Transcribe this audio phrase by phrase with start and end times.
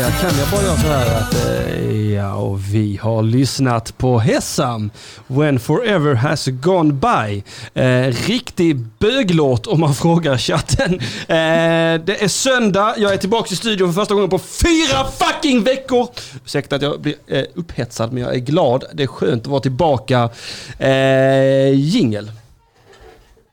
[0.00, 4.18] här kan jag bara göra så här att eh, ja, och vi har lyssnat på
[4.18, 4.90] Hessam,
[5.26, 7.42] When Forever Has Gone By.
[7.74, 10.94] Eh, riktig böglåt om man frågar chatten.
[11.28, 15.62] Eh, det är söndag, jag är tillbaka i studion för första gången på fyra fucking
[15.62, 16.08] veckor.
[16.44, 18.84] Ursäkta att jag blir eh, upphetsad men jag är glad.
[18.92, 20.30] Det är skönt att vara tillbaka.
[20.78, 22.30] Eh, jingel.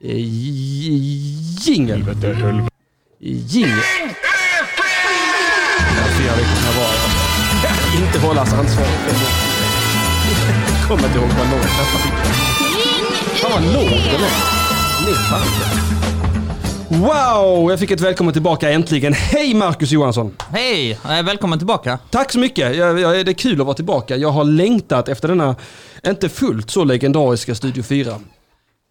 [0.04, 0.16] Eh,
[1.66, 2.06] jingel.
[3.20, 3.80] Jingel.
[6.40, 6.96] Jag vara.
[7.64, 9.16] Jag kan inte hållas ansvarig för.
[10.80, 11.84] Jag kommer inte ihåg vad låt detta
[13.36, 14.62] Fan vad låg den är.
[16.90, 17.70] Wow!
[17.72, 19.14] Jag fick ett välkommen tillbaka äntligen.
[19.14, 20.36] Hej Marcus Johansson!
[20.52, 20.92] Hej!
[20.92, 22.00] Eh, Välkommen tillbaka.
[22.10, 22.76] Tack så mycket.
[22.76, 24.16] Jag, jag, det är kul att vara tillbaka.
[24.16, 25.56] Jag har längtat efter denna,
[26.08, 28.14] inte fullt så legendariska Studio 4.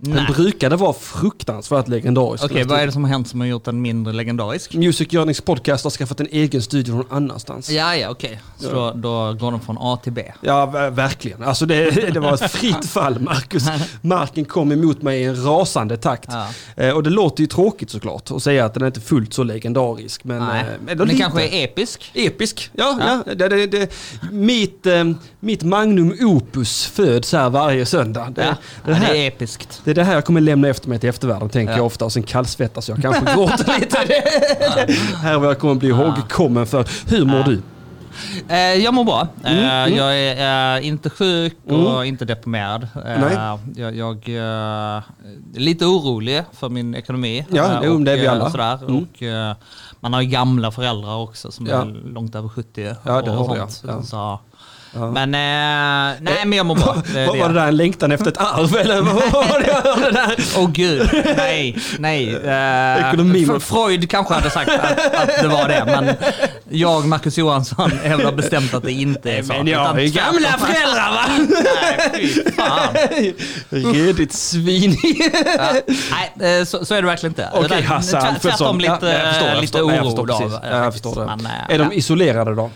[0.02, 0.26] Den Nej.
[0.34, 2.44] brukade vara fruktansvärt legendarisk.
[2.44, 4.74] Okej, vad är det som har hänt som har gjort den mindre legendarisk?
[4.74, 7.70] Music Yearnings podcast har skaffat en egen studio någon annanstans.
[7.70, 8.40] Ja, ja, okej.
[8.58, 10.32] Så Då, då går den från A till B.
[10.40, 11.42] Ja, ver- verkligen.
[11.42, 13.64] Alltså det, det var ett fritt fall, Marcus.
[14.02, 16.28] Marken kom emot mig i en rasande takt.
[16.32, 16.46] Ja.
[16.84, 19.42] Eh, och det låter ju tråkigt såklart att säga att den är inte fullt så
[19.42, 20.24] legendarisk.
[20.24, 20.60] Men, Nej.
[20.60, 22.10] eh, men Den kanske är episk.
[22.14, 22.98] Episk, ja.
[23.00, 23.22] ja.
[23.26, 23.34] Ja.
[23.34, 23.92] Det, det, det,
[24.32, 25.04] mitt, eh,
[25.40, 28.32] mitt magnum opus föds här varje söndag.
[28.34, 29.80] Det, Ja, det, ja, här, det är episkt.
[29.94, 31.76] Det är det här jag kommer lämna efter mig till eftervärlden, tänker Ja.
[31.78, 32.04] jag ofta.
[32.04, 33.98] Och sen kallsvettas jag kanske gråter lite.
[35.16, 36.84] här är vad jag kommer bli ihågkommen för.
[37.10, 37.62] Hur mår du?
[38.48, 39.28] Eh, jag mår bra.
[39.44, 39.52] Eh,
[39.84, 39.96] mm.
[39.96, 42.88] Jag är eh, inte sjuk och inte deprimerad.
[43.76, 45.02] Jag, jag är
[45.58, 47.46] lite orolig för min ekonomi.
[47.50, 48.50] Ja, jo, det är vi alla.
[48.50, 48.78] Sådär.
[48.88, 48.96] Mm.
[48.96, 49.22] Och,
[50.00, 51.80] man har gamla föräldrar också som Ja.
[51.82, 52.94] är långt över 70.
[53.04, 53.82] Ja, det och har vi, sånt.
[53.86, 54.02] ja.
[54.02, 54.40] Så,
[54.94, 55.10] Ja.
[55.10, 56.96] Men, eh, nej men jag mår bra.
[57.14, 59.66] Det Var, var det där en längtan efter ett arv eller vad var det
[60.02, 60.34] jag där?
[60.56, 62.34] Åh gud, nej, nej.
[62.34, 66.14] Eh, Ekonomi- F- Freud kanske hade sagt att, att det var det, men
[66.68, 69.48] jag, Marcus Johansson, hävdar bestämt att det inte är så.
[69.52, 70.10] Men jag tvärtom.
[70.12, 71.24] gamla föräldrar va?
[71.48, 72.94] Nej, fy fan.
[73.94, 74.96] Redigt svin.
[75.58, 75.72] Ja,
[76.36, 77.48] nej, eh, så, så är det verkligen inte.
[77.52, 78.50] Okej Utan Hasse Alfredsson.
[78.50, 80.38] Tvärtom lite, Ja, jag förstår, jag lite förstår, jag oro förstår då.
[80.38, 80.54] precis.
[80.54, 81.04] eh, Ja, jag faktiskt.
[81.04, 81.36] förstår det.
[81.36, 82.70] Men, eh, Är de isolerade då?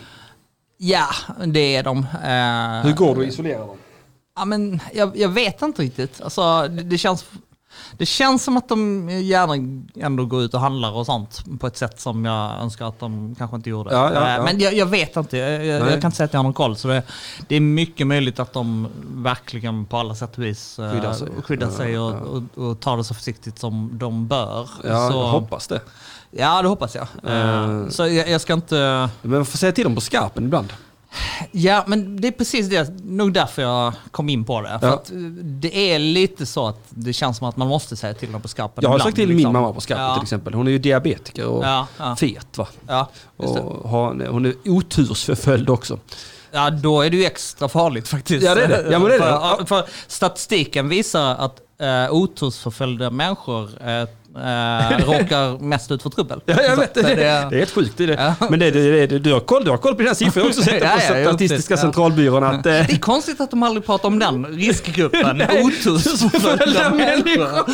[0.77, 1.07] Ja,
[1.45, 1.97] det är de.
[1.97, 3.77] Eh, Hur går det att isolera dem?
[4.35, 6.21] Ja, men jag, jag vet inte riktigt.
[6.21, 7.25] Alltså, det, det, känns,
[7.97, 11.77] det känns som att de gärna ändå går ut och handlar och sånt på ett
[11.77, 13.93] sätt som jag önskar att de kanske inte gjorde.
[13.93, 14.43] Ja, ja, Eh, ja.
[14.43, 16.75] Men jag, jag vet inte, jag, jag, kan inte säga att jag har någon koll.
[16.75, 17.03] Så det,
[17.47, 21.27] det är mycket möjligt att de verkligen på alla sätt och vis eh, Skyddar sig.
[21.43, 22.13] skyddar sig och.
[22.15, 24.69] Och, och tar det så försiktigt som de bör.
[24.83, 25.81] Ja, så, jag hoppas det.
[26.37, 27.07] Ja, det hoppas jag.
[27.27, 27.87] Eh.
[27.89, 29.09] Så jag, jag ska inte...
[29.21, 30.73] Men man får säga till dem på skarpen ibland.
[31.51, 34.79] Ja, men det är precis det, nog därför jag kom in på det.
[34.79, 34.93] För Ja.
[34.93, 38.41] eh, det är lite så att det känns som att man måste säga till dem
[38.41, 39.53] på skarpen Jag har ibland, sagt till min liksom.
[39.53, 40.13] mamma på skarpen ja.
[40.15, 40.53] till exempel.
[40.53, 42.67] Hon är ju diabetiker och Ja, ja, fet va.
[42.87, 43.09] ja.
[43.37, 45.99] Och har, hon är otursförföljd också.
[46.51, 48.45] ja, då är det ju extra farligt faktiskt.
[48.45, 48.91] Ja, det är det.
[48.91, 49.57] Ja, men det är det.
[49.57, 54.07] För, för statistiken visar att uh, otursförföljda människor eh,
[54.37, 56.41] eh, råkar mest ut för trubbel.
[56.45, 56.99] Ja, jag Så vet det.
[56.99, 57.23] att Det
[57.55, 57.93] är helt sjukt.
[57.97, 58.35] Det det.
[58.39, 58.47] Ja.
[58.49, 60.45] Men det, det, det, du, har koll, du har koll på dina siffror.
[60.47, 61.77] Också sett det Ja, på ja, Statistiska ja.
[61.77, 62.43] centralbyrån.
[62.43, 67.65] Att, eh, Det är konstigt att de aldrig pratar om den riskgruppen, otursförföljda människor.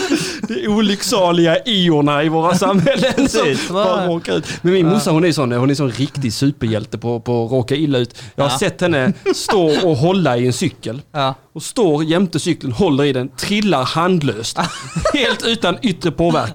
[0.48, 4.46] Det är olycksaliga iorna i våra samhällen som bara råkar ut.
[4.62, 7.76] Men min morsa hon är sån, hon är sån riktig superhjälte på, på att råka
[7.76, 8.16] illa ut.
[8.36, 8.60] Jag har Ja.
[8.60, 11.02] sett henne stå och hålla i en cykel.
[11.12, 11.36] Ja.
[11.54, 14.58] Och står jämte cykeln, håller i den, trillar handlöst.
[15.14, 16.51] helt utan yttre påverkan.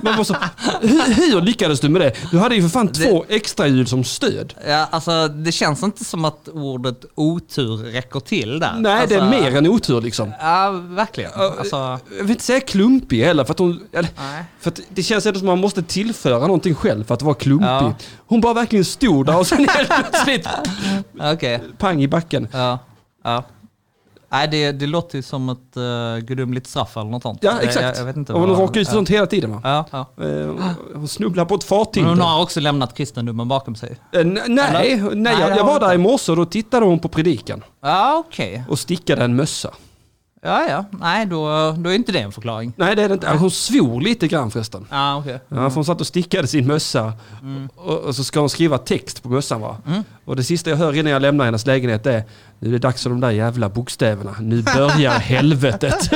[0.00, 0.36] Man var så,
[0.80, 2.12] hur, hur lyckades du med det?
[2.30, 4.54] Du hade ju för fan två extra hjul som stöd.
[4.66, 8.74] Ja, alltså det känns inte som att ordet otur räcker till där.
[8.78, 10.32] Nej, alltså, det är mer än otur liksom.
[10.40, 11.30] Ja, verkligen.
[11.34, 11.76] Alltså,
[12.16, 13.80] Jag vill inte säga klumpig heller, för att hon...
[13.92, 14.44] Nej.
[14.60, 17.34] För att det känns ändå som att man måste tillföra någonting själv för att vara
[17.34, 17.66] klumpig.
[17.66, 17.94] Ja.
[18.26, 20.48] Hon bara verkligen stod där och sen helt plötsligt
[21.20, 21.62] Okej.
[21.78, 22.48] pang i backen.
[22.52, 22.78] Ja.
[23.24, 23.44] ja.
[24.30, 27.38] Nej, det, det låter som ett uh, gudomligt straff eller något sånt.
[27.42, 27.82] Ja, exakt.
[27.82, 29.60] Jag, jag vet inte och hon råkar ut för sånt hela tiden va?
[29.64, 29.84] Ja,
[30.16, 30.24] ja.
[30.24, 30.50] Eh,
[30.94, 32.02] Hon snubblar på ett fartyg.
[32.02, 33.96] Men hon har också lämnat kristendomen bakom sig.
[34.12, 37.08] N- Nej, nej, Nej, jag, jag var där i morse och då tittade hon på
[37.08, 38.64] predikan Ja, okej.
[38.68, 39.70] och stickade en mössa.
[40.42, 40.84] Ja, ja.
[41.00, 42.72] Nej, då, då är inte det en förklaring.
[42.76, 43.28] Nej, det är det inte.
[43.30, 44.86] Hon svor lite grann förresten.
[44.90, 45.40] Ja, okej.
[45.48, 47.12] Ja, för hon satt och stickade sin mössa
[47.42, 47.68] Mm.
[47.76, 49.76] och, och så ska hon skriva text på mössan va.
[50.24, 52.24] Och det sista jag hör innan jag lämnar hennes lägenhet är
[52.58, 54.34] Nu är det dags för de där jävla bokstäverna.
[54.40, 56.10] Nu börjar helvetet.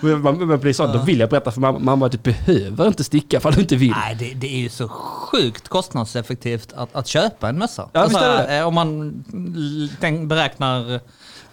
[0.00, 2.86] Men man, man blir sån, då vill jag berätta för mamma, mamma att du behöver
[2.86, 3.90] inte sticka för du inte vill.
[3.90, 7.88] Nej, det, det är ju så sjukt kostnadseffektivt att, att köpa en mössa.
[7.92, 8.58] Ja, visst är det.
[8.58, 9.24] eh, Om man
[9.56, 11.00] l- tänk, beräknar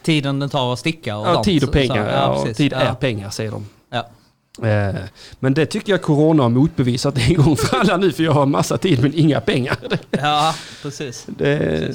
[0.08, 1.46] tiden det tar att sticka och Ja, sånt.
[1.46, 2.06] tid och pengar.
[2.10, 2.58] så- Ja, precis.
[2.58, 3.66] tid är pengar säger de.
[3.92, 4.08] Ja.
[4.68, 4.96] Eh,
[5.40, 8.46] Men det tycker jag corona har motbevisat en gång för alla nu för jag har
[8.46, 9.78] massa tid men inga pengar.
[10.12, 11.26] Ja, precis.
[11.38, 11.94] Det,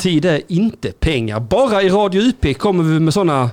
[0.00, 1.40] tid är inte pengar.
[1.40, 3.50] Bara i Radio UP kommer vi med sådana,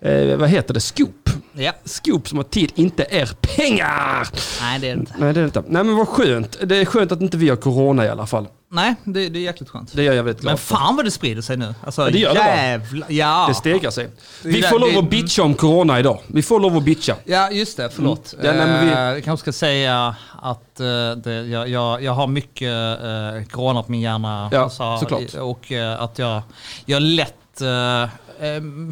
[0.00, 1.30] eh, vad heter det, scoop.
[1.52, 1.72] Ja.
[1.84, 4.28] Scoop som att tid inte är pengar.
[4.60, 5.12] Nej, det är det inte.
[5.18, 5.64] Nej, det är det inte.
[5.66, 6.58] Nej, men vad skönt.
[6.62, 8.46] Det är skönt att inte vi har corona i alla fall.
[8.74, 9.92] Nej, det, det är jäkligt skönt.
[9.92, 11.74] Det gör jag väldigt glad Men fan vad det sprider sig nu.
[11.84, 13.44] Alltså, Ja, det gör det, jävla, ja.
[13.48, 14.08] Det stegrar sig.
[14.42, 16.18] Det är Vi får lov det- att bitcha om corona idag.
[16.26, 17.16] Vi får lov att bitcha.
[17.24, 17.90] Ja, just det.
[17.94, 18.34] Förlåt.
[18.40, 18.46] Mm.
[18.58, 20.86] Ja, nej, vi- Eh, Jag kanske ska säga att eh,
[21.16, 22.68] det, jag, jag, jag har mycket
[23.04, 24.48] uh, corona på min hjärna.
[24.52, 25.34] Ja, Alltså, såklart.
[25.34, 26.42] Och eh, att jag,
[26.86, 28.88] jag lätt uh,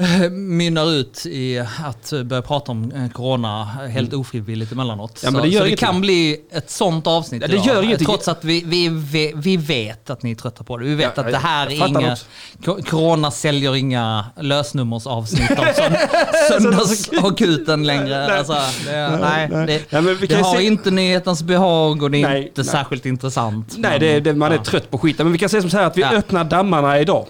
[0.30, 5.22] mynnar ut i att börja prata om eh, corona helt ofrivilligt emellanåt.
[5.22, 5.24] Mm.
[5.24, 5.86] Ja, men så, det gör så det ingenting.
[5.86, 7.66] kan bli ett sånt avsnitt Ja, det idag.
[7.66, 8.06] gör ingenting.
[8.06, 8.88] Trots att vi, vi,
[9.36, 10.84] vi, vet att ni är trötta på det.
[10.84, 12.16] Vi vet Ja, att det här är inga...
[12.64, 15.96] Ko- Corona säljer inga lösnummersavsnitt av sönd-
[16.48, 18.26] söndagsakuten längre.
[18.26, 18.38] Nej.
[18.38, 18.52] Alltså,
[18.86, 19.66] det, nej, nej.
[19.66, 23.74] det, Ja, det har se- inte nyhetens behag och det är Nej, inte särskilt intressant.
[23.78, 25.26] Nej, men- det, det, man är trött på skiten.
[25.26, 27.26] Men vi kan säga som så här att vi öppnar dammarna idag.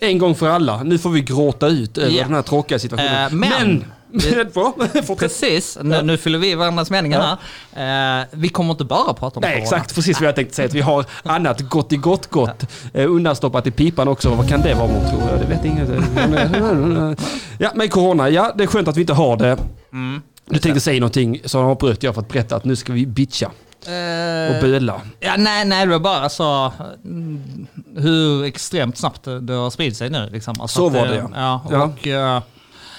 [0.00, 0.82] En gång för alla.
[0.82, 2.24] Nu får vi gråta ut över Ja.
[2.24, 3.24] den här tråkiga situationen.
[3.26, 3.84] Eh, men- men.
[5.18, 7.38] Precis, nu, nu fyller vi varandras meningar
[7.72, 8.20] här.
[8.20, 9.62] Eh, vi kommer inte bara prata om Nej, corona.
[9.62, 10.66] exakt precis vad jag tänkte säga.
[10.68, 14.30] Att vi har annat gott i gott gott eh, undanstoppat i pipan också.
[14.34, 15.40] Vad kan det vara månne tror jag?
[15.40, 17.16] Det vet ingen.
[17.58, 18.28] Ja, men corona.
[18.30, 19.56] Ja, det är skönt att vi inte har det.
[19.92, 20.22] Mm.
[20.50, 23.50] Du tänkte säga någonting så avbröt jag för att berätta att nu ska vi bitcha
[24.54, 25.00] och böla.
[25.20, 26.72] Ja, nej, nej, det var bara så
[27.04, 27.66] mm,
[27.96, 30.28] hur extremt snabbt det, det har spridit sig nu.
[30.32, 30.60] Liksom.
[30.60, 31.30] Alltså Så var det, ja.
[31.34, 31.62] ja.
[31.70, 31.84] Ja.
[31.84, 32.42] Och, eh,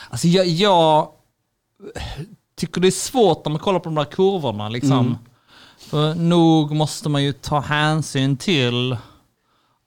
[0.09, 1.07] alltså jag, jag
[2.57, 4.69] tycker det är svårt när man kollar på de där kurvorna.
[4.69, 4.99] Liksom.
[4.99, 5.15] Mm.
[5.79, 8.97] För nog måste man ju ta hänsyn till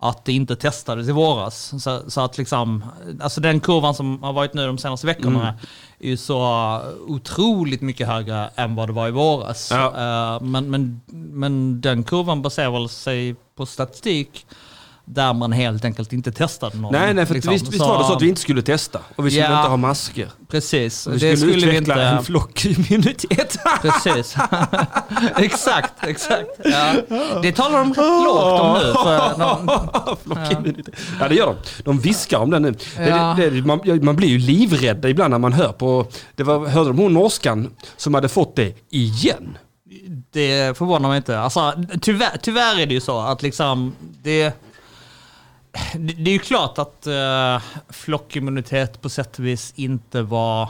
[0.01, 1.83] att det inte testades i våras.
[1.83, 2.85] Så, så att liksom,
[3.21, 5.55] alltså den kurvan som har varit nu de senaste veckorna Mm.
[5.99, 9.69] är ju så otroligt mycket högre än vad det var i våras.
[9.71, 9.87] Ja.
[9.87, 14.47] Eh, men, men, men den kurvan baserar sig på statistik
[15.11, 16.93] där man helt enkelt inte testade någon.
[16.93, 17.53] Nej, nej, för liksom.
[17.53, 19.01] visst, visst var det så att vi inte skulle testa.
[19.17, 19.59] Och vi skulle Ja.
[19.59, 20.29] inte ha masker.
[20.49, 22.05] Precis, Och vi det skulle, skulle vi utveckla inte...
[22.05, 23.57] en flockimmunitet.
[23.83, 24.37] Precis.
[25.37, 26.47] exakt, exakt.
[26.65, 26.93] Ja.
[27.43, 28.93] Det talar de rätt lågt om nu.
[28.93, 29.39] För
[30.07, 30.95] de, Flockimmunitet.
[31.21, 31.83] Ja, det gör de.
[31.83, 32.75] De viskar om det nu.
[32.99, 33.35] Ja.
[33.37, 36.07] det, det, man, ja, man blir ju livrädd ibland när man hör på...
[36.37, 39.59] Det var, hörde de hon norskan som hade fått det igen?
[40.33, 41.39] det förvånar mig inte.
[41.41, 44.53] Alltså, tyvärr, tyvärr är det ju så att liksom det...
[45.95, 50.63] Det är ju klart att uh, flockimmunitet på sätt och vis inte var...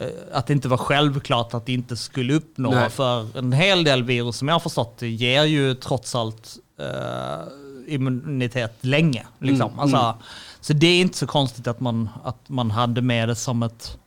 [0.00, 2.70] eh, att det inte var självklart att det inte skulle uppnå.
[2.70, 2.90] Nej.
[2.90, 7.94] För en hel del virus som jag har förstått det ger ju trots allt eh,
[7.94, 9.26] immunitet länge.
[9.38, 9.68] Liksom.
[9.70, 10.14] Mm, Alltså,
[10.60, 13.98] Så det är inte så konstigt att man, att man hade med det som ett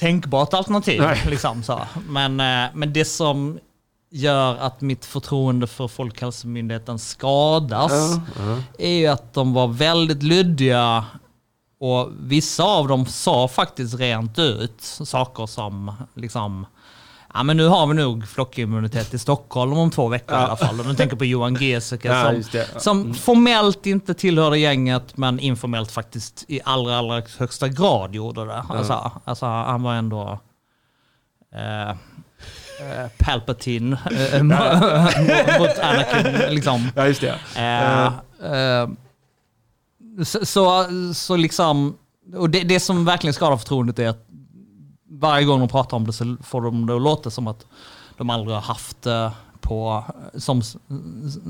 [0.00, 1.02] tänkbart alternativ.
[1.26, 1.80] Liksom, så.
[2.08, 2.36] Men,
[2.74, 3.58] men det som
[4.10, 8.58] gör att mitt förtroende för Folkhälsomyndigheten skadas Ja, ja.
[8.78, 11.04] är ju att de var väldigt luddiga
[11.80, 16.66] och vissa av dem sa faktiskt rent ut saker som liksom
[17.34, 20.80] Ja men nu har vi nog flockimmunitet i Stockholm om två veckor i alla fall.
[20.80, 22.42] Om du tänker på Johan Giesecke Ja, som.
[22.74, 22.80] Ja.
[22.80, 28.64] som formellt inte tillhörde gänget men informellt faktiskt i allra, allra högsta grad gjorde det.
[28.68, 30.38] Alltså, alltså han var ändå
[31.54, 31.96] eh,
[32.80, 33.96] eh, Palpatine
[34.32, 36.88] eh, mot- mot Anakin liksom.
[36.96, 37.38] Ja, just det.
[37.56, 38.06] Eh,
[38.52, 38.88] eh,
[40.24, 41.96] så, så, så liksom,
[42.36, 44.26] och det, det som verkligen skadar förtroendet är att
[45.10, 47.66] varje gång de pratar om det så får de det att låta som att
[48.16, 49.30] de aldrig har haft det
[49.60, 50.04] på,
[50.34, 50.62] som,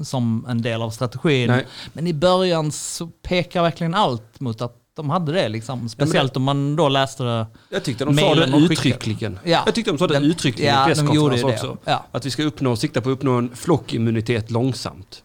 [0.04, 1.46] som en del av strategin.
[1.50, 1.66] Nej.
[1.92, 5.48] Men i början så pekar verkligen allt mot att de hade det.
[5.48, 5.88] Liksom.
[5.88, 7.46] Speciellt om man då läste det.
[7.68, 9.38] Jag tyckte de sa det de uttryckligen.
[9.44, 9.62] Ja.
[9.66, 11.46] Jag tyckte de sa det Den- uttryckligen ja, i de presskonferens det.
[11.68, 11.76] också.
[11.84, 12.04] Ja.
[12.12, 15.22] Att vi ska uppnå, sikta på att uppnå en flockimmunitet långsamt.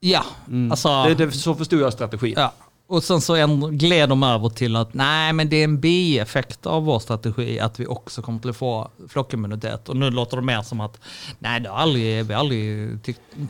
[0.00, 0.24] Ja,
[0.70, 1.04] alltså...
[1.04, 2.34] Det, det, så förstod jag strategin.
[2.36, 2.52] Ja.
[2.90, 6.66] Och sen så en, gled de över till att nej men det är en bieffekt
[6.66, 9.88] av vår strategi att vi också kommer att få flockimmunitet.
[9.88, 11.00] Och nu låter det mer som att
[11.38, 12.98] nej det har aldrig, vi har aldrig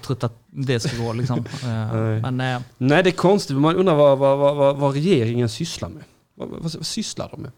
[0.03, 1.39] trott att det ska gå liksom.
[1.65, 2.21] Eh, Nej.
[2.21, 3.57] men eh, Nej, det är konstigt.
[3.57, 6.03] Man undrar vad, vad, vad, vad, regeringen sysslar med.
[6.35, 7.53] Vad, vad, vad sysslar de med?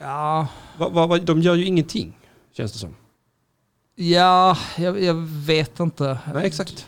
[0.00, 0.46] ja,
[0.78, 2.18] Vad, vad, vad, de gör ju ingenting,
[2.56, 2.94] känns det som.
[3.94, 5.14] ja jag, jag
[5.46, 6.18] vet inte.
[6.34, 6.86] Nej, exakt.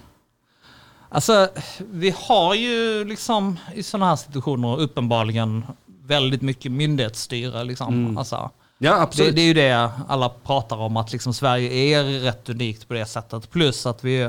[1.09, 1.49] Alltså
[1.79, 5.65] vi har ju liksom i sådana här situationer uppenbarligen
[6.03, 7.65] väldigt mycket myndighetsstyre.
[7.65, 7.95] Liksom.
[7.95, 8.19] Mm.
[8.19, 8.50] Alltså,
[8.81, 9.35] Ja, Det, absolut.
[9.35, 13.07] det är ju det alla pratar om, att liksom Sverige är rätt unikt på det
[13.07, 13.50] sättet.
[13.50, 14.29] Plus att vi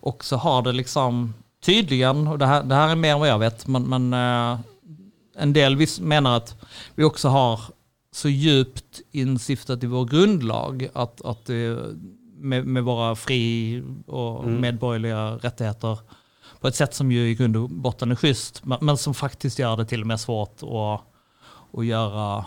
[0.00, 3.38] också har det liksom tydligen, och det här, det här är mer än vad jag
[3.38, 4.60] vet, men, men eh,
[5.36, 6.56] en del menar att
[6.94, 7.60] vi också har
[8.12, 11.78] så djupt instiftat i vår grundlag att, att det,
[12.44, 14.60] med, med våra fri och Mm.
[14.60, 15.98] medborgerliga rättigheter
[16.60, 19.76] på ett sätt som ju i grund och botten är schysst, men, som faktiskt gör
[19.76, 21.00] det till och med svårt att,
[21.78, 22.44] att göra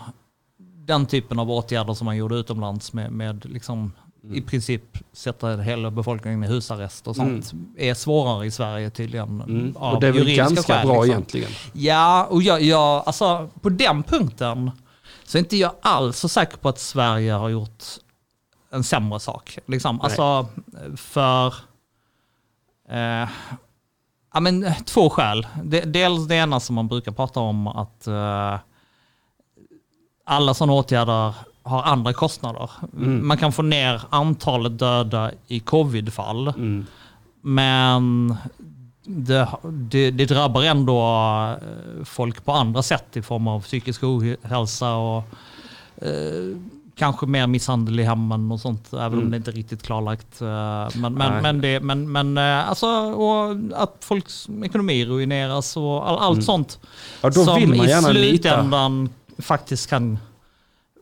[0.86, 3.92] den typen av åtgärder som man gjorde utomlands med, med liksom
[4.32, 9.40] i princip sätta hela befolkningen i husarrest och sånt är svårare i Sverige tydligen.
[9.40, 9.76] Mm.
[9.76, 11.10] av Och det är väl ganska skäl, bra liksom.
[11.10, 11.50] egentligen.
[11.72, 14.70] Ja, och jag, jag, alltså på den punkten
[15.24, 17.84] så är inte jag alls så säker på att Sverige har gjort
[18.70, 19.58] en sämre sak.
[19.66, 20.00] Liksom.
[20.00, 20.46] Alltså
[20.96, 21.54] för...
[22.88, 23.28] Eh,
[24.34, 25.46] ja, men, två skäl.
[25.62, 28.58] De, dels det ena som man brukar prata om att eh,
[30.24, 32.70] alla sådana åtgärder har andra kostnader.
[33.22, 36.48] Man kan få ner antalet döda i covidfall.
[36.48, 36.86] Mm.
[37.40, 38.36] Men
[39.04, 41.02] det, det, det drabbar ändå
[41.62, 45.24] eh, folk på andra sätt i form av psykisk ohälsa och
[45.96, 46.56] eh,
[46.98, 49.30] kanske mer misshandel i hemmen och sånt, även om Mm.
[49.30, 50.40] det inte är riktigt klarlagt.
[50.40, 50.46] eh,
[51.00, 56.18] Men, men, men, det, men, men eh, alltså, och att folks ekonomi ruineras och all,
[56.18, 56.42] allt Mm.
[56.42, 56.78] sånt
[57.20, 58.28] Ja, som i gärna lita.
[58.48, 60.18] slutändan faktiskt kan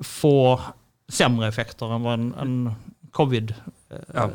[0.01, 0.61] få
[1.09, 2.73] sämre effekter än vad en, en
[3.13, 3.55] covid
[3.91, 4.31] eh, Ja.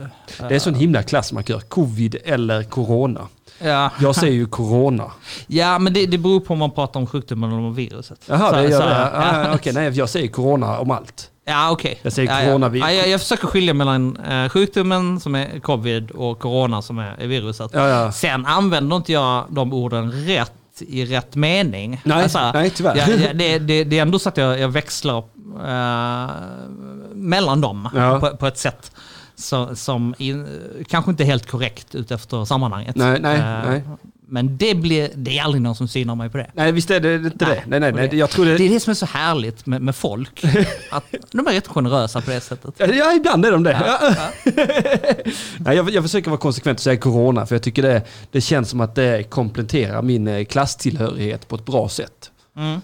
[0.50, 1.60] Det är sån himla klassmarkör.
[1.60, 3.28] Covid eller corona.
[3.64, 5.12] Ja, Jag säger ju corona.
[5.48, 8.20] ja men det, det beror på om man pratar om sjukdomen eller om viruset.
[8.28, 8.96] Jaha, det gör det.
[8.96, 9.10] ja.
[9.14, 11.31] Ah, Okej, nej, jag säger corona om allt.
[11.46, 12.00] Ja, okej.
[12.02, 12.86] Jag säger ja, coronavirus.
[12.88, 17.16] Ja, jag, jag försöker skilja mellan eh, sjukdomen som är covid och corona som är,
[17.20, 17.72] är viruset.
[17.74, 18.12] Ja, ja.
[18.12, 22.02] Sen använder inte jag de orden rätt i rätt mening.
[22.04, 22.96] Nej, Alltså, nej tyvärr.
[22.96, 25.18] Ja, ja, det, det, det är ändå så att jag, jag växlar
[25.66, 26.30] eh,
[27.14, 28.92] mellan dem på, på ett sätt
[29.36, 30.48] som, som in,
[30.90, 32.96] kanske inte är helt korrekt utefter sammanhanget.
[32.96, 33.84] Nej, nej, Eh, nej.
[34.34, 36.48] Men det, blir, det är aldrig någon som synar mig på det.
[36.54, 37.70] Nej, visst är det inte Nej, det.
[37.70, 38.08] Nej, nej, nej.
[38.08, 38.58] det- Jag tror det...
[38.58, 40.44] Det är det som är så härligt med, med folk.
[40.92, 42.74] Att de är rätt generösa på det sättet.
[42.78, 43.72] Ja, ibland är de det.
[43.72, 44.32] Ja, Ja.
[44.46, 44.54] ja.
[45.60, 48.70] Nej, jag, jag försöker vara konsekvent och säga corona, för jag tycker det, det känns
[48.70, 52.32] som att det kompletterar min eh, klasstillhörighet på ett bra sätt.
[52.58, 52.82] Mm.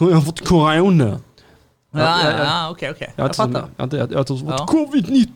[0.00, 1.04] Jag har fått corona.
[1.04, 1.18] Ja,
[1.92, 2.44] Ja, ja, ja, ja.
[2.44, 3.12] ja, okej, okej.
[3.16, 3.64] Jag fattar.
[3.76, 4.66] jag har inte- fått Ja.
[4.70, 5.26] covid-19.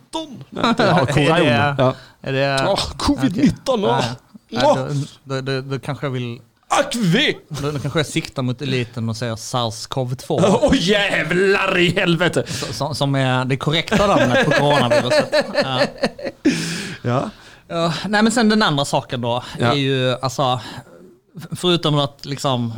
[0.50, 1.74] Nej, inte- Ja, corona.
[1.78, 1.94] Ja.
[2.22, 2.64] Är det...
[2.68, 3.52] Åh, covid-19.
[3.66, 4.04] Ja, åh.
[4.62, 4.88] Ja.
[5.24, 6.40] Då, då, då, kanske jag vill...
[6.68, 7.38] Akvi!
[7.48, 10.58] Då, då kanske jag siktar mot eliten och säger SARS-CoV-2.
[10.62, 12.44] Åh jävlar i helvete!
[12.72, 15.34] Som, som är det korrekta namnet på coronaviruset.
[15.64, 15.80] Ja.
[17.02, 17.30] Ja.
[17.68, 19.66] Ja, nej men sen den andra saken då Ja.
[19.66, 20.60] är ju alltså,
[21.52, 22.72] förutom att liksom,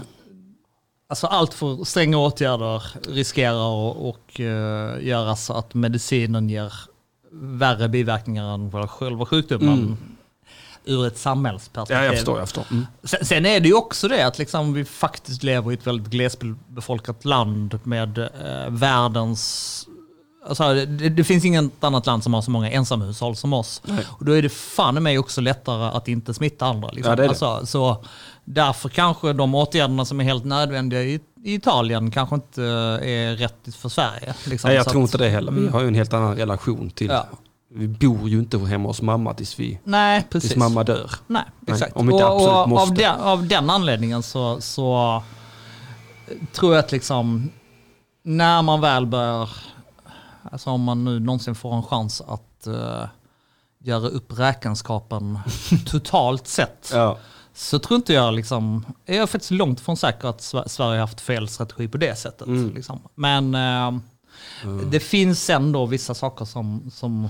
[1.09, 6.73] alltså allt för stränga åtgärder riskerar att och, eh, göra så att medicinen ger
[7.33, 9.97] värre biverkningar än själva sjukdomen Mm.
[10.87, 11.97] Ur ett samhällsperspektiv.
[11.97, 12.39] ja, jag förstår.
[12.39, 12.65] Jag förstår.
[12.71, 12.87] Mm.
[13.05, 16.07] Sen, sen är det ju också det att liksom vi faktiskt lever i ett väldigt
[16.07, 18.29] glesbefolkat land med eh,
[18.69, 19.87] världens...
[20.49, 23.83] Alltså, det, det finns inget annat land som har så många ensamhushåll som oss.
[24.07, 26.89] Och då är det fan i mig också lättare att inte smitta andra.
[26.89, 27.11] Liksom.
[27.11, 27.29] Ja, det är det.
[27.29, 28.05] Alltså, så
[28.45, 33.37] därför kanske de åtgärderna som är helt nödvändiga i, i Italien kanske inte eh, är
[33.37, 34.35] rätt för Sverige.
[34.45, 34.69] Liksom.
[34.69, 35.53] Nej, jag tror inte det heller.
[35.53, 37.09] Vi har ju en helt annan relation till...
[37.09, 37.27] Ja.
[37.79, 40.51] Vi bor ju inte hemma hos mamma tills, vi, Nej, precis.
[40.51, 41.11] tills mamma dör.
[41.27, 41.97] Nej, Nej, exakt.
[41.97, 42.31] om inte och,
[42.61, 45.23] absolut och av, den, av den anledningen så, så
[46.53, 47.51] tror jag att liksom
[48.23, 49.51] när man väl börjar,
[50.53, 53.05] alltså om man nu någonsin får en chans att eh,
[53.79, 55.39] göra upp räkenskapen
[55.87, 57.19] totalt sett, Ja.
[57.55, 61.01] så tror inte jag liksom, jag är faktiskt långt från säker att Sver- Sverige har
[61.07, 62.47] haft fel strategi på det sättet.
[62.47, 62.75] Mm.
[62.75, 63.01] Liksom.
[63.15, 63.99] Men eh,
[64.91, 67.29] det finns ändå vissa saker som, som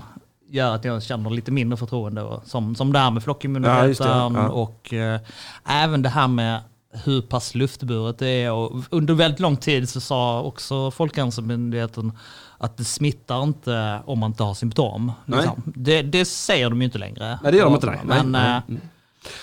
[0.49, 2.39] gör att jag känner lite mindre förtroende.
[2.45, 4.49] Som, som det här med Ja, flockimmuniteten just det, ja.
[4.49, 5.19] och eh,
[5.65, 6.59] även det här med
[7.05, 8.51] hur pass luftburet det är.
[8.51, 12.11] Och under väldigt lång tid så sa också Folkhälsomyndigheten
[12.57, 15.11] att det smittar inte om man inte har symptom.
[15.25, 15.63] Liksom.
[15.65, 17.39] Det, det säger de ju inte längre.
[17.43, 17.87] Nej, det gör de inte.
[17.87, 17.99] Nej.
[18.05, 18.51] Men, nej.
[18.51, 18.81] eh, Mm.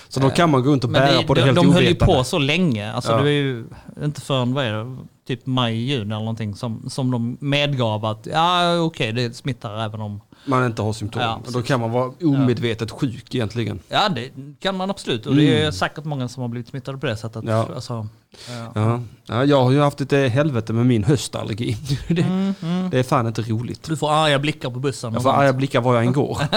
[0.08, 1.72] Så då kan man gå runt och men bära det, på det de, helt de
[1.72, 2.14] höll ju ovetande.
[2.14, 2.92] på så länge.
[2.92, 3.16] Alltså Ja.
[3.16, 3.66] det var ju
[4.04, 4.96] inte förrän, vad är det,
[5.26, 10.00] typ maj, juni eller någonting som, som de medgav att ja okej det smittar även
[10.00, 10.20] om...
[10.44, 11.22] Man inte har symptom.
[11.22, 13.78] Ja, då kan man vara omedvetet sjuk egentligen.
[13.88, 17.06] Ja det kan man absolut och det är säkert många som har blivit smittade på
[17.06, 17.42] det sättet.
[17.42, 17.54] Mm.
[17.54, 17.68] Ja.
[17.74, 18.08] Alltså,
[18.48, 18.72] ja.
[18.74, 19.00] Ja.
[19.26, 21.76] Ja, jag har ju haft ett eh, helvete med min höstallergi.
[22.08, 22.90] det, Mm, mm.
[22.90, 23.82] det är fan inte roligt.
[23.82, 25.12] Du får arga blickar på bussen.
[25.12, 26.40] Jag får arga blickar var jag än går.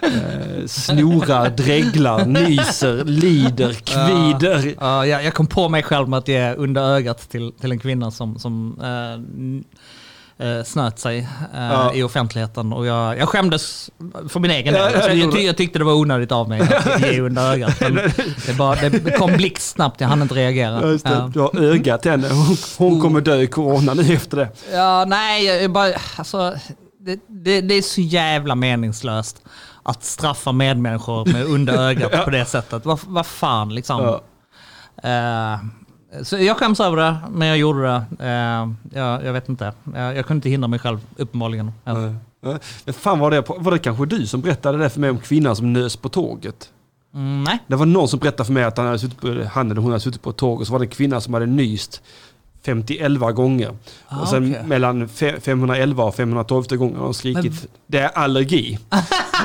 [0.00, 4.74] eh, snorar, dreglar, nyser, lider, kvider.
[4.80, 8.10] Ja, jag, kom på mig själv med att ge under ögat till, till en kvinna
[8.10, 9.62] som, som eh,
[10.42, 11.18] eh, snöt sig
[11.54, 11.94] eh, Ja.
[11.94, 13.90] i offentligheten och jag, jag skämdes
[14.28, 14.92] för min egen Ja, del.
[14.94, 17.52] ja, Så det jag, ty, jag tyckte det var onödigt av mig att ge under
[17.52, 17.78] ögat.
[18.46, 20.80] Det, bara, det kom blixtsnabbt, jag hann inte reagera.
[20.82, 21.10] Ja, just det.
[21.10, 21.30] Ja.
[21.34, 22.28] Du har ögat henne.
[22.28, 24.48] Hon, hon kommer dö i corona nu efter det.
[24.72, 26.54] Ja, nej, jag, jag bara, alltså,
[27.00, 29.42] det, det, det är så jävla meningslöst
[29.82, 32.84] att straffa medmänniskor med under ögat på det sättet.
[32.84, 34.02] Vad vad fan liksom.
[34.02, 34.22] Ja.
[35.10, 35.58] Eh,
[36.22, 38.04] så jag skäms över det, men jag gjorde det.
[38.18, 39.72] Eh, jag, jag vet inte.
[39.94, 41.72] Jag, jag kunde inte hindra mig själv, uppenbarligen.
[41.84, 41.94] Ja.
[42.84, 45.56] Men fan var det, var det kanske du som berättade det för mig om kvinnan
[45.56, 46.70] som nös på tåget?
[47.14, 47.58] Mm, nej.
[47.66, 49.90] Det var någon som berättade för mig att han, hade suttit på, han eller hon
[49.90, 52.02] hade suttit på ett tåg och så var det en kvinna som hade nyst
[52.64, 53.76] 51 gånger.
[54.08, 54.66] Ah, och sen okej.
[54.66, 58.78] mellan fe- 511 och 512 gånger har de skrikit det är allergi.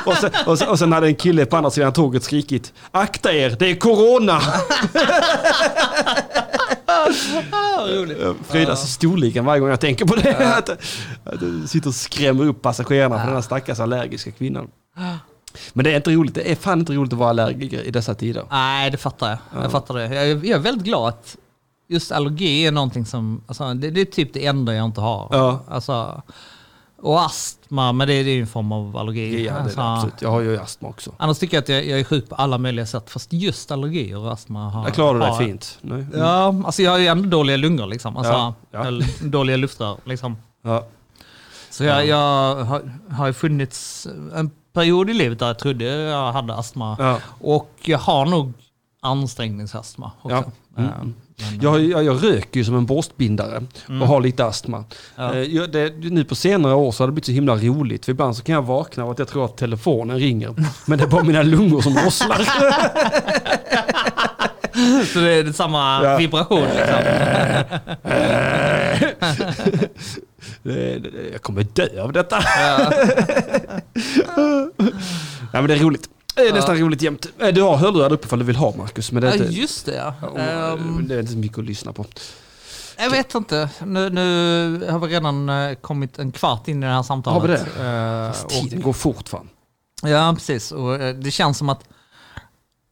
[0.06, 3.32] och, sen, och, sen, och sen hade en kille på andra sidan tåget skrikit akta
[3.32, 4.40] er, det är corona!
[8.18, 10.36] Jag Frydas storleken varje gång jag tänker på det.
[10.56, 10.68] Att,
[11.24, 14.68] att du sitter och skrämmer upp passagerarna för den här stackars allergiska kvinnan.
[15.72, 16.34] Men det är inte roligt.
[16.34, 18.44] Det är fan inte roligt att vara allergiker i dessa tider.
[18.50, 19.38] Nej, det fattar jag.
[19.54, 19.62] Ja.
[19.62, 20.02] Jag fattar det.
[20.14, 21.36] Jag, är- jag är väldigt glad att
[21.88, 25.28] just allergi är någonting som, alltså, det, det är typ det enda jag inte har.
[25.30, 25.60] Ja.
[25.68, 26.22] Alltså,
[27.02, 29.44] och astma, men det, det är ju en form av allergi.
[29.46, 30.22] Ja, det alltså, det, absolut.
[30.22, 31.12] Jag har ju astma också.
[31.16, 34.18] Annars tycker jag att jag, jag är sjuk på alla möjliga sätt, fast just allergier
[34.18, 35.78] och astma har Jag klarar har- fint.
[35.80, 36.00] Nej.
[36.00, 36.18] Mm.
[36.18, 38.16] Ja, alltså jag har ju ändå dåliga lungor liksom.
[38.16, 38.84] Alltså, Ja, ja.
[39.22, 40.36] Dåliga luftrör liksom.
[40.62, 40.86] Ja.
[41.70, 46.32] Så jag, jag har, har ju funnits en period i livet där jag trodde jag
[46.32, 47.18] hade astma.
[47.40, 48.52] Och jag har nog
[49.00, 50.50] ansträngningsastma också.
[50.76, 51.14] Mm.
[51.40, 53.62] Eh, men- Jag, jag, jag röker ju som en borstbindare
[54.00, 54.84] och har lite astma.
[55.16, 55.34] Ja.
[55.34, 58.04] Eh, jag, det, nu på senare år så har det blivit så himla roligt.
[58.04, 60.54] För ibland så kan jag vakna av att jag tror att telefonen ringer.
[60.86, 62.38] Men det är bara mina lungor som rosslar.
[65.12, 66.16] Så det är samma Ja.
[66.16, 66.96] vibration liksom.
[71.32, 72.38] Jag kommer dö av detta.
[72.58, 72.92] Ja.
[75.52, 76.08] Ja, men det är roligt.
[76.38, 77.26] Det är nästan roligt jämt.
[77.38, 79.12] Eh, Du har hörlurar uppe ifall du vill ha Marcus.
[79.12, 80.14] Men det är ja, inte, just det ja.
[80.22, 80.40] Ja,
[80.72, 82.04] Ehm, det är inte så mycket att lyssna på.
[82.98, 83.68] jag vet inte.
[83.86, 87.42] Nu, nu har vi redan eh, kommit en kvart in i det här samtalet.
[87.42, 89.48] Har vi Eh, Fast och- Tiden går fort fan.
[90.02, 90.72] Ja, precis.
[90.72, 91.84] Och eh, det känns som att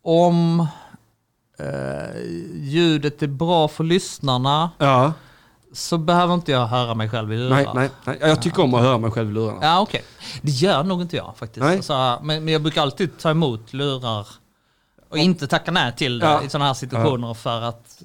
[0.03, 0.67] om
[1.59, 2.21] eh,
[2.55, 5.13] ljudet är bra för lyssnarna Ja,
[5.77, 7.51] så behöver inte jag höra mig själv i lurar.
[7.51, 8.17] nej, nej, nej.
[8.21, 9.59] Jag tycker om att höra mig själv i lurarna.
[9.63, 10.05] Ja, okej.
[10.43, 11.65] Det gör nog inte jag faktiskt.
[11.67, 11.77] Nej.
[11.77, 14.27] Alltså, men, men jag brukar alltid ta emot lurar
[15.11, 16.43] och inte tacka nej till det Ja.
[16.43, 18.03] i sådana här situationer för att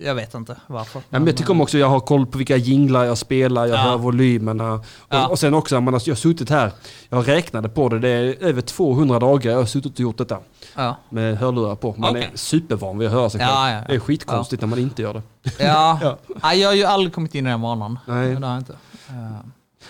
[0.00, 0.98] jag vet inte varför.
[0.98, 3.66] Ja, men jag tycker om också att jag har koll på vilka jinglar jag spelar,
[3.66, 3.82] jag Ja.
[3.82, 4.72] hör volymerna.
[4.72, 5.26] Och, Ja.
[5.28, 6.72] och sen också, man har, jag har suttit här,
[7.08, 10.38] jag räknade på det, det är över 200 dagar jag har suttit och gjort detta.
[10.76, 11.94] Ja, Med hörlurar på.
[11.98, 12.30] Man Okej.
[12.32, 13.50] är supervan vid att höra sig själv.
[13.52, 13.84] Ja, ja, ja.
[13.88, 15.22] Det är skitkonstigt när man inte gör det.
[15.58, 15.98] ja.
[16.42, 16.54] Ja.
[16.54, 17.98] Jag har ju aldrig kommit in i den vanan.
[18.06, 18.34] Nej.
[18.34, 18.72] Det har inte.
[19.08, 19.38] Eh,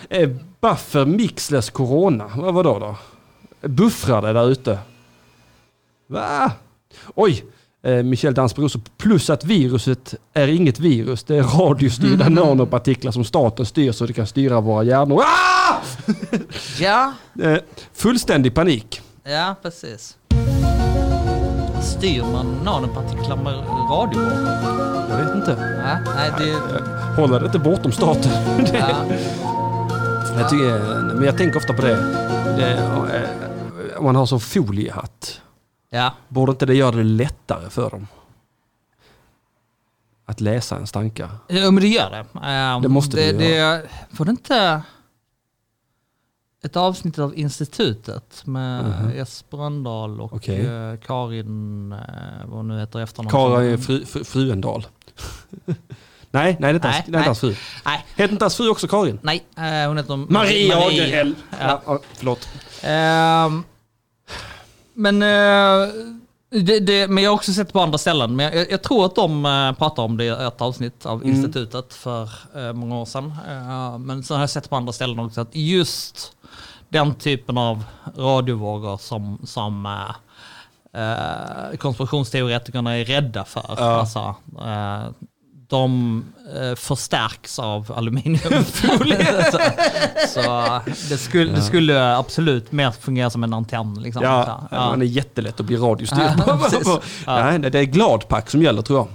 [0.09, 0.29] Eh,
[0.61, 2.95] buffer mixless corona, vad var då då?
[3.67, 4.79] Buffrade där ute.
[6.07, 6.51] Va?
[7.15, 7.43] Oj!
[7.83, 8.79] Eh, Michel Dansberg också.
[8.97, 11.23] Plus att viruset är inget virus.
[11.23, 15.21] Det är radiostyrda nanopartiklar som staten styr så det kan styra våra hjärnor.
[15.21, 15.75] Ah!
[16.79, 17.13] Ja,
[17.43, 17.57] Eh,
[17.93, 19.01] fullständig panik.
[19.23, 20.17] ja precis.
[21.83, 23.53] Styr man nanopartiklar med
[23.91, 24.33] radiovågor?
[25.09, 25.55] Jag vet inte.
[25.83, 27.21] Nej, nej det...
[27.21, 28.31] Håller det inte bortom staten?
[28.57, 30.39] Det- Ja.
[30.39, 31.95] jag tycker, men jag tänker ofta på det.
[32.57, 35.41] det eh, om man har så foliehatt.
[35.93, 36.13] Ja.
[36.27, 38.07] Borde inte det göra det lättare för dem?
[40.25, 41.29] Att läsa ens tankar?
[41.47, 42.39] Ja, men det gör det.
[42.47, 44.81] Ehm, Det måste det det, det Får det inte
[46.63, 49.15] ett avsnitt av Institutet med Mhm.
[49.15, 50.65] Jesper Rönndahl och Okej.
[50.65, 51.99] eh, Karin, eh,
[52.45, 53.31] vad nu heter efternamn?
[53.31, 54.85] Karin fru, fru, Fruendal.
[55.65, 55.75] nej,
[56.31, 56.73] nej, det är
[57.07, 57.55] inte, hans, fru.
[57.85, 59.19] Nej, Heter inte hans fru också Karin?
[59.23, 61.35] nej eh, hon heter Maria Agerhäll.
[61.61, 61.81] Ja.
[61.85, 61.99] Ja.
[62.13, 62.49] Förlåt.
[62.83, 63.63] Ehm,
[65.01, 65.93] men, eh,
[66.49, 68.35] det, det, men jag har också sett på andra ställen.
[68.35, 71.35] Men jag, jag tror att de eh, pratar om det i ett avsnitt av Mm.
[71.35, 73.33] institutet för eh, många år sedan.
[73.49, 76.31] Eh, men så har jag sett på andra ställen också att just
[76.89, 77.83] den typen av
[78.17, 79.87] radiovågor som, som
[81.77, 83.65] konspirationsteoretikerna är rädda för.
[83.77, 83.83] Ja.
[83.83, 84.35] Alltså,
[85.71, 86.23] de
[86.55, 89.51] eh, förstärks av aluminiumfolie.
[89.51, 89.59] så
[90.27, 90.79] så
[91.09, 94.01] det, skulle, det skulle absolut mer fungera som en antenn.
[94.01, 94.23] Liksom.
[94.23, 96.19] Ja, Så, man är jättelätt att bli radiostyrd.
[96.85, 97.01] Ja.
[97.25, 97.57] Ja.
[97.57, 99.07] Nej, det är gladpack som gäller tror jag.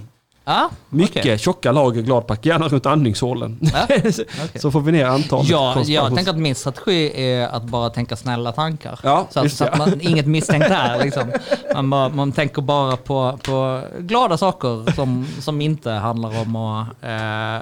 [0.49, 1.37] Ja, Mycket okej.
[1.37, 3.59] tjocka lager gladpack, gärna runt andningshålen.
[3.61, 4.25] Ja, okej.
[4.55, 5.49] Så får vi ner antalet.
[5.49, 8.99] Ja, jag tänker att min strategi är att bara tänka snälla tankar.
[9.03, 11.03] Ja, så att, så att man, inget misstänkt här.
[11.03, 11.31] Liksom.
[11.73, 16.87] Man, bara, man tänker bara på, på glada saker som, som inte handlar om att
[17.01, 17.61] eh, eh,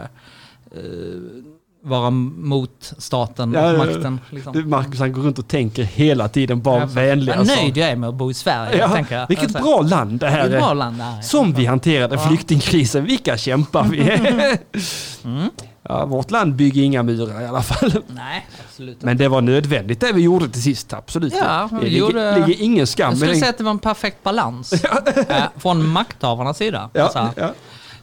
[1.85, 4.19] vara mot staten Ja, och makten.
[4.29, 4.69] Liksom.
[4.69, 7.55] Marcus han går runt och tänker hela tiden bara Ja, vänliga saker.
[7.61, 8.77] nöjd jag är med att bo i Sverige.
[8.77, 9.27] Ja, tänker jag.
[9.27, 10.59] vilket Alltså, bra land det här är.
[10.59, 11.21] bra land här är.
[11.21, 12.21] Som vi hanterade Ja.
[12.27, 13.05] flyktingkrisen.
[13.05, 14.57] Vilka kämpar vi är.
[15.25, 15.49] Mm.
[15.89, 18.03] Ja, vårt land bygger inga murar i alla fall.
[18.07, 19.01] Nej, absolut.
[19.01, 21.33] Men det var nödvändigt det vi gjorde till sist, absolut.
[21.43, 24.23] Ja, det ligger, gjorde- ligger ingen skam Jag skulle säga att det var en perfekt
[24.23, 24.73] balans
[25.29, 26.89] eh, från makthavarnas sida.
[26.93, 27.53] Ja, Alltså, ja,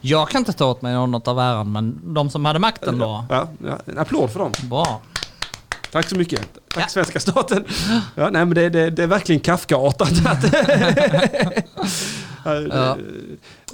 [0.05, 3.25] jag kan inte ta åt mig något av äran, men de som hade makten då,
[3.29, 3.77] ja, ja.
[3.85, 4.51] En applåd för dem.
[4.63, 5.01] bra.
[5.91, 6.39] Tack så mycket.
[6.73, 6.87] Tack Ja.
[6.87, 7.65] svenska staten.
[8.15, 10.09] Ja, nej, men det, det, det är verkligen Kafka-artat.
[12.71, 12.97] Ja.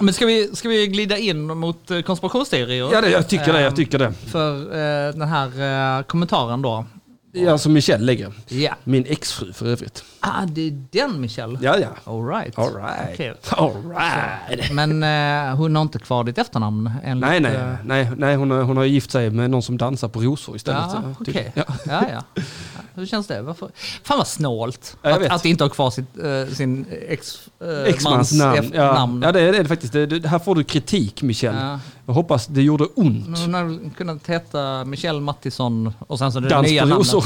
[0.00, 2.88] Men ska vi, ska vi glida in mot eh, konspirationsteorier?
[2.92, 3.60] ja, det, jag tycker det.
[3.60, 4.12] Jag tycker det.
[4.12, 5.46] För eh, den här
[5.98, 6.86] eh, kommentaren då.
[7.32, 8.32] Ja, som Michelle lägger.
[8.48, 8.74] Ja.
[8.84, 10.04] Min exfru för övrigt.
[10.20, 11.58] Ah, det är den Michelle?
[11.62, 11.88] Ja, ja.
[12.04, 12.58] All right.
[12.58, 13.14] All right.
[13.14, 13.34] Okej.
[13.50, 14.72] All right.
[14.72, 16.90] Men eh, hon har inte kvar ditt efternamn?
[17.04, 19.78] Enligt, Nej, nej, eh, nej, nej hon, har, hon har gift sig med någon som
[19.78, 20.82] dansar på rosor istället.
[20.92, 21.36] Ja, typ.
[21.36, 21.62] ja.
[21.66, 22.22] Ja, ja.
[22.34, 22.42] ja.
[22.94, 23.42] Hur känns det?
[23.42, 23.70] Varför?
[24.02, 24.96] Fan vad snålt.
[25.02, 28.72] Ja, att, att inte ha kvar sitt, eh, sin ex, eh, Exmans mans namn.
[28.74, 29.92] Ja, ja det, är, det är det faktiskt.
[29.92, 31.78] Det, det, här får du kritik Michelle.
[32.10, 32.14] Ja.
[32.14, 33.28] Jag hoppas det gjorde ont.
[33.28, 37.24] Men Hon hade kunnat heta Michelle Mattisson och sen så det Dans nya rosor.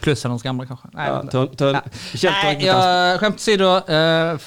[0.00, 0.88] Plus hennes gamla kanske.
[0.92, 1.80] Nej, Ja, ta, ta, Ja.
[2.22, 2.64] Nej, dans.
[2.64, 4.38] jag, skämt åsido, eh,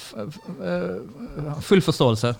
[1.61, 2.29] full förståelse.
[2.29, 2.35] eh,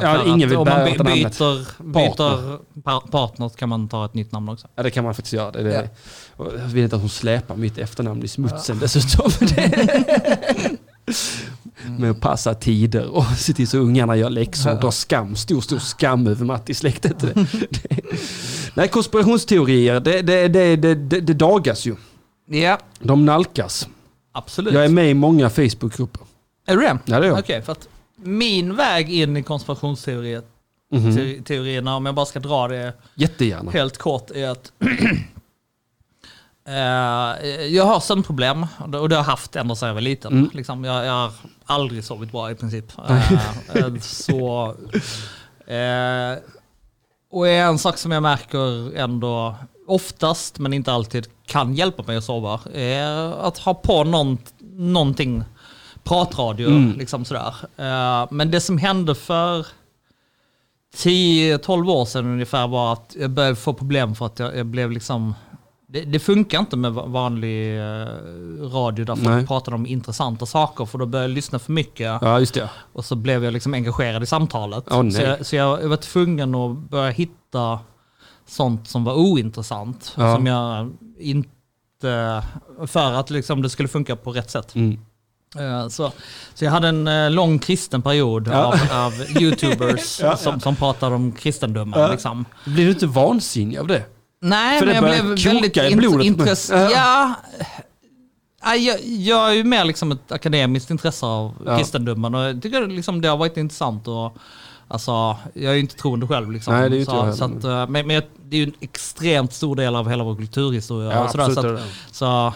[0.00, 4.32] för ingen vill om man by- byter, byter par- partner kan man ta ett nytt
[4.32, 4.68] namn också.
[4.74, 5.50] Ja, det kan man faktiskt göra.
[5.50, 5.90] Det, det.
[6.38, 6.44] Ja.
[6.58, 9.30] Jag vill inte att hon släpar mitt efternamn i smutsen dessutom.
[11.84, 15.36] Det- Med att passa tider och se till så ungarna gör läxor och drar skam.
[15.36, 16.44] Stor, stor skam över
[17.20, 17.46] det.
[18.74, 21.96] Nej, konspirationsteorier, det, det, det, det, det, dagas ju.
[22.48, 23.88] Ja, De nalkas.
[24.32, 24.74] absolut.
[24.74, 26.20] Jag är med i många Facebookgrupper.
[26.66, 26.98] Är du det?
[27.04, 27.38] Ja, det är jag.
[27.38, 30.46] Okej, för att min väg in i konspirationsteorierna,
[30.92, 31.16] Mhm.
[31.16, 33.70] te- teorierna, om jag bara ska dra det Jättegärna.
[33.70, 34.72] helt kort, är att
[37.70, 40.32] jag har sömnproblem och det har jag haft ända sedan jag var liten.
[40.32, 40.50] Mm.
[40.52, 41.32] Liksom, jag, jag har
[41.64, 42.92] aldrig sovit bra i princip.
[43.08, 44.74] Eh, eh, så,
[45.66, 46.38] eh,
[47.32, 49.54] och en sak som jag märker ändå
[49.86, 54.38] oftast, men inte alltid, kan hjälpa mig att sova är att ha på någon,
[54.72, 55.44] någonting,
[56.04, 56.98] pratradio, Mm.
[56.98, 57.54] liksom sådär.
[57.76, 59.66] Eh, men det som hände för
[60.96, 64.90] 10-12 år sedan ungefär var att jag började få problem för att jag, jag blev
[64.90, 65.34] liksom...
[65.96, 68.06] Det, det funkar inte med va- vanlig eh,
[68.72, 69.46] radio där folk Nej.
[69.46, 72.70] pratar om intressanta saker för då började jag lyssna för mycket Ja, just det.
[72.92, 74.84] och så blev jag liksom engagerad i samtalet.
[74.90, 75.12] Nej.
[75.12, 77.78] så jag, så jag, var tvungen att börja hitta
[78.46, 80.12] sånt som var ointressant.
[80.16, 80.34] Ja.
[80.36, 82.42] Som jag inte...
[82.86, 84.74] För att liksom det skulle funka på rätt sätt.
[84.74, 84.98] Mm.
[85.58, 86.12] Eh, Så,
[86.54, 88.64] så jag hade en eh, lång kristen period Ja.
[88.64, 88.74] av,
[89.06, 92.10] av youtubers Ja, som, som pratade om kristendomen.
[92.10, 92.44] Liksom.
[92.64, 94.04] Blir du inte vansinnig av det?
[94.40, 96.26] Nej, För men det jag blev väldigt i int- blodet.
[96.26, 96.90] intresserad.
[96.94, 97.34] Ja.
[98.62, 98.74] Ja.
[98.76, 101.78] Jag, jag är ju mer liksom ett akademiskt intresse av Ja.
[101.78, 104.08] kristendomen och jag tycker liksom det har varit intressant.
[104.08, 104.36] Och,
[104.88, 106.52] alltså, jag är ju inte troende själv.
[106.52, 106.74] Liksom.
[106.74, 109.52] Nej, det är ju så, så att, eh, men, men det är ju en extremt
[109.52, 111.12] stor del av hela vår kulturhistoria.
[111.12, 112.52] Ja, sådär, så, absolut att, så eh,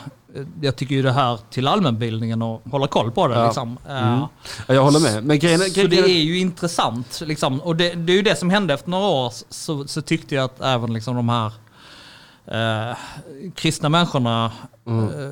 [0.61, 3.35] jag tycker ju det här till allmänbildningen och hålla koll på det.
[3.35, 3.45] Ja.
[3.47, 3.79] Liksom.
[3.89, 4.21] Eh, Mm.
[4.67, 5.25] Ja, jag håller med.
[5.25, 7.21] Men grejen, så grejen, det är ju intressant.
[7.27, 7.61] Liksom.
[7.61, 9.33] Och det, det är ju det som hände efter några år.
[9.49, 11.53] Så, så tyckte jag att även liksom de här
[12.51, 12.97] eh,
[13.55, 14.53] kristna människorna
[14.87, 15.09] Mm.
[15.09, 15.31] eh,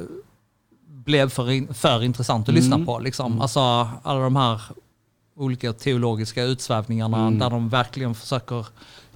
[1.05, 2.87] blev för, in, för intressant att lyssna Mm.
[2.87, 2.99] på.
[2.99, 3.41] Liksom.
[3.41, 3.61] Alltså
[4.03, 4.63] alla de här
[5.37, 7.39] olika teologiska utsvävningarna Mm.
[7.39, 8.67] där de verkligen försöker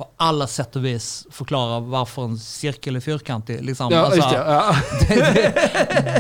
[0.02, 3.64] på alla sätt och vis förklara varför en cirkel är fyrkantig.
[3.64, 3.88] Liksom.
[3.92, 4.36] Ja, Alltså, det.
[4.36, 4.74] Ja.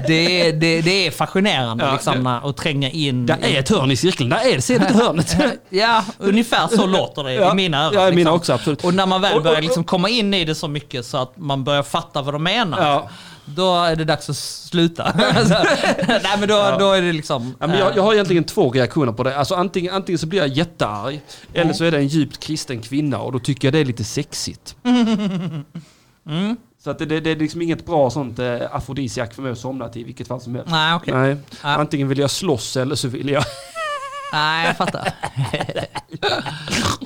[0.06, 3.68] det, är- det, det är fascinerande Ja, liksom, det- att tränga in Där är ett
[3.68, 4.28] hörn i cirkeln.
[4.30, 4.62] Där är det.
[4.62, 5.36] Ser du inte hörnet?
[5.70, 7.94] Ja, ungefär så låter det i mina öron.
[7.94, 8.34] Ja, i mina liksom.
[8.36, 8.52] också.
[8.52, 8.84] Absolut.
[8.84, 11.64] Och när man väl börjar liksom komma in i det så mycket så att man
[11.64, 13.08] börjar fatta vad de menar.
[13.44, 15.04] Då är det dags att sluta.
[15.36, 15.56] Alltså,
[16.08, 16.78] nej men då, Ja.
[16.78, 17.54] då är det liksom...
[17.60, 19.36] Ja, men jag, eh, jag har egentligen två reaktioner på det.
[19.38, 21.20] Alltså antingen, antingen så blir jag jättearg,
[21.54, 24.04] eller så är det en djupt kristen kvinna och då tycker jag det är lite
[24.04, 24.76] sexigt.
[24.84, 26.56] mm.
[26.84, 29.58] Så att det, det, det är liksom inget bra sånt eh, afrodisiak för mig att
[29.58, 30.70] somna till i vilket fall som helst.
[30.70, 31.14] Nej, okej.
[31.14, 31.36] Nej.
[31.62, 31.68] Ja.
[31.68, 33.44] Antingen vill jag slåss eller så vill jag...
[34.32, 35.12] Nej, jag fattar.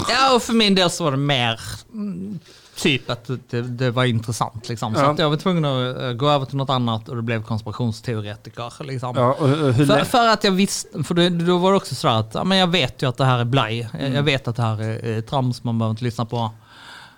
[0.09, 1.61] ja, och för min del så var det mer
[1.92, 2.38] mm,
[2.76, 4.68] typ att det, det var intressant.
[4.68, 4.94] Liksom.
[4.94, 5.10] Så Ja.
[5.12, 8.84] att jag var tvungen att eh, gå över till något annat och det blev konspirationsteoretiker.
[8.84, 9.14] Liksom.
[9.16, 11.94] Ja, och, och, hur För, för att jag visste, för då, då var det också
[11.94, 13.78] så att ja, men jag vet ju att det här är blaj.
[13.78, 14.14] Jag- Mm.
[14.14, 16.50] Jag vet att det här är, är trams, man behöver inte lyssna på.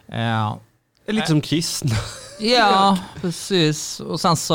[0.08, 0.54] Eh,
[1.12, 1.96] lite som kristna.
[2.40, 4.00] Ja, precis.
[4.00, 4.54] Och sen så,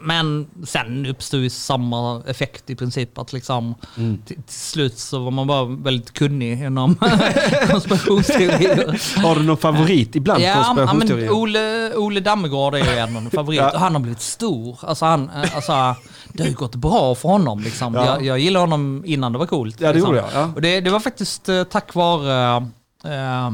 [0.00, 3.18] men sen uppstod ju samma effekt i princip.
[3.18, 4.18] Att liksom Mm.
[4.26, 6.94] till, till slut så var man bara väldigt kunnig inom
[7.70, 9.20] konspirationsteorier.
[9.22, 11.30] Har du någon favorit ibland Ja, ja, men konspirationsteorier?
[11.30, 13.70] Ole, Ole Dammegård är ju en favoriter.
[13.72, 13.78] Ja.
[13.78, 14.78] Han har blivit stor.
[14.82, 15.94] Alltså, han, eh, alltså,
[16.32, 17.60] det har ju gått bra för honom.
[17.60, 17.94] Liksom.
[17.94, 18.06] Ja.
[18.06, 19.80] Jag, jag gillar honom innan det var coolt.
[19.80, 20.14] Ja, det liksom.
[20.16, 20.42] gjorde jag.
[20.42, 20.50] Ja.
[20.54, 22.56] Och det, det var faktiskt eh, tack vare
[23.04, 23.50] eh,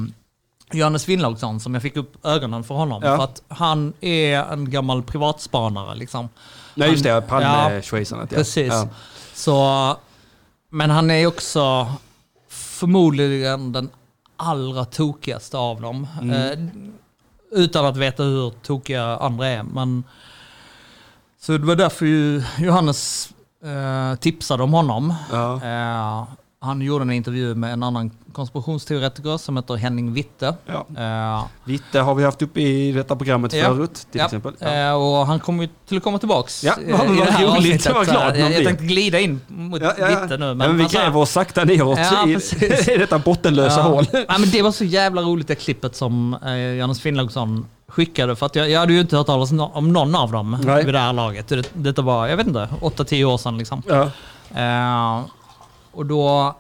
[0.72, 3.02] Johannes Finnlaugsson som jag fick upp ögonen för honom.
[3.04, 3.16] Ja.
[3.16, 5.94] För att han är en gammal privatspanare.
[5.94, 6.28] Liksom.
[6.74, 7.10] Nej, just det.
[7.10, 7.20] Ja.
[7.20, 8.32] Palme-schweisandet.
[8.32, 8.36] Ja.
[8.36, 8.72] Precis.
[8.72, 8.88] Ja.
[9.34, 9.96] Så,
[10.70, 11.92] men han är också
[12.48, 13.90] förmodligen den
[14.36, 16.06] allra tokigaste av dem.
[16.20, 16.52] Mm.
[16.52, 16.58] Eh,
[17.50, 19.62] utan att veta hur tokiga andra är.
[19.62, 20.04] Men,
[21.40, 23.30] så det var därför ju Johannes
[23.64, 25.14] eh, tipsade om honom.
[25.32, 25.54] Ja.
[25.54, 26.24] Eh,
[26.62, 30.54] han gjorde en intervju med en annan konspirationsteoretiker som heter Henning Witte.
[30.66, 30.86] Ja.
[30.98, 33.64] Eh, Vitte har vi haft uppe i detta programmet Ja.
[33.64, 34.52] förut, till Ja, exempel.
[34.58, 34.74] Ja.
[34.74, 37.86] eh, och han kommer ju till att komma tillbaks Ja, eh, i det här roligt.
[37.86, 38.08] avsnittet.
[38.08, 39.92] Glad jag, jag tänkte glida in mot Ja.
[40.08, 40.46] Witte nu.
[40.46, 44.06] Men, men vi alltså- gräver oss sakta neråt i, i detta bottenlösa hål.
[44.12, 48.36] Ja, men det var så jävla roligt det klippet som eh, Johannes Finnlaugsson skickade.
[48.36, 50.84] För att jag, jag hade ju inte hört talas om någon av dem Nej.
[50.84, 51.48] vid det här laget.
[51.48, 53.82] Det, detta var, jag vet inte, 8-10 år sedan liksom.
[53.88, 54.10] Ja.
[55.92, 56.54] Och då...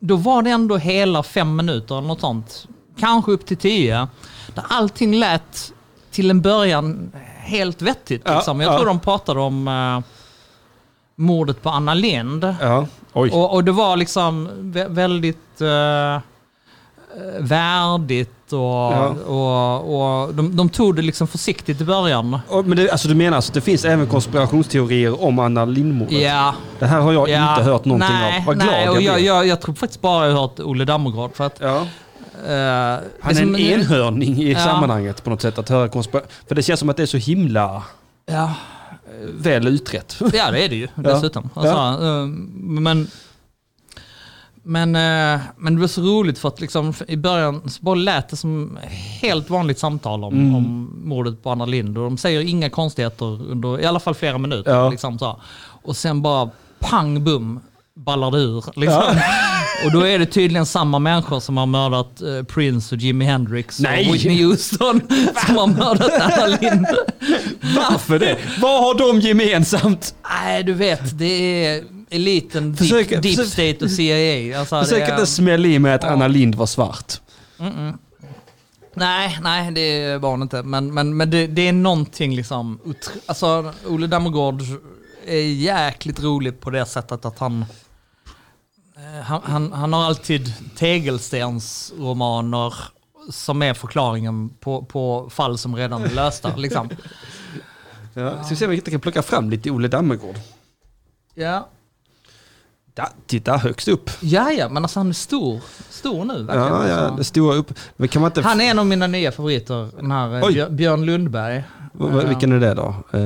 [0.00, 2.66] Då var det ändå hela fem minuter eller något sånt.
[2.98, 4.08] Kanske upp till tio.
[4.54, 5.72] Där allting lät
[6.10, 8.22] till en början helt vettigt.
[8.24, 8.60] Ja, Liksom.
[8.60, 8.76] Jag ja.
[8.78, 10.00] tror de pratade om eh,
[11.16, 12.54] mordet på Anna Lind.
[12.60, 12.86] ja.
[13.12, 16.20] Och, och det var liksom vä- väldigt eh,
[17.38, 19.08] värdigt och, Ja.
[19.26, 22.38] och, och de, de tog det liksom försiktigt i början.
[22.64, 26.20] Men det, alltså du menar alltså att det finns även konspirationsteorier om Anna Lindmordet?
[26.22, 27.50] Ja, Det här har jag ja.
[27.58, 28.44] inte hört någonting nej, av.
[28.44, 30.84] Vad glad nej, jag och jag, jag, jag tror faktiskt bara jag har hört Olle
[30.84, 31.30] Dammergård.
[31.34, 31.76] För att, Ja.
[31.76, 31.82] eh,
[33.20, 34.58] Han är som- en enhörning i Ja.
[34.64, 35.58] sammanhanget på något sätt.
[35.58, 36.02] Att höra
[36.48, 37.82] För det känns som att det är så himla
[38.26, 38.54] Ja,
[39.34, 40.16] väl utrett.
[40.32, 41.50] ja, det är det ju dessutom.
[41.54, 43.10] Alltså, eh, men,
[44.68, 48.28] men, eh, men det var så roligt för att liksom, i början så bara lät
[48.28, 48.78] det som
[49.22, 50.54] helt vanligt samtal om, Mm.
[50.54, 51.98] om mordet på Anna Lind.
[51.98, 54.70] Och de säger inga konstigheter under i alla fall flera minuter.
[54.74, 54.90] Ja.
[54.90, 55.40] Liksom, så.
[55.82, 56.50] Och sen bara
[56.80, 57.60] pang bum
[57.96, 58.64] ballar det ur.
[58.76, 59.02] Liksom.
[59.84, 63.80] Och då är det tydligen samma människor som har mördat eh, Prince och Jimi Hendrix
[63.80, 64.08] Nej.
[64.08, 65.00] och Whitney Houston
[65.46, 66.86] som har mördat Anna Lind.
[67.76, 68.36] Varför det?
[68.60, 70.14] Vad har de gemensamt?
[70.44, 74.58] Nej, du vet, det är eliten, Försök- deep, deep state och CIA.
[74.60, 76.08] Alltså, Försök är, inte smälla i med att Ja.
[76.10, 77.20] Anna Lind var svart.
[78.94, 80.62] nej, nej, det var hon inte.
[80.62, 82.80] Men, men, men det, det är någonting liksom...
[83.26, 84.62] Alltså, Olle Dammergård
[85.26, 87.64] är jäkligt rolig på det sättet att han...
[88.96, 92.74] eh, Han, han, han har alltid tegelstensromaner
[93.30, 96.56] som är förklaringen på, på fall som redan är lösta.
[96.56, 96.88] Liksom.
[98.14, 98.30] Ja.
[98.44, 100.36] Ska vi se om vi inte kan plocka fram lite Olle Dammegård.
[101.34, 101.68] Ja.
[102.98, 104.10] Da, titta högst upp.
[104.20, 105.60] ja, ja, men alltså han är stor.
[105.90, 106.68] Stor nu verkligen.
[106.68, 107.16] Ja, ja, alltså.
[107.16, 107.74] det stora upp.
[107.96, 108.40] Men kan man inte...
[108.42, 110.52] Han är en av mina nya favoriter, den här eh, Oj.
[110.54, 111.64] Björ- Björn Lundberg.
[111.92, 112.94] V- v- Vilken är det då?
[113.10, 113.20] Han,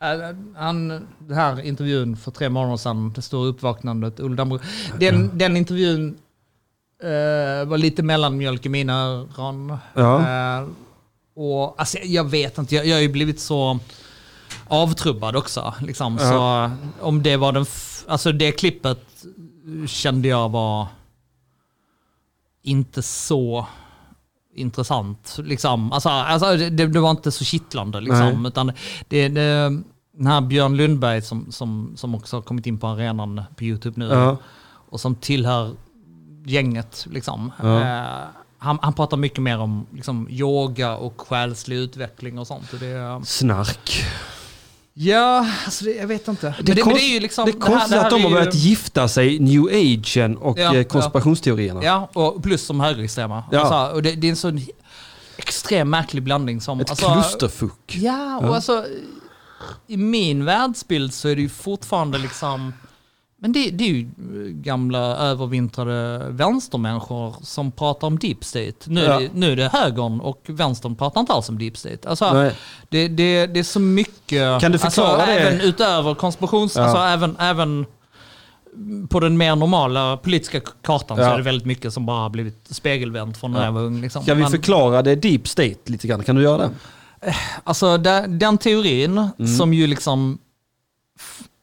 [0.00, 0.88] Eh, han, han,
[1.18, 4.60] den här intervjun för tre månader sedan, det stora uppvaknandet, Olle Damberg.
[5.00, 6.16] Den, den intervjun
[7.02, 9.76] eh, var lite mellanmjölk i mina öron.
[9.94, 10.20] ja.
[10.58, 10.66] Eh,
[11.36, 13.78] och, alltså, jag vet inte, jag, jag har ju blivit så
[14.68, 15.74] avtrubbad också.
[15.80, 16.18] Liksom.
[16.18, 17.66] Så om det var den,
[18.08, 19.24] alltså det klippet
[19.86, 20.86] kände jag var
[22.62, 23.66] inte så
[24.54, 25.38] intressant.
[25.38, 25.92] Liksom.
[25.92, 28.00] Alltså, alltså, det, det var inte så kittlande.
[28.00, 28.48] Liksom, Nej.
[28.48, 28.72] utan
[29.08, 33.42] det, det, den här Björn Lundberg som, som, som också har kommit in på arenan
[33.56, 34.36] på YouTube nu ja.
[34.90, 35.74] och som tillhör
[36.44, 37.06] gänget.
[37.10, 37.52] Liksom.
[37.62, 37.80] Ja.
[37.80, 38.24] Eh,
[38.58, 42.72] han, han pratar mycket mer om liksom, yoga och själslig utveckling och sånt.
[42.72, 44.04] Och det, Snark.
[44.98, 46.54] Ja, alltså det, jag vet inte.
[46.62, 47.44] Det, men konst- det är ju liksom...
[47.46, 50.74] det är konstigt att de har är ju- börjat gifta sig, new agen och Ja,
[50.76, 51.82] eh, konspirationsteorierna.
[51.84, 53.44] Ja, och plus som högerextrema.
[53.52, 53.60] Ja.
[53.60, 54.60] Alltså, och det, det är en sån
[55.36, 56.80] extrem märklig blandning som...
[56.80, 57.96] Ett alltså, klusterfuck.
[58.00, 58.54] Ja, och Ja.
[58.54, 58.84] alltså
[59.86, 62.72] i min världsbild så är det ju fortfarande liksom
[63.46, 64.06] men det, det är ju
[64.52, 68.72] gamla övervintrade vänstermänniskor som pratar om deep state.
[68.86, 69.18] Nu, är Ja.
[69.20, 72.08] det, nu är det högern och vänstern pratar inte alls om deep state.
[72.08, 72.50] Alltså,
[72.88, 75.32] det, det, det är så mycket, Kan du förklara alltså, det?
[75.40, 76.76] även utöver konspirations...
[76.76, 76.82] Ja.
[76.82, 77.86] Alltså även, även
[79.08, 81.32] på den mer normala politiska kartan så Ja.
[81.32, 83.64] är det väldigt mycket som bara har blivit spegelvänt från när Ja.
[83.64, 84.00] jag var ung.
[84.00, 84.24] Liksom.
[84.24, 86.22] Kan vi Men- förklara det deep state lite grann?
[86.24, 86.70] Kan du göra det?
[87.64, 89.56] Alltså den, teorin Mm.
[89.56, 90.38] som ju liksom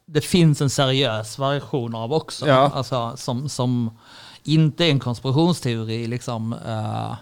[0.06, 2.48] det finns en seriös version av också.
[2.48, 2.70] Ja.
[2.74, 3.90] Alltså som, som
[4.42, 6.52] inte är en konspirationsteori liksom.
[6.52, 7.14] Eh,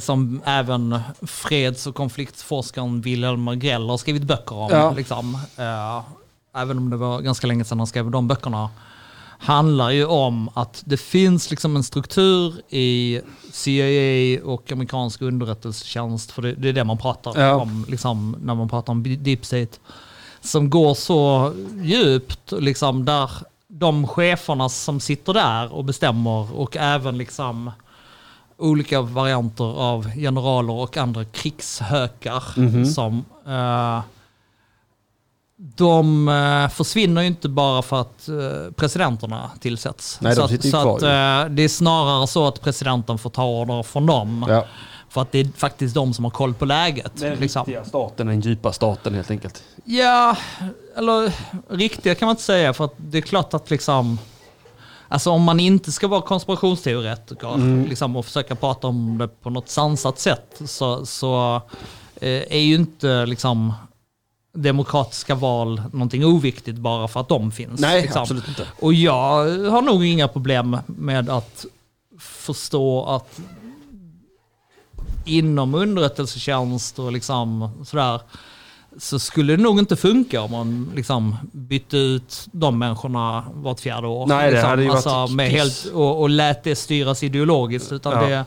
[0.00, 4.70] Som även freds och konfliktforskaren Wilhelm Agrell har skrivit böcker om.
[4.70, 4.92] Ja.
[4.92, 5.34] Liksom.
[5.56, 6.02] Eh,
[6.54, 8.70] Även om det var ganska länge sedan han skrev de böckerna.
[9.38, 13.20] Handlar ju om att det finns liksom en struktur i
[13.52, 17.54] CIA och amerikansk underrättelsetjänst, för det, det är det man pratar Ja.
[17.54, 19.78] om liksom, när man pratar om deep state,
[20.42, 21.52] som går så
[21.82, 23.30] djupt, liksom, där
[23.68, 27.70] de cheferna som sitter där och bestämmer och även liksom
[28.56, 32.86] olika varianter av generaler och andra krigshökar Mhm.
[32.86, 34.00] som eh,
[35.76, 40.18] de eh, försvinner ju inte bara för att eh, presidenterna tillsätts.
[40.20, 42.60] Nej, de så sitter ju att, så kvar att, eh, det är snarare så att
[42.60, 44.46] presidenten får ta order från dem.
[44.48, 44.64] Ja.
[45.12, 47.12] För att det är faktiskt de som har koll på läget.
[47.14, 47.64] Den liksom.
[47.64, 49.62] riktiga staten, den djupa staten helt enkelt.
[49.84, 50.36] Ja,
[50.96, 51.32] eller
[51.68, 54.18] riktiga kan man inte säga för att det är klart att liksom
[55.08, 57.86] Alltså om man inte ska vara konspirationsteoretiker Mm.
[57.86, 61.62] liksom, och försöka prata om det på något sansat sätt så, så
[62.20, 63.72] eh, är ju inte liksom
[64.54, 67.80] demokratiska val någonting oviktigt bara för att de finns.
[67.80, 68.22] Nej, liksom.
[68.22, 68.66] absolut inte.
[68.80, 69.20] Och jag
[69.70, 71.66] har nog inga problem med att
[72.18, 73.40] förstå att
[75.24, 78.20] inom underrättelsetjänst och liksom sådär
[78.98, 84.06] så skulle det nog inte funka om man liksom bytte ut de människorna vart fjärde
[84.06, 84.26] år.
[84.26, 84.70] Nej, det liksom.
[84.70, 85.58] hade ju varit alltså, med piss.
[85.58, 87.92] helt, och, och lät det styras ideologiskt.
[87.92, 88.28] Utan Ja.
[88.28, 88.44] det,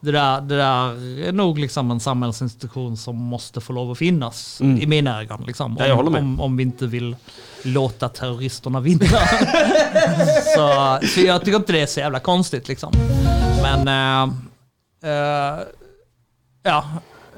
[0.00, 0.88] det, där, det där
[1.28, 4.78] är nog liksom en samhällsinstitution som måste få lov att finnas Mm.
[4.82, 5.44] i mina ögon.
[5.46, 6.22] Liksom, Ja, om, med.
[6.22, 7.16] om, om vi inte vill
[7.62, 9.06] låta terroristerna vinna.
[10.56, 12.68] så, så jag tycker inte det är så jävla konstigt.
[12.68, 12.92] Liksom.
[13.62, 14.34] Men eh,
[15.12, 15.58] eh,
[16.62, 16.84] ja,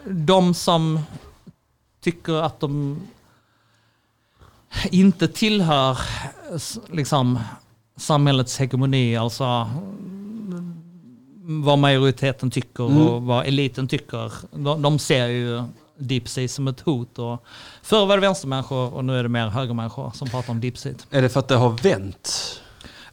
[0.06, 1.00] de som
[2.00, 3.00] tycker att de
[4.90, 5.98] inte tillhör
[6.90, 7.38] liksom,
[7.96, 10.74] samhällets hegemoni, alltså mm,
[11.62, 13.02] vad majoriteten tycker Mm.
[13.02, 14.32] och vad eliten tycker.
[14.50, 15.62] De, de ser ju
[15.98, 17.18] deep state som ett hot.
[17.18, 17.44] Och
[17.82, 20.96] förr var det vänstermänniskor och nu är det mer högermänniskor som pratar om deep state.
[21.10, 22.60] Är det för att det har vänt?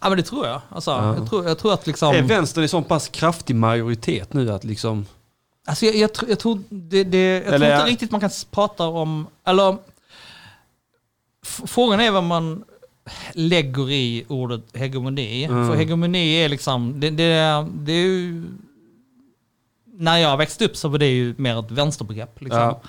[0.01, 0.61] Ja men det tror jag.
[0.69, 1.15] Alltså, Ja.
[1.15, 2.15] jag, tror, jag tror att liksom...
[2.15, 5.05] Är vänstern i så pass kraftig majoritet nu att liksom...
[5.67, 8.29] Alltså jag, jag, tror- jag tror, det, det, jag tror Eller- inte riktigt man kan
[8.51, 9.27] prata om...
[9.45, 9.77] Eller,
[11.45, 12.63] frågan är vad man
[13.33, 15.43] lägger i ordet hegemoni.
[15.43, 15.67] Mm.
[15.67, 16.99] För hegemoni är liksom...
[16.99, 18.43] Det, det, det är ju,
[19.85, 22.41] när jag växte upp så var det ju mer ett vänsterbegrepp.
[22.41, 22.59] Liksom.
[22.59, 22.81] Ja.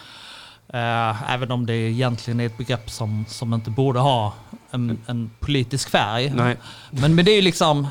[0.69, 4.35] Eh, även om det egentligen är ett begrepp som, som inte borde ha
[4.71, 6.33] en, en politisk färg.
[6.37, 6.57] Nej.
[6.91, 7.87] Men, men det är ju liksom,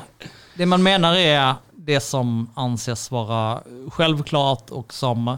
[0.54, 5.36] det man menar är det som anses vara självklart och som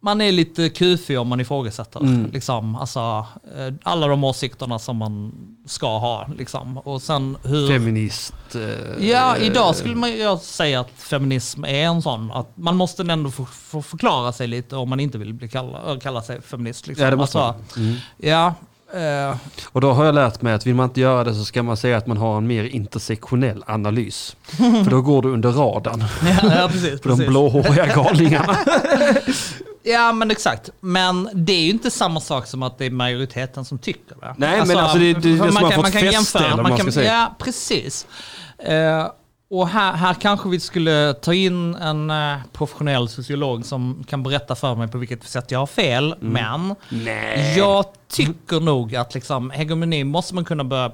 [0.00, 2.00] man är lite kufig om man ifrågasätter.
[2.00, 2.30] Mm.
[2.32, 5.32] Liksom, alltså, eh, alla de åsikterna som man
[5.66, 6.26] ska ha.
[6.38, 6.78] Liksom.
[6.78, 7.68] Och sen hur...
[7.68, 8.34] Feminist...
[8.54, 12.30] eh, Ja, idag skulle man ju säga att feminism är en sån.
[12.32, 16.00] Att man måste ändå få, få förklara sig lite om man inte vill bli kalla,
[16.00, 16.86] kalla sig feminist.
[16.86, 17.04] Liksom.
[17.04, 17.88] Ja, det måste alltså, man.
[17.88, 18.00] Mm.
[18.16, 18.54] Ja,
[18.94, 19.36] eh,
[19.72, 21.76] Och då har jag lärt mig att vill man inte göra det så ska man
[21.76, 24.36] säga att man har en mer intersektionell analys.
[24.56, 27.02] För då går du under radarn ja, ja, precis.
[27.02, 27.26] för de precis.
[27.28, 28.56] blåhåriga galningarna.
[29.86, 30.70] Ja, men exakt.
[30.80, 34.34] Men det är ju inte samma sak som att det är majoriteten som tycker det.
[34.38, 36.56] Nej, men alltså det- det är det för som har kan- fått kan fäste, eller
[36.62, 37.12] vad man ska säga.
[37.12, 38.06] Ja, precis.
[38.58, 39.06] Eh,
[39.58, 44.54] och här, här kanske vi skulle ta in en eh, professionell sociolog som kan berätta
[44.54, 46.12] för mig på vilket sätt jag har fel.
[46.12, 46.32] Mm.
[46.32, 47.54] Men Nej.
[47.58, 50.92] jag tycker nog att liksom, hegemoni måste man kunna börja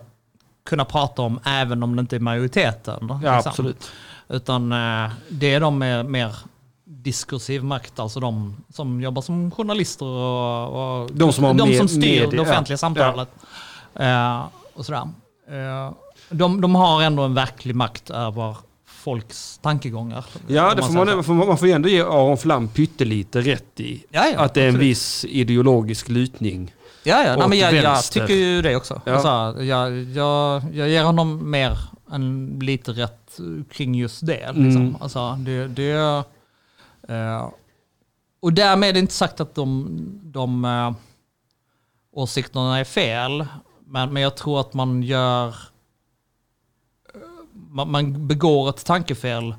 [0.69, 2.99] kunna prata om även om det inte är majoriteten.
[3.25, 3.51] Ja, liksom.
[3.51, 3.91] absolut.
[4.29, 6.37] Utan eh, det är de med mer
[6.85, 11.89] diskursiv makt, alltså de som jobbar som journalister och, och De som de med- som
[11.89, 12.79] styr media, det offentliga ja.
[12.79, 13.29] samtalet.
[13.95, 14.45] Eh,
[14.75, 15.09] och sådär.
[15.51, 15.93] Eh,
[16.31, 20.25] de, de har ändå en verklig makt över folks tankegångar.
[20.47, 21.23] Ja, det får man, så.
[21.23, 24.05] får man, man får ändå ge Aron Flam pyttelite rätt i.
[24.11, 24.91] Ja, ja, att det är en absolut.
[24.91, 26.75] viss ideologisk lutning.
[27.05, 27.37] Ja, ja.
[27.37, 29.01] Nej, men jag, jag tycker ju det också.
[29.05, 29.13] Ja.
[29.13, 31.79] Alltså, jag, jag, jag ger honom mer
[32.13, 33.41] än lite rätt
[33.71, 34.53] kring just det.
[34.53, 34.83] Liksom.
[34.83, 34.97] Mm.
[35.01, 36.25] Alltså, det, det
[37.09, 37.49] eh,
[38.41, 39.89] och därmed är det inte sagt att de,
[40.23, 40.93] de eh,
[42.13, 43.47] åsikterna är fel.
[43.87, 45.55] Men, men jag tror att man gör...
[47.71, 49.55] Man, man begår ett tankefel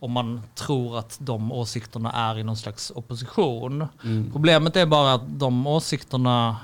[0.00, 3.88] om man tror att de åsikterna är i någon slags opposition.
[4.04, 4.30] Mm.
[4.32, 6.56] Problemet är bara att de åsikterna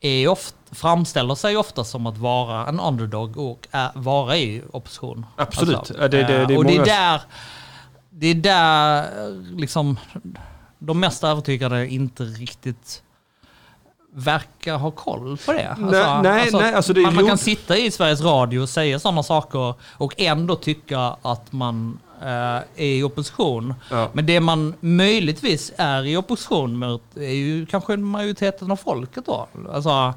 [0.00, 5.26] är ofta, framställer sig ofta som att vara en underdog och är, vara i opposition.
[5.36, 5.90] Absolut.
[5.98, 7.22] Ja, det- det- det är och det är många- där,
[8.10, 9.06] det är där
[9.56, 9.98] liksom,
[10.78, 13.02] de mest övertygade inte riktigt
[14.18, 15.76] verkar ha koll på det.
[15.78, 19.22] Nej, nej, nej, alltså det man, man kan sitta i Sveriges Radio och säga sådana
[19.22, 23.74] saker och ändå tycka att man eh, är i opposition.
[23.90, 24.08] Ja.
[24.12, 29.46] Men det man möjligtvis är i opposition mot är ju kanske majoriteten av folket då.
[29.72, 30.14] Alltså,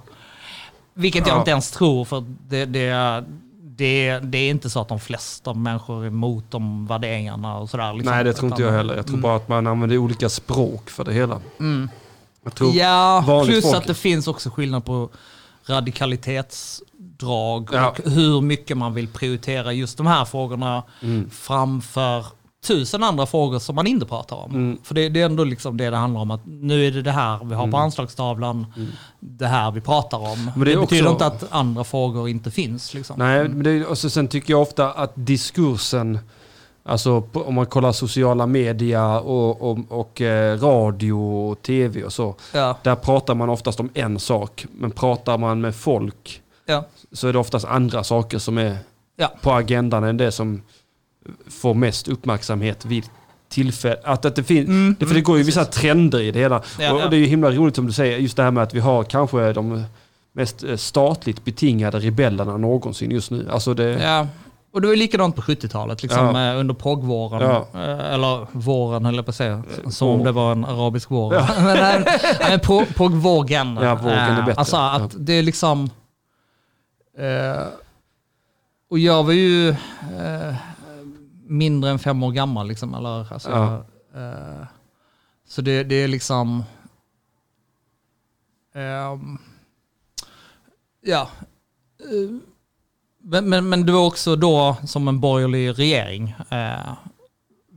[0.93, 1.39] vilket jag Ja.
[1.39, 3.23] inte ens tror, för det, det,
[3.61, 7.93] det, det är inte så att de flesta människor är emot de värderingarna och sådär.
[7.93, 8.13] Liksom.
[8.15, 8.95] Nej, det tror inte jag heller.
[8.95, 9.21] Jag tror Mm.
[9.21, 11.39] bara att man använder olika språk för det hela.
[11.59, 11.89] Mm.
[12.73, 15.09] Ja, plus folk- att det finns också skillnad på
[15.65, 17.89] radikalitetsdrag Ja.
[17.89, 21.29] och hur mycket man vill prioritera just de här frågorna Mm.
[21.29, 22.25] framför
[22.67, 24.51] tusen andra frågor som man inte pratar om.
[24.51, 24.77] Mm.
[24.83, 27.11] För det, det är ändå liksom det det handlar om, att nu är det det
[27.11, 28.65] här vi har på anslagstavlan,
[29.19, 30.25] det här vi pratar om.
[30.39, 30.45] Mm.
[30.45, 32.93] Men det det är betyder också- inte att andra frågor inte finns.
[32.93, 33.15] Liksom.
[33.19, 36.19] Nej, men det, och så, sen tycker jag ofta att diskursen,
[36.89, 42.13] alltså på, om man kollar sociala media och, och, och eh, radio och tv och
[42.13, 44.65] så, Ja, där pratar man oftast om en sak.
[44.71, 48.77] Men pratar man med folk ja, så är det oftast andra saker som är
[49.21, 49.31] Ja.
[49.41, 50.61] på agendan än det som
[51.49, 53.03] får mest uppmärksamhet vid
[53.49, 53.97] tillfälle.
[54.03, 55.81] Att, att det, fin- Mm, det, för det mm, går ju vissa precis.
[55.81, 56.61] trender i det hela.
[56.79, 58.63] Ja, och, och det är ju himla roligt som du säger, just det här med
[58.63, 59.83] att vi har kanske de
[60.33, 63.47] mest eh, statligt betingade rebellerna någonsin just nu.
[63.51, 64.27] Alltså det, ja.
[64.71, 66.51] Och det var likadant på 70-talet, liksom, Ja.
[66.53, 67.41] eh, under proggvåren.
[67.41, 67.67] Ja.
[67.81, 70.15] Eh, Eller våren höll jag på att säga, som vår.
[70.17, 71.31] om det var en arabisk vår.
[71.63, 72.05] men,
[72.39, 73.79] nej, pro- proggvågen.
[73.81, 74.59] Ja, vågen är Eh, bättre.
[74.59, 75.89] Alltså att det är liksom...
[77.17, 77.63] Eh,
[78.89, 80.55] och jag var ju eh,
[81.47, 83.75] mindre än fem år gammal, liksom, eller, alltså, Ja.
[84.21, 84.65] eh,
[85.47, 86.63] så det, det är liksom...
[88.75, 89.37] ehm,
[91.01, 91.29] ja.
[93.31, 96.93] Men, men, men det var också då som en borgerlig regering eh,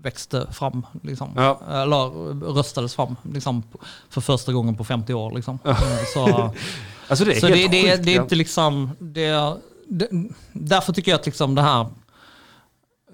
[0.02, 1.32] växte fram, liksom.
[1.36, 1.60] Ja.
[1.68, 2.08] eller
[2.52, 3.62] röstades fram liksom,
[4.08, 5.32] för första gången på 50 år.
[5.32, 5.58] Liksom.
[5.64, 5.76] Eh,
[6.14, 6.26] Så,
[7.08, 8.22] alltså det är så det, det, sjukt, det är ja.
[8.22, 8.90] inte liksom...
[8.98, 9.56] Det,
[9.88, 10.08] det,
[10.52, 11.86] därför tycker jag att liksom det här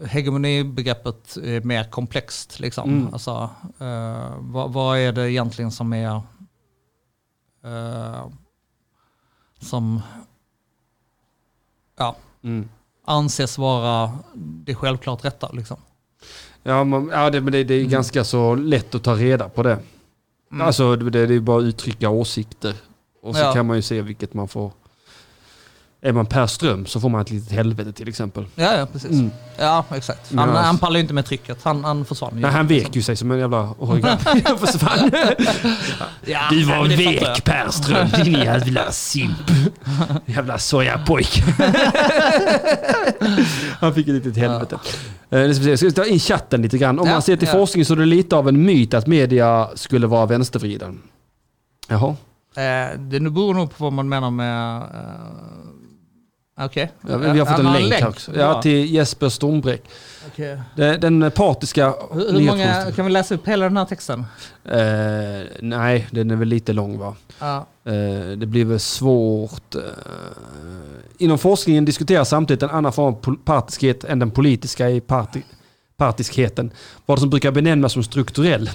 [0.06, 2.60] hegemonibegreppet är mer komplext.
[2.60, 2.90] Liksom.
[2.90, 3.12] Mm.
[3.12, 6.22] Alltså, eh, vad, vad är det egentligen som är...
[7.64, 8.26] eh,
[9.60, 10.02] som
[11.98, 12.68] ja, Mm.
[13.04, 15.50] anses vara det självklart rätta.
[15.52, 15.76] Liksom.
[16.62, 19.62] Ja, man, ja det, men det, det är ganska så lätt att ta reda på
[19.62, 19.78] det.
[20.52, 20.66] Mm.
[20.66, 22.74] Alltså det, det är bara att uttrycka åsikter.
[23.22, 23.52] Och så Ja.
[23.52, 24.72] kan man ju se vilket man får.
[26.00, 28.46] Är man Per Ström så får man ett litet helvete till exempel.
[28.54, 29.10] Ja, ja, precis.
[29.10, 29.30] Mm.
[29.58, 30.34] Ja, exakt.
[30.34, 31.58] Han, alltså- han pallar ju inte med trycket.
[31.62, 32.40] Han, han försvann ju.
[32.40, 34.16] Nej, han vek ju sig som en jävla origami.
[34.44, 35.10] Jag försvann.
[36.24, 36.84] Ja, Du var jag.
[36.96, 39.50] vek Per Ström, din jävla simp.
[40.26, 41.42] Jävla sojapojk.
[43.80, 44.78] Han fick ett litet helvete.
[45.30, 45.90] Eh, det ska vi se.
[45.90, 46.98] Ska ta in chatten lite grann?
[46.98, 47.54] Om Ja, man ser till ja.
[47.54, 50.98] forskning så är det lite av en myt att media skulle vara vänstervriden.
[51.88, 52.16] Jaha.
[52.56, 54.76] Eh, det beror nog på vad man menar med...
[54.76, 54.84] Eh,
[56.60, 56.92] Okej.
[57.08, 58.36] Ja, vi har fått en Ja, länk här också.
[58.36, 59.82] Ja, till Jesper Stormbräck.
[60.32, 60.60] Okej.
[60.76, 64.24] Det- Den partiska Hur, hur många, kan vi läsa upp hela den här texten?
[64.64, 64.78] Eh,
[65.60, 67.14] nej, den är väl lite lång va?
[67.38, 67.66] Ja.
[67.84, 67.92] Eh,
[68.36, 69.74] det blir väl svårt.
[69.74, 69.80] Eh,
[71.18, 75.42] inom forskningen diskuteras samtidigt en annan form av partiskhet än den politiska i parti
[75.98, 76.70] partiskheten.
[77.06, 78.70] Vad som brukar benämnas som strukturell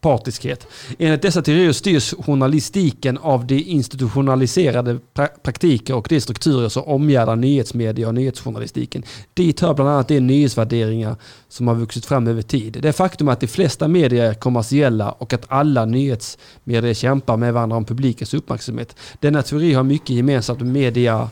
[0.00, 0.66] partiskhet.
[0.98, 7.36] Enligt dessa teorier styrs journalistiken av de institutionaliserade pra praktiker och de strukturer som omgärdar
[7.36, 9.02] nyhetsmedia och nyhetsjournalistiken.
[9.34, 11.16] Dit hör bland annat de nyhetsvärderingar
[11.48, 12.78] som har vuxit fram över tid.
[12.82, 17.76] Det faktum att de flesta medier är kommersiella och att alla nyhetsmedier kämpar med varandra
[17.76, 18.96] om publikens uppmärksamhet.
[19.20, 21.28] Denna teori har mycket gemensamt med media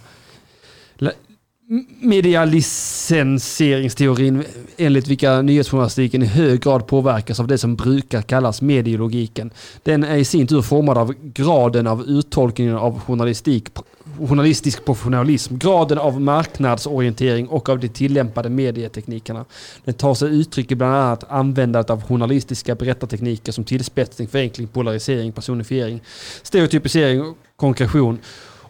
[2.00, 4.44] medialicenseringsteorin
[4.76, 9.50] enligt vilka nyhetsjournalistiken i hög grad påverkas av det som brukar kallas medielogiken.
[9.82, 13.68] Den är i sin tur formad av graden av uttolkningen av journalistik,
[14.18, 19.44] journalistisk professionalism, graden av marknadsorientering och av de tillämpade medieteknikerna.
[19.84, 25.32] Den tar sig uttryck i bland annat användandet av journalistiska berättartekniker som tillspetsning, förenkling, polarisering,
[25.32, 26.00] personifiering,
[26.42, 28.18] stereotypisering och konkretion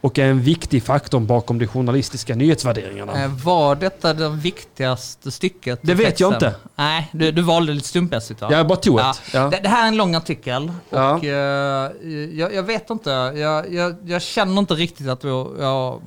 [0.04, 3.24] och är en viktig faktor bakom de journalistiska nyhetsvärderingarna.
[3.24, 5.78] Eh, Var detta det viktigaste stycket?
[5.82, 6.48] Det vet jag texten?
[6.48, 6.60] inte.
[6.76, 8.48] Nej, du, du valde lite slumpmässigt va?
[8.50, 9.10] Jag bara tog Ja.
[9.10, 9.20] ett.
[9.34, 9.48] Ja.
[9.48, 11.14] Det, det här är en lång artikel Ja.
[11.14, 11.90] och eh,
[12.32, 16.00] jag, jag vet inte, jag, jag, jag känner inte riktigt att jag,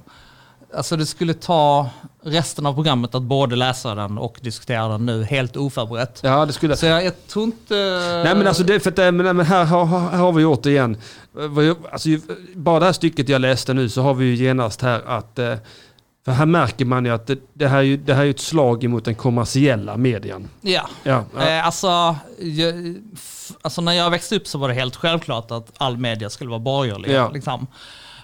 [0.76, 1.90] alltså det skulle ta
[2.28, 6.20] resten av programmet att både läsa den och diskutera den nu helt oförberett.
[6.24, 6.76] ja, det skulle...
[6.78, 7.76] Så jag, jag tror inte...
[8.26, 10.64] Nej men alltså det, för att, eh, men, men här, har- här har vi gjort
[10.64, 10.98] det igen.
[11.40, 12.10] Eh, Alltså,
[12.56, 15.56] bara det här stycket jag läste nu så har vi ju genast här att eh,
[16.26, 18.40] för här märker man ju att det, det, här, är ju, det här är ett
[18.40, 20.48] slag emot den kommersiella medien.
[20.62, 20.90] Ja.
[21.04, 21.62] Ja, ja.
[21.64, 22.96] Alltså, jag,
[23.62, 26.60] alltså när jag växte upp så var det helt självklart att all media skulle vara
[26.60, 27.12] borgerlig.
[27.12, 27.30] Ja.
[27.34, 27.68] Liksom.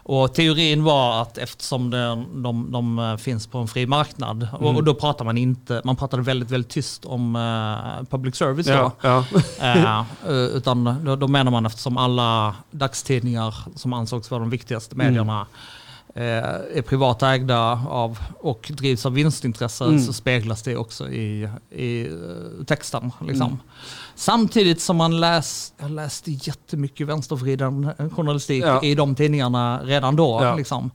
[0.06, 4.62] Och teorin var att eftersom det, de, de eh, finns på en fri marknad, och,
[4.62, 4.76] Mm.
[4.76, 8.72] och då pratar man inte, man pratade väldigt, väldigt tyst om eh, public service då.
[8.74, 9.26] Ja, ja.
[9.62, 14.96] Eh, eh, utan då, då menar man eftersom alla dagstidningar som ansågs vara de viktigaste
[14.96, 15.48] medierna eh,
[16.16, 20.00] är privatägda av och drivs av vinstintresse Mm.
[20.02, 23.12] så speglas det också i, i eh, texten.
[23.28, 23.48] Liksom.
[23.48, 23.58] Mm.
[24.16, 28.84] Samtidigt som man läs, jag läste jättemycket vänstervriden journalistik Ja.
[28.84, 30.40] i de tidningarna redan då.
[30.44, 30.56] Ja.
[30.56, 30.92] Liksom.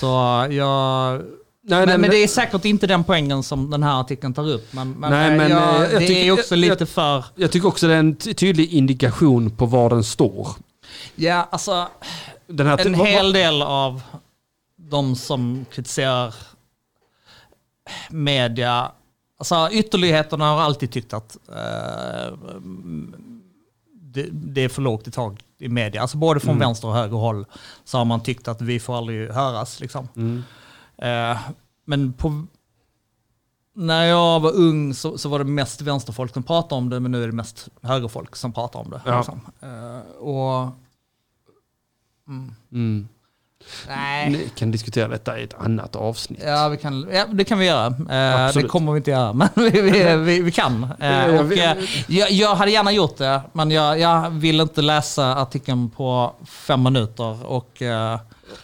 [0.00, 0.06] Så
[0.50, 1.22] jag...
[1.70, 4.72] Nej, men, men det är säkert inte den poängen som den här artikeln tar upp.
[4.72, 7.24] Men, men, Nej, eh, men, jag, eh, jag det tycker- är också jag- lite för...
[7.34, 10.48] Jag tycker också det är en ty- tydlig indikation på var den står.
[11.14, 11.88] Ja, alltså
[12.46, 14.02] Den här en hel del av
[14.88, 16.34] de som kritiserar
[18.10, 18.92] media,
[19.38, 22.38] alltså ytterligheterna har alltid tyckt att eh,
[23.92, 26.00] det, det är för lågt i tag i media.
[26.02, 26.60] Alltså både från Mm.
[26.60, 27.46] vänster och höger håll
[27.84, 29.80] så har man tyckt att vi får aldrig höras.
[29.80, 30.08] Liksom.
[30.16, 30.42] Mm.
[30.98, 31.38] Eh,
[31.84, 32.46] men på,
[33.74, 37.10] när jag var ung så, så var det mest vänsterfolk som pratade om det, men
[37.10, 39.00] nu är det mest högerfolk som pratar om det.
[39.06, 39.16] Ja.
[39.16, 39.40] Liksom.
[39.60, 40.68] Eh, och,
[42.72, 43.08] mm.
[43.88, 44.30] Nej.
[44.30, 46.40] Ni kan diskutera detta i ett annat avsnitt.
[46.44, 47.86] Ja, vi kan, ja, det kan vi göra.
[47.86, 50.82] Eh, det kommer vi inte göra, men vi, vi, vi, vi kan.
[51.00, 55.34] Eh, och, eh, jag, jag hade gärna gjort det, men jag, jag vill inte läsa
[55.36, 57.46] artikeln på fem minuter.
[57.46, 58.18] Och, eh,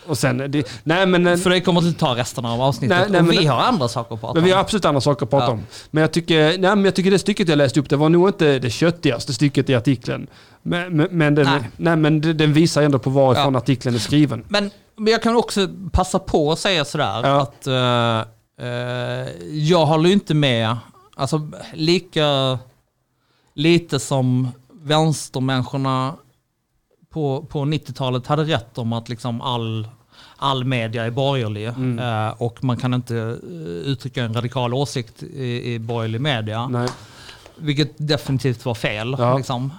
[0.06, 2.98] Och sen, det, nej men, eh, för det kommer inte ta resten av avsnittet.
[2.98, 4.64] Nej, nej, men vi har andra saker att prata men vi har om.
[4.64, 5.50] absolut andra saker att prata Ja.
[5.52, 5.62] om.
[5.90, 8.28] Men jag, tycker, nej, men jag tycker det stycket jag läste upp, det var nog
[8.28, 10.26] inte det köttigaste stycket i artikeln.
[10.62, 11.96] Men, men, men, den, Nej.
[11.96, 13.58] men den visar ändå på varifrån Ja.
[13.60, 14.44] artikeln är skriven.
[14.48, 17.40] Men, men jag kan också passa på att säga sådär Ja.
[17.42, 18.20] att eh,
[18.68, 20.76] eh, jag håller ju inte med,
[21.16, 22.58] alltså lika
[23.54, 26.14] lite som vänstermänniskorna
[27.10, 29.88] på, på 90-talet hade rätt om att liksom all,
[30.36, 31.98] all media är borgerlig Mm.
[31.98, 33.14] eh, och man kan inte
[33.84, 36.68] uttrycka en radikal åsikt i, i borgerlig media.
[36.68, 36.88] Nej.
[37.56, 39.16] Vilket definitivt var fel.
[39.18, 39.36] Ja.
[39.36, 39.72] Liksom.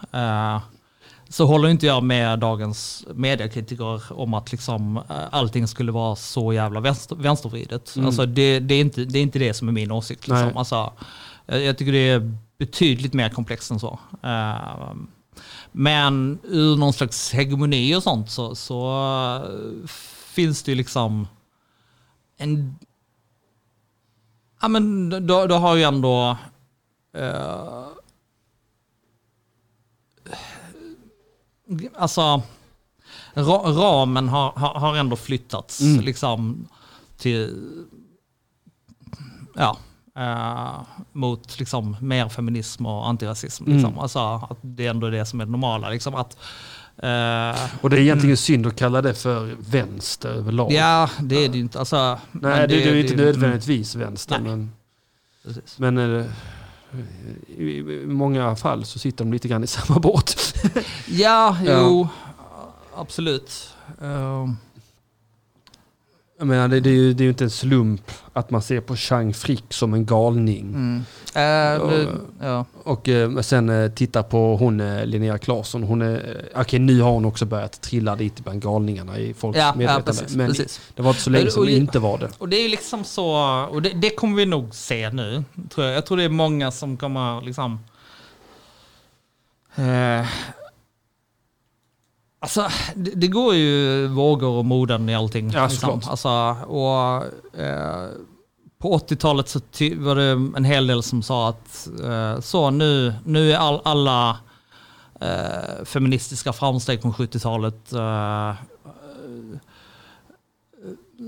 [1.29, 6.53] Så håller inte jag med dagens mediekritiker om att liksom, eh, allting skulle vara så
[6.53, 7.95] jävla vänster, vänstervridet.
[7.95, 8.05] Mm.
[8.05, 10.27] Alltså, det, det, är inte, det är inte det som är min åsikt.
[10.27, 10.57] Liksom.
[10.57, 10.93] Alltså,
[11.45, 13.99] jag tycker det är betydligt mer komplext än så.
[14.23, 14.93] Eh,
[15.71, 18.91] men ur någon slags hegemoni och sånt så, så
[19.45, 19.87] eh,
[20.33, 21.27] finns det ju liksom
[22.37, 22.75] en...
[24.61, 26.37] Ja men då, då har ju ändå...
[27.17, 27.84] eh,
[31.97, 32.41] alltså,
[33.33, 36.01] ra, ramen har, har, har ändå flyttats Mm.
[36.05, 36.67] liksom
[37.17, 37.65] till...
[39.55, 39.77] Ja.
[40.17, 43.63] eh, mot liksom mer feminism och antirasism.
[43.65, 43.89] Liksom.
[43.89, 43.99] Mm.
[43.99, 45.89] Alltså, att det är ändå det som är det normala.
[45.89, 46.15] Liksom.
[46.15, 46.37] Att,
[46.97, 50.71] eh, Och det är egentligen synd att kalla det för vänster överlag.
[50.71, 51.79] ja, det är det ju inte.
[51.79, 54.39] Alltså, Nej, det, det är ju inte mm, nödvändigtvis vänster.
[54.39, 54.49] Nej.
[54.51, 54.71] Men,
[55.43, 55.79] precis.
[55.79, 56.25] men eh,
[57.47, 60.55] i, många fall så sitter de lite grann i samma båt.
[61.07, 62.07] Ja, jo,
[62.95, 63.69] absolut.
[64.01, 64.49] Eh,
[66.37, 68.81] Jag menar, det, det, är ju, det är ju inte en slump att man ser
[68.81, 70.59] på Chang Frick som en galning.
[70.73, 71.03] mm.
[71.35, 72.07] Eh, det,
[72.41, 72.65] ja.
[72.83, 75.83] Och eh, sen eh, titta på hon eh, Linnea Claesson.
[75.83, 76.13] Hon är,
[76.53, 79.75] eh, okej nu har hon också börjat trilla dit bland galningarna i folks Ja, ja,
[79.75, 80.05] medvetande.
[80.11, 80.81] precis, men precis.
[80.95, 82.29] det var inte så länge Och- som och- det inte var det.
[82.37, 83.29] Och det är ju liksom så,
[83.71, 85.43] och det, det kommer vi nog se nu.
[85.69, 85.95] Tror jag.
[85.95, 87.79] jag tror det är många som kommer liksom...
[89.75, 90.25] Eh,
[92.39, 95.51] alltså, det, det går ju vågor och moden i allting.
[95.51, 96.01] Ja, liksom.
[96.07, 96.29] alltså,
[96.67, 97.23] och,
[97.59, 98.09] eh,
[98.77, 99.59] på 80-talet så
[99.97, 100.23] var det
[100.57, 104.37] en hel del som sa att eh, så nu, nu är all, alla
[105.21, 108.53] eh, feministiska framsteg från 70-talet eh,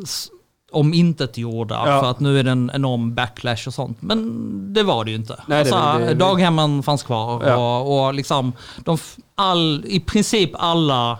[0.03, 0.29] s-
[0.71, 2.01] om inte gjorda Ja.
[2.01, 3.97] för att nu är det en enorm backlash och sånt.
[4.01, 5.43] Men det var det ju inte.
[5.47, 7.55] Nej, det- alltså, det- daghemmen fanns kvar Ja.
[7.79, 8.53] och, och liksom
[8.85, 8.97] de,
[9.35, 11.17] all, i princip alla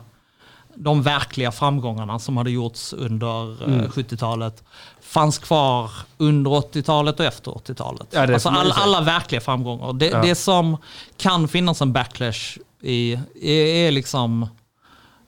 [0.76, 3.90] de verkliga framgångarna som hade gjorts under eh, Mm.
[3.92, 4.64] 70-talet
[5.02, 8.08] fanns kvar under 80-talet och efter 80-talet.
[8.12, 9.94] Ja, det alltså all, alla verkliga framgångar.
[9.94, 10.22] Det, Ja.
[10.22, 10.78] det som
[11.18, 14.48] kan finnas en backlash i är, är liksom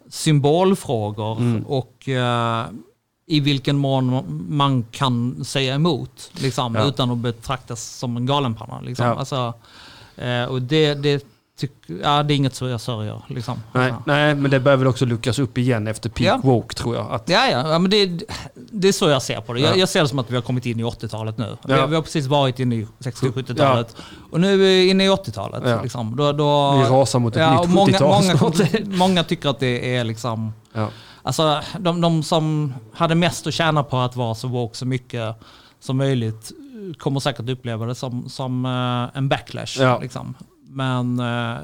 [0.09, 1.63] symbolfrågor Mm.
[1.65, 2.65] och eh,
[3.29, 6.83] i vilken mån man kan säga emot liksom, Ja.
[6.83, 8.81] utan att betraktas som en galenpanna.
[8.81, 9.05] Liksom.
[9.05, 9.15] Ja.
[9.15, 9.53] Alltså,
[10.17, 11.25] eh, och det, det,
[11.59, 11.71] tyck,
[12.03, 13.21] ja, det är inget som jag sörjer.
[13.27, 13.59] Liksom.
[13.73, 14.03] Nej, Ja.
[14.05, 16.49] nej, men det börjar väl också luckras upp igen efter peak Ja.
[16.49, 17.11] woke tror jag.
[17.11, 18.21] Att, Ja, ja, ja men det,
[18.71, 19.59] det är så jag ser på det.
[19.59, 19.79] Jag, Ja.
[19.79, 21.57] jag ser det som att vi har kommit in i 80-talet nu.
[21.65, 23.95] Vi, vi har precis varit inne i 60-70-talet.
[24.31, 25.63] Och nu är vi inne i 80-talet.
[25.65, 25.81] Ja.
[25.81, 26.15] Liksom.
[26.15, 28.85] Då, då, vi rasar mot ett nytt många, 70-tal många, snart.
[28.85, 30.53] många tycker att det är liksom...
[31.37, 31.57] Ja.
[31.57, 35.35] Alltså de, de som hade mest att tjäna på att vara så woke så mycket
[35.79, 39.81] som möjligt eh, kommer säkert uppleva det som, som eh, en backlash.
[39.81, 39.99] Ja.
[39.99, 40.35] Liksom.
[40.63, 41.57] Men eh,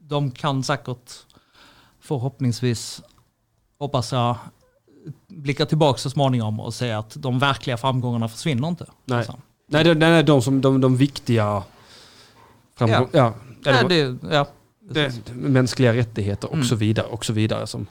[0.00, 1.12] de kan säkert
[2.00, 3.02] förhoppningsvis,
[3.78, 4.36] hoppas jag,
[5.28, 8.86] blicka tillbaka så småningom och se att de verkliga framgångarna försvinner inte.
[9.04, 9.18] Nej.
[9.18, 9.40] Liksom.
[9.68, 11.62] Nej, det, nej, de, som, de, de viktiga
[12.76, 13.34] framgång, ja.
[13.64, 14.46] Nej, det, det, ja.
[14.80, 16.66] det, mänskliga rättigheter och Mm.
[16.66, 17.06] så vidare.
[17.06, 17.86] Och så vidare som,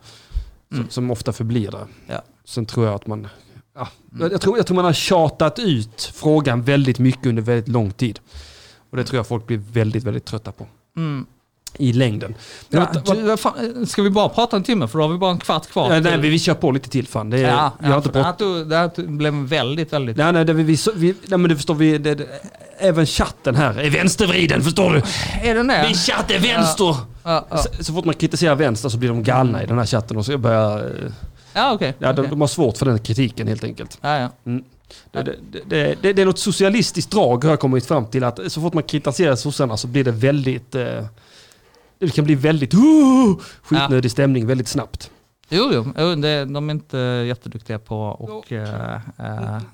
[0.74, 0.84] Mm.
[0.86, 1.88] som, som ofta förblir där.
[2.08, 2.22] Ja.
[2.46, 3.28] Sen tror jag att man...
[3.76, 4.32] Ja, Mm.
[4.32, 8.20] jag, tror, jag tror man har tjatat ut frågan väldigt mycket under väldigt lång tid.
[8.90, 10.68] Och det tror jag folk blir väldigt, väldigt trötta på.
[10.98, 11.26] Mm.
[11.78, 12.36] I längden.
[12.70, 14.88] Ja, du, fan, ska vi bara prata en timme?
[14.88, 15.94] För då har vi bara en kvart kvar.
[15.94, 17.30] Ja, nej, vi, vi kör på lite till fan.
[17.30, 20.18] Det är, ja, har ja, inte det, här tog, det här tog- blev väldigt, väldigt...
[20.18, 21.98] Nej, nej, det, vi, vi, nej, men det förstår vi.
[21.98, 22.28] Det, det,
[22.78, 25.02] även chatten här är vänstervriden, förstår du?
[25.50, 25.84] Är den det?
[25.86, 26.96] Min chatt är vänster!
[27.24, 27.58] Ja, ja.
[27.58, 30.26] Så, så fort man kritiserar vänster så blir de galna i den här chatten och
[30.26, 30.78] så börjar...
[30.78, 31.12] eh,
[31.54, 31.94] ja okej.
[32.00, 32.30] Ja, de, okej.
[32.30, 33.98] de har svårt för den kritiken helt enkelt.
[34.02, 34.30] ja, ja.
[35.12, 35.36] Det, det,
[35.68, 38.74] det, det, det är något socialistiskt drag har jag kommit fram till att så fort
[38.74, 40.76] man kritiserar sossarna så blir det väldigt...
[40.76, 41.06] Eh,
[42.06, 42.82] det kan bli väldigt uh,
[43.62, 45.12] skitnödig stämning väldigt snabbt.
[45.50, 46.16] Jo, jo.
[46.16, 46.98] det, de är inte
[47.28, 49.00] jätteduktiga på och eh,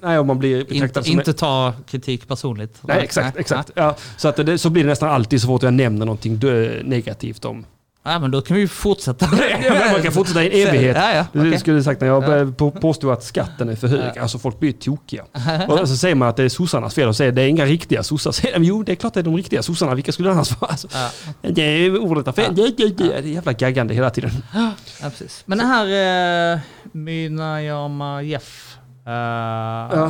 [0.02, 1.14] Nej, om man blir inte, som...
[1.14, 2.80] inte ta kritik personligt.
[2.82, 3.72] Nej, exakt, exakt.
[3.76, 6.40] Ja, så, att det, så blir det nästan alltid så fort jag nämner någonting
[6.84, 7.66] negativt om...
[8.04, 9.26] Ja, men då kan vi ju fortsätta.
[9.50, 10.98] Ja, men man kan fortsätta i en evighet.
[10.98, 11.60] Ja, ja, Du okej.
[11.60, 14.18] skulle sagt när jag påstod att skatten är för hög.
[14.18, 15.24] Alltså folk blir tokiga.
[15.68, 18.04] Och så säger man att det är sossarnas fel och säger det är inga riktiga
[18.04, 18.32] sossar.
[18.40, 19.96] Säger de, jo det är klart det är de riktiga sossarna.
[19.96, 20.72] Vilka skulle det annars vara?
[20.72, 21.10] Alltså, Ja,
[21.50, 22.56] det är ordet har fel.
[22.56, 24.32] Det, det, det, det är jävla gaggande hela tiden.
[24.54, 24.72] ja,
[25.02, 25.44] precis.
[25.46, 26.60] Men den här eh,
[26.92, 30.10] Mynayama Jeff eh,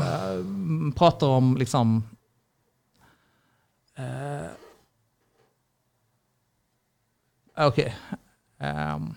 [0.96, 2.04] pratar om liksom
[3.98, 4.04] eh,
[7.60, 7.96] Okej.
[8.62, 9.16] Ehm,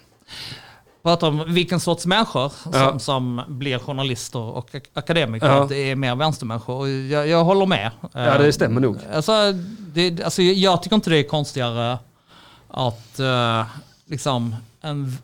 [1.02, 2.98] pratar om vilken sorts människor som, Ja.
[2.98, 5.46] som blir journalister och ak- akademiker.
[5.46, 5.66] Ja.
[5.68, 6.88] Det är mer vänstermänniskor.
[6.88, 7.90] Jag, jag håller med.
[8.12, 8.98] Ja det stämmer nog.
[9.14, 9.32] Alltså,
[9.78, 11.98] det, alltså, jag tycker inte det är konstigare
[12.68, 13.64] att eh,
[14.06, 15.18] liksom en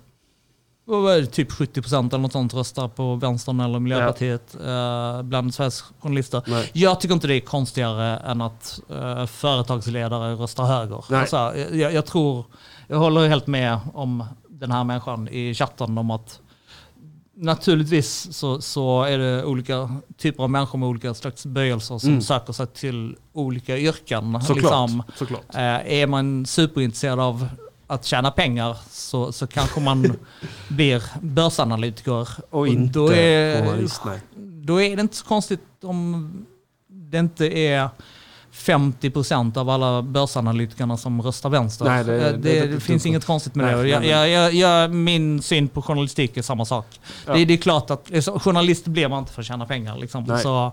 [1.32, 6.42] typ 70% eller något sånt röstar på vänstern eller Miljöpartiet eh, bland Sveriges journalister.
[6.46, 6.70] Nej.
[6.72, 11.14] Jag tycker inte det är konstigare än att eh, företagsledare röstar höger.
[11.14, 11.36] Alltså,
[11.72, 12.44] jag, jag tror,
[12.88, 16.40] jag håller helt med om den här människan i chatten om att
[17.34, 22.22] naturligtvis så, så är det olika typer av människor med olika slags böjelser som Mm.
[22.22, 24.40] söker sig till olika yrken.
[24.42, 24.56] Såklart.
[24.56, 25.54] Liksom, Såklart.
[25.54, 27.48] eh, är man superintresserad av
[27.86, 30.12] att tjäna pengar så, så kanske man
[30.68, 32.28] blir börsanalytiker.
[32.50, 34.02] Och inte då är, journalist.
[34.06, 34.20] Nej.
[34.64, 36.32] då är det inte så konstigt om
[36.88, 37.88] det inte är
[38.58, 41.84] 50% av alla börsanalytikerna som röstar vänster.
[41.84, 44.06] Nej, det- Eh, det- det, det- finns inget konstigt med Nej, det.
[44.08, 46.86] Jag, jag, jag, min syn på journalistik är samma sak.
[47.26, 47.32] Ja.
[47.34, 49.96] Det, är klart att liksom, journalist blir man inte för att tjäna pengar.
[49.98, 50.38] Liksom.
[50.42, 50.72] Så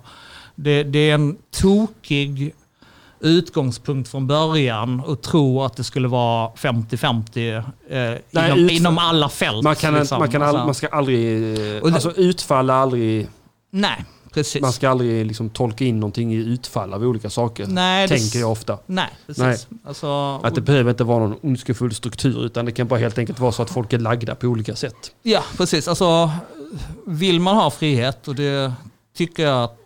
[0.56, 2.54] det, är en tokig
[3.20, 9.30] utgångspunkt från början att tro att det skulle vara 50-50 eh, inom, utfall- inom alla
[9.30, 9.64] fält.
[9.64, 10.20] Man, kan, liksom.
[10.20, 11.84] man, kan all, Alltså, man ska aldrig...
[11.84, 13.28] Och Alltså utfall aldrig...
[13.72, 14.06] Nej,
[14.36, 14.62] precis.
[14.62, 17.68] Man ska aldrig liksom tolka in någonting i utfall av olika saker.
[17.68, 18.78] Nej, tänker jag ofta.
[18.86, 19.44] Nej, precis.
[19.44, 19.58] Nej.
[19.88, 23.40] Alltså, Att det behöver inte vara någon ondskefull struktur utan det kan bara helt enkelt
[23.40, 25.12] vara så att folk är lagda på olika sätt.
[25.24, 25.88] Ja, precis.
[25.88, 26.32] Alltså,
[27.06, 28.74] vill man ha frihet, och det
[29.18, 29.80] tycker jag att,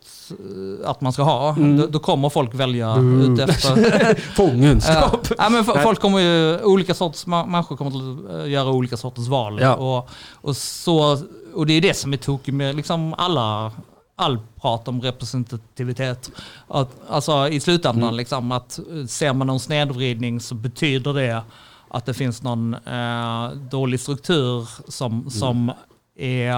[0.85, 1.77] att man ska ha, Mm.
[1.77, 3.33] då, då kommer folk välja Mm.
[3.33, 4.15] ut efter...
[4.35, 5.27] Fångenskap!
[5.37, 9.59] Ja, men folk kommer ju, olika sorts människor kommer att eh, göra olika sorters val.
[9.61, 9.75] Ja.
[9.75, 11.17] Och, och, så,
[11.53, 13.71] och det är det som är tokigt med liksom alla,
[14.19, 16.31] all prat om representativitet.
[16.67, 18.15] Att, alltså i slutändan, Mm.
[18.15, 21.41] liksom, att eh, ser man någon snedvridning så betyder det
[21.89, 25.29] att det finns någon eh, dålig struktur som, Mm.
[25.29, 25.71] som
[26.17, 26.57] är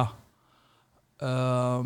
[1.21, 1.83] eh,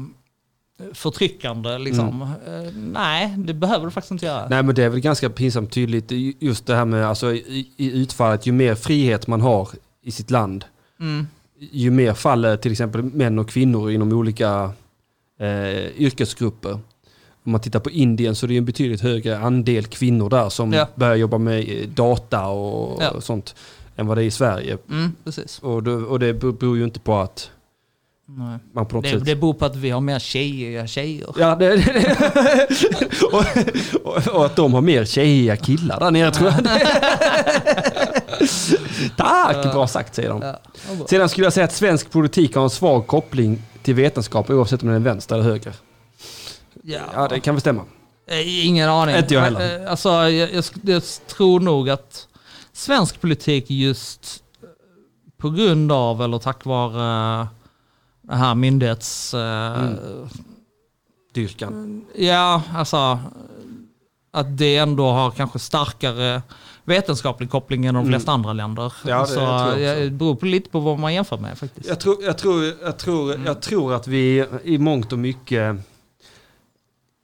[0.94, 1.78] förtryckande.
[1.78, 2.22] Liksom.
[2.22, 4.48] Eh, nej, det behöver det faktiskt inte göra.
[4.50, 8.02] Nej men det är väl ganska pinsamt tydligt just det här med alltså, i, i
[8.02, 9.70] utfallet, ju mer frihet man har
[10.02, 10.66] i sitt land,
[11.00, 11.28] Mm.
[11.58, 14.72] ju mer faller till exempel män och kvinnor inom olika
[15.40, 16.80] eh, yrkesgrupper.
[17.46, 20.74] Om man tittar på Indien så är det en betydligt högre andel kvinnor där som
[20.74, 20.88] Ja.
[20.96, 23.10] börjar jobba med eh, data och, Ja.
[23.10, 23.56] och sånt
[23.96, 24.78] än vad det är i Sverige.
[24.90, 25.12] Mm.
[25.62, 27.50] Och det, och det beror ju inte på att
[28.28, 28.58] Nej.
[28.74, 29.26] man på något Det, sätt...
[29.26, 31.28] det beror på att vi har mer tjejiga tjejer.
[31.40, 32.18] Ja, det, det,
[33.32, 33.44] och,
[34.16, 36.66] och, och att de har mer tjejiga killar där nere tror jag.
[39.18, 40.54] Tack, bra sagt säger de.
[41.08, 44.88] Sedan skulle jag säga att svensk politik har en svag koppling till vetenskap oavsett om
[44.88, 45.74] den är vänster eller höger.
[46.84, 47.00] Ja.
[47.14, 47.82] Ja, det kan väl stämma.
[48.28, 49.16] Eh, Ingen aning.
[49.16, 49.84] Inte jag heller.
[49.84, 52.28] Eh, Alltså, jag, jag, jag tror nog att
[52.74, 54.70] svensk politik just eh,
[55.38, 57.48] på grund av eller tack vare
[58.22, 59.34] det här myndighets...
[59.34, 59.96] eh, Mm.
[61.34, 62.06] Dyrkan.
[62.16, 63.20] Ja, alltså
[64.32, 66.42] att det ändå har kanske starkare
[66.86, 68.12] vetenskaplig koppling än de Mm.
[68.12, 68.94] flesta andra länder.
[69.06, 69.80] Ja, det så också.
[69.80, 71.88] ja, det beror på lite på vad man jämför med faktiskt.
[71.88, 73.46] Jag tror, jag, tror, jag, tror, Mm.
[73.46, 75.76] jag tror att vi i mångt och mycket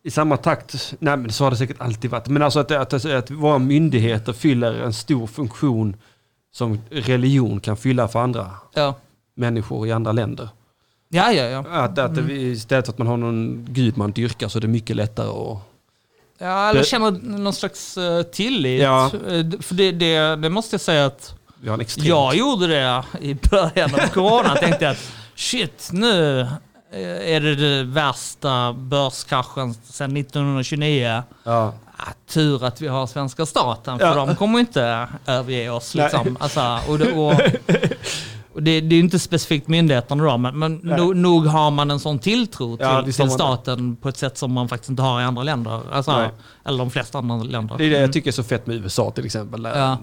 [0.04, 3.06] i samma takt, nej men så har det säkert alltid varit, men alltså att, att,
[3.06, 5.96] att våra myndigheter fyller en stor funktion
[6.54, 8.96] som religion kan fylla för andra Ja,
[9.36, 10.50] människor i andra länder.
[11.10, 11.44] ja, ja.
[11.44, 11.60] ja.
[11.70, 12.26] Att, att Mm.
[12.28, 15.28] vi, istället för att man har någon gud man dyrkar så är det mycket lättare
[15.28, 15.58] att...
[16.42, 18.82] ja eller Det- känna någon slags eh, tillit.
[18.82, 19.06] Ja.
[19.06, 19.12] Eh,
[19.62, 21.36] För det, det, det måste jag säga att
[21.82, 22.08] extremt...
[22.08, 24.56] jag gjorde det i början av corona.
[24.56, 31.24] tänkte att shit, nu eh, är det den värsta börskraschen sedan 1929.
[31.44, 31.74] Ja.
[31.98, 34.14] Ah, tur att vi har svenska staten, för Ja.
[34.26, 35.96] de kommer inte överge oss.
[35.96, 36.38] Liksom.
[36.40, 37.34] Alltså, och, och
[38.56, 40.98] det, det är inte specifikt myndigheterna då, men, men Nej.
[41.16, 44.70] nog, har man en sån tilltro till, Ja, till staten på ett sätt som man
[44.70, 45.80] faktiskt inte har i andra länder.
[45.92, 46.30] Alltså, Nej.
[46.66, 47.76] eller de flesta andra länder.
[47.78, 48.02] Det är det Mm.
[48.02, 49.68] jag tycker är så fett med USA till exempel.
[49.76, 49.98] Ja.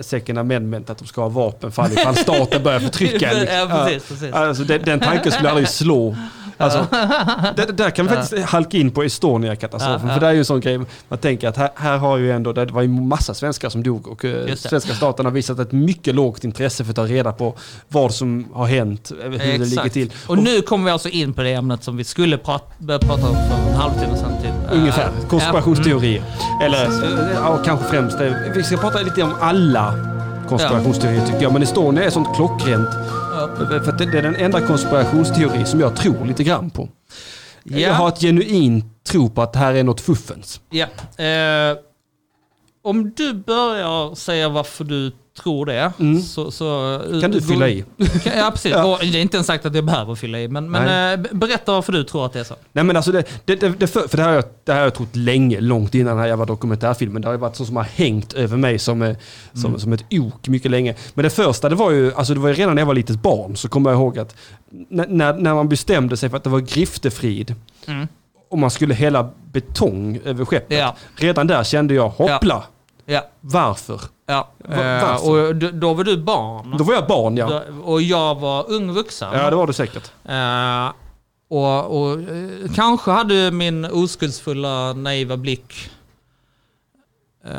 [0.00, 3.30] Second amendment, att de ska ha vapen fall ifall staten börjar förtrycka.
[3.30, 3.56] en, liksom.
[3.56, 4.32] ja, precis, precis.
[4.32, 6.16] Alltså, den, den tanken skulle aldrig slå.
[6.60, 6.86] Alltså,
[7.56, 10.08] det, där kan vi faktiskt halka in på Estonia-katastrofen.
[10.08, 12.52] För det är ju en sån grej, man tänker att här, här har ju ändå,
[12.52, 16.14] det var ju massa svenskar som dog och eh, svenska staten har visat ett mycket
[16.14, 17.54] lågt intresse för att ta reda på
[17.88, 19.92] vad som har hänt, hur det ligger Exakt.
[19.92, 20.12] till.
[20.26, 23.28] Och nu kommer vi alltså in på det ämnet som vi skulle prata, börja prata
[23.28, 24.32] om för en halvtimme sedan.
[24.42, 24.52] Typ.
[24.72, 26.22] Ungefär, Eh, konspirationsteorier.
[26.62, 29.94] Eller eh, ja, kanske främst, eh, vi ska prata lite om alla
[30.48, 31.52] konspirationsteorier tycker jag.
[31.52, 32.88] Men Estonia är sånt klockrent.
[33.48, 36.88] För det är den enda konspirationsteori som jag tror lite grann på.
[37.62, 37.78] Ja.
[37.78, 40.60] Jag har ett genuint tro på att det här är något fuffens.
[40.70, 40.86] Ja.
[41.24, 41.76] Eh,
[42.82, 45.12] om du börjar säga varför du
[45.42, 46.22] tror det, Mm.
[46.22, 47.00] så, så...
[47.20, 47.84] Kan du fylla i?
[48.24, 48.72] Kan- Ja, precis.
[48.76, 48.98] Ja.
[49.00, 51.92] Det är inte ens sagt att jag behöver fylla i, men, men eh, berätta varför
[51.92, 52.54] du tror att det är så.
[52.72, 54.86] Nej men alltså det, det, det, för, för det här, har jag, det här har
[54.86, 57.22] jag trott länge, långt innan den här jävla dokumentärfilmen.
[57.22, 59.16] Det har ju varit så som har hängt över mig som, eh,
[59.52, 59.80] som, Mm.
[59.80, 60.94] som ett ok mycket länge.
[61.14, 63.22] Men det första det var ju, alltså det var ju redan när jag var litet
[63.22, 64.36] barn så kommer jag ihåg att
[64.88, 67.54] när, när, när man bestämde sig för att det var griftefrid
[67.86, 68.08] Mm.
[68.50, 70.78] och man skulle hälla betong över skeppet.
[70.78, 70.96] Ja.
[71.16, 72.64] Redan där kände jag, hoppla,
[73.06, 73.20] Ja.
[73.40, 74.00] varför?
[74.30, 74.48] Ja.
[74.76, 76.74] Eh, och då, då var du barn.
[76.78, 77.48] Då var jag barn ja.
[77.48, 79.28] Då- Och jag var ung vuxen.
[79.32, 80.10] Ja det var du säkert.
[80.24, 80.92] Eh,
[81.50, 85.90] och och eh, kanske hade min oskuldsfulla, naiva blick
[87.44, 87.52] eh,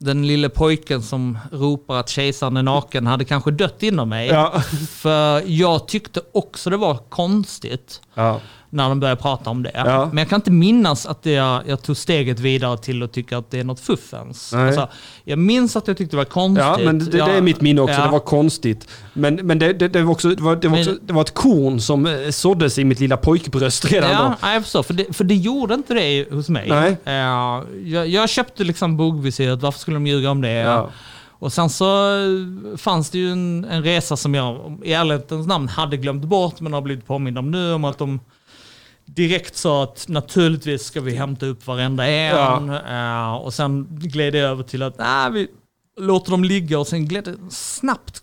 [0.00, 4.28] den lille pojken som ropar att kejsaren är naken hade kanske dött inom mig.
[4.28, 4.60] Ja.
[4.90, 8.40] För jag tyckte också det var konstigt Ja.
[8.70, 9.70] När de började prata om det.
[9.74, 10.06] Ja.
[10.06, 13.50] Men jag kan inte minnas att jag, jag tog steget vidare till att tycka att
[13.50, 14.54] det är något fuffens.
[14.54, 14.88] Alltså,
[15.24, 16.64] jag minns att jag tyckte det var konstigt.
[16.64, 17.94] Ja, men det, det är mitt minne också.
[17.94, 18.04] ja.
[18.04, 18.88] Det var konstigt.
[19.12, 21.34] Men, men det, det, det, var också, det, var, det, var också, det var ett
[21.34, 24.34] korn som eh, såddes i mitt lilla pojkbröst redan Ja, då.
[24.42, 24.82] nej, jag förstår.
[24.82, 26.68] För det, för det gjorde inte det hos mig.
[26.68, 26.96] Nej.
[27.04, 27.12] Eh,
[27.92, 30.50] jag, jag köpte liksom bogvisiret, varför skulle de ljuga om det?
[30.52, 30.90] Ja.
[31.40, 35.68] Och sen så eh, fanns det ju en, en resa som jag i ärlighetens namn
[35.68, 37.72] hade glömt bort men har blivit påmind om nu.
[37.72, 38.20] Om att de
[39.14, 42.70] direkt sa att naturligtvis ska vi hämta upp varenda en.
[42.70, 45.48] Eh, och sen gled det över till att nej, vi
[46.00, 48.22] låter dem ligga och sen gled det snabbt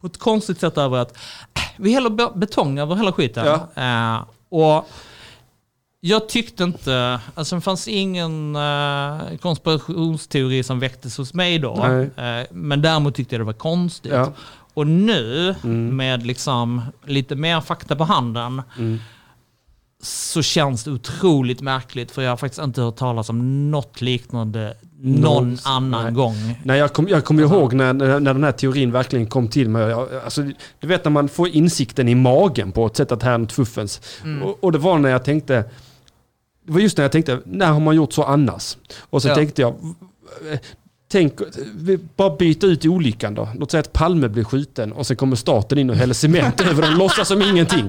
[0.00, 1.16] på ett konstigt sätt över att
[1.54, 3.46] äh, vi häller be- betong över hela skiten.
[3.74, 4.88] Eh, och
[6.00, 11.84] jag tyckte inte, alltså det fanns ingen eh, konspirationsteori som väcktes hos mig då.
[12.16, 14.12] Eh, men däremot tyckte jag det var konstigt.
[14.12, 14.32] Ja.
[14.74, 15.96] Och nu, Mm.
[15.96, 18.98] med liksom lite mer fakta på handen, Mm.
[20.04, 24.76] Så känns det otroligt märkligt för jag har faktiskt inte hört talas om något liknande
[25.00, 26.12] någon Någonsin, annan nej.
[26.12, 26.34] gång.
[26.64, 29.68] Nej, jag kommer jag kom Alltså- ihåg när, när den här teorin verkligen kom till
[29.68, 29.82] mig.
[29.82, 30.42] Jag, alltså,
[30.80, 33.52] du vet när man får insikten i magen på ett sätt att här är något
[33.52, 34.00] fuffens.
[34.24, 34.42] Mm.
[34.42, 35.54] Och, och det var när jag tänkte,
[36.66, 38.76] det var just när jag tänkte, när har man gjort så annars?
[39.00, 39.34] Och så Ja.
[39.34, 39.74] tänkte jag,
[41.18, 41.32] tänk,
[41.74, 43.48] vi bara byta ut olyckan då.
[43.58, 46.82] Låt säga att Palme blir skjuten och sen kommer staten in och häller cement över
[46.82, 47.84] den, låtsas som ingenting.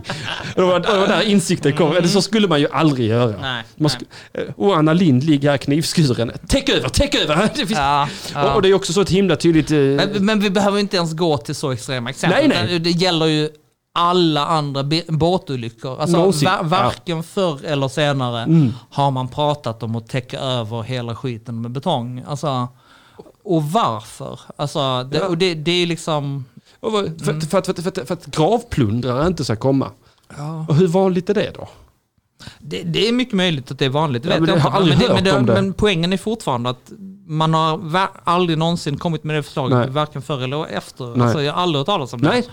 [0.55, 1.91] Och det var, det var där insikten kom.
[1.95, 3.29] Eller så skulle man ju aldrig göra.
[3.29, 3.41] Mm.
[3.41, 3.91] Nej, Man
[4.33, 4.45] nej.
[4.47, 6.31] eh, och Anna Lind ligger här knivskuren.
[6.47, 7.35] Täck över, täck över!
[7.55, 8.49] Det finns, Ja, ja.
[8.49, 9.71] och, och det är också så ett himla tydligt...
[9.71, 12.47] eh, Men, men vi behöver inte ens gå till så extrema exempel.
[12.49, 12.79] Nej, nej.
[12.79, 13.49] Det gäller ju
[13.97, 15.99] alla andra båtolyckor.
[16.01, 16.45] Alltså, Någonsin.
[16.49, 18.73] va- varken förr eller senare Mm.
[18.89, 22.23] har man pratat om att täcka över hela skiten med betong.
[22.27, 22.67] Alltså,
[23.45, 24.39] och varför?
[24.55, 25.27] Alltså, det, Ja.
[25.27, 26.45] och det, det är liksom...
[26.79, 27.41] vad- för, Mm.
[27.41, 29.91] för, att- för, att- för, att- för att gravplundrare inte ska komma.
[30.67, 31.67] Och hur vanligt är det då?
[32.59, 35.21] Det, det är mycket möjligt att det är vanligt, det Ja, vet men jag inte.
[35.21, 35.73] det, det, det.
[35.73, 36.91] poängen är fortfarande att
[37.27, 39.89] man har aldrig någonsin kommit med det förslaget, Nej.
[39.89, 41.05] varken förr eller efter.
[41.05, 41.21] Nej.
[41.21, 42.29] Alltså, jag har aldrig hört talas om det.
[42.29, 42.43] Nej.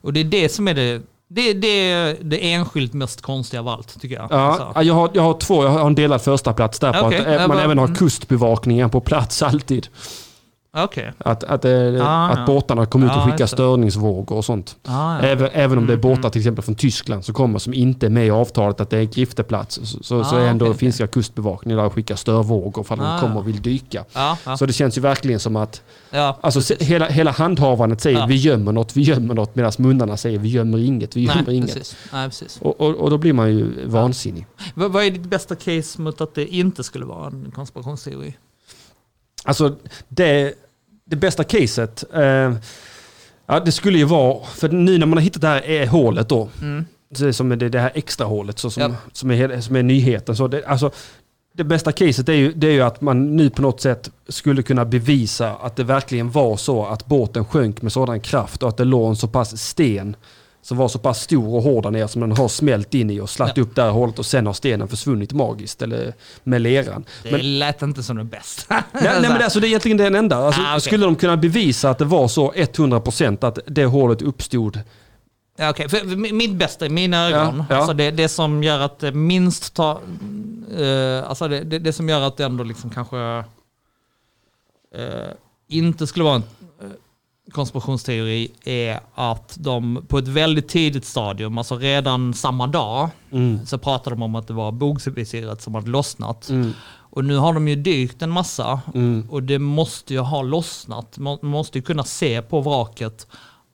[0.00, 3.68] Och det är det som är det Det, det är det enskilt mest konstiga av
[3.68, 4.32] allt, tycker jag.
[4.32, 4.72] Alltså.
[4.74, 7.18] Ja, jag har, jag har två, jag har en delad första plats där på Okej,
[7.20, 7.96] att man bara- även har mm.
[7.96, 9.88] kustbevakningen på plats alltid.
[10.76, 11.12] Okej.
[11.18, 11.64] Att, att,
[12.00, 14.76] Ah, att båtarna kommer ut och skickar störningsvågor och sånt.
[14.84, 15.18] Ah.
[15.18, 18.06] Även, även om det är Mm, båtar till exempel från Tyskland som kommer som inte
[18.06, 19.74] är med i avtalet att det är en grifteplats.
[19.74, 20.78] Så, så, så Ah, är ändå okej.
[20.78, 23.40] finska kustbevakningen där och skickar störvågor för att Ah, de kommer ja.
[23.40, 24.04] och vill dyka.
[24.58, 25.82] Så det känns ju verkligen som att
[26.40, 30.48] alltså, hela, hela handhavandet säger vi gömmer något, vi gömmer något medan munnarna säger vi
[30.48, 31.74] gömmer inget, vi gömmer Nej, inget.
[31.74, 31.96] precis.
[32.12, 32.58] Nej, precis.
[32.60, 34.46] Och, och, och då blir man ju vansinnig.
[34.74, 38.36] Vad, vad är ditt bästa case mot att det inte skulle vara en konspirationsteori?
[39.46, 39.74] Alltså
[40.08, 40.54] det,
[41.06, 42.52] det bästa caset, eh,
[43.46, 46.28] ja, det skulle ju vara, för nu när man har hittat det här är hålet
[46.28, 46.84] då, Mm.
[47.16, 48.90] så det som det, det här extra hålet så som, Ja.
[49.12, 50.36] som, är, som är nyheten.
[50.36, 50.90] Så det, alltså,
[51.56, 54.62] det bästa caset är ju, det är ju att man nu på något sätt skulle
[54.62, 58.76] kunna bevisa att det verkligen var så att båten sjönk med sådan kraft och att
[58.76, 60.16] det låg en så pass sten
[60.64, 63.20] som var så pass stor och hård där nere som den har smält in i
[63.20, 63.62] och slatt Ja.
[63.62, 67.04] upp det här hålet och sen har stenen försvunnit magiskt eller med leran.
[67.22, 68.74] Det Men- lät inte som det bästa.
[68.74, 70.36] Nej, nej men det, alltså, det är egentligen den enda.
[70.36, 70.80] Alltså, Ah, okej.
[70.80, 74.80] Skulle de kunna bevisa att det var så 100% att det hålet uppstod?
[75.56, 77.76] Ja, för för mitt bästa i mina ögon, Ja, ja.
[77.76, 80.00] Alltså det, det som gör att det minst tar...
[80.78, 83.18] eh, alltså det, det, det som gör att det ändå liksom kanske
[84.94, 85.30] eh,
[85.68, 86.42] inte skulle vara en
[87.52, 93.66] konspirationsteori är att de på ett väldigt tidigt stadium, alltså redan samma dag, Mm.
[93.66, 96.48] så pratade de om att det var bogvisiret som hade lossnat.
[96.48, 96.72] Mm.
[97.10, 99.26] Och nu har de ju dykt en massa Mm.
[99.30, 101.18] och det måste ju ha lossnat.
[101.18, 103.26] Man måste ju kunna se på vraket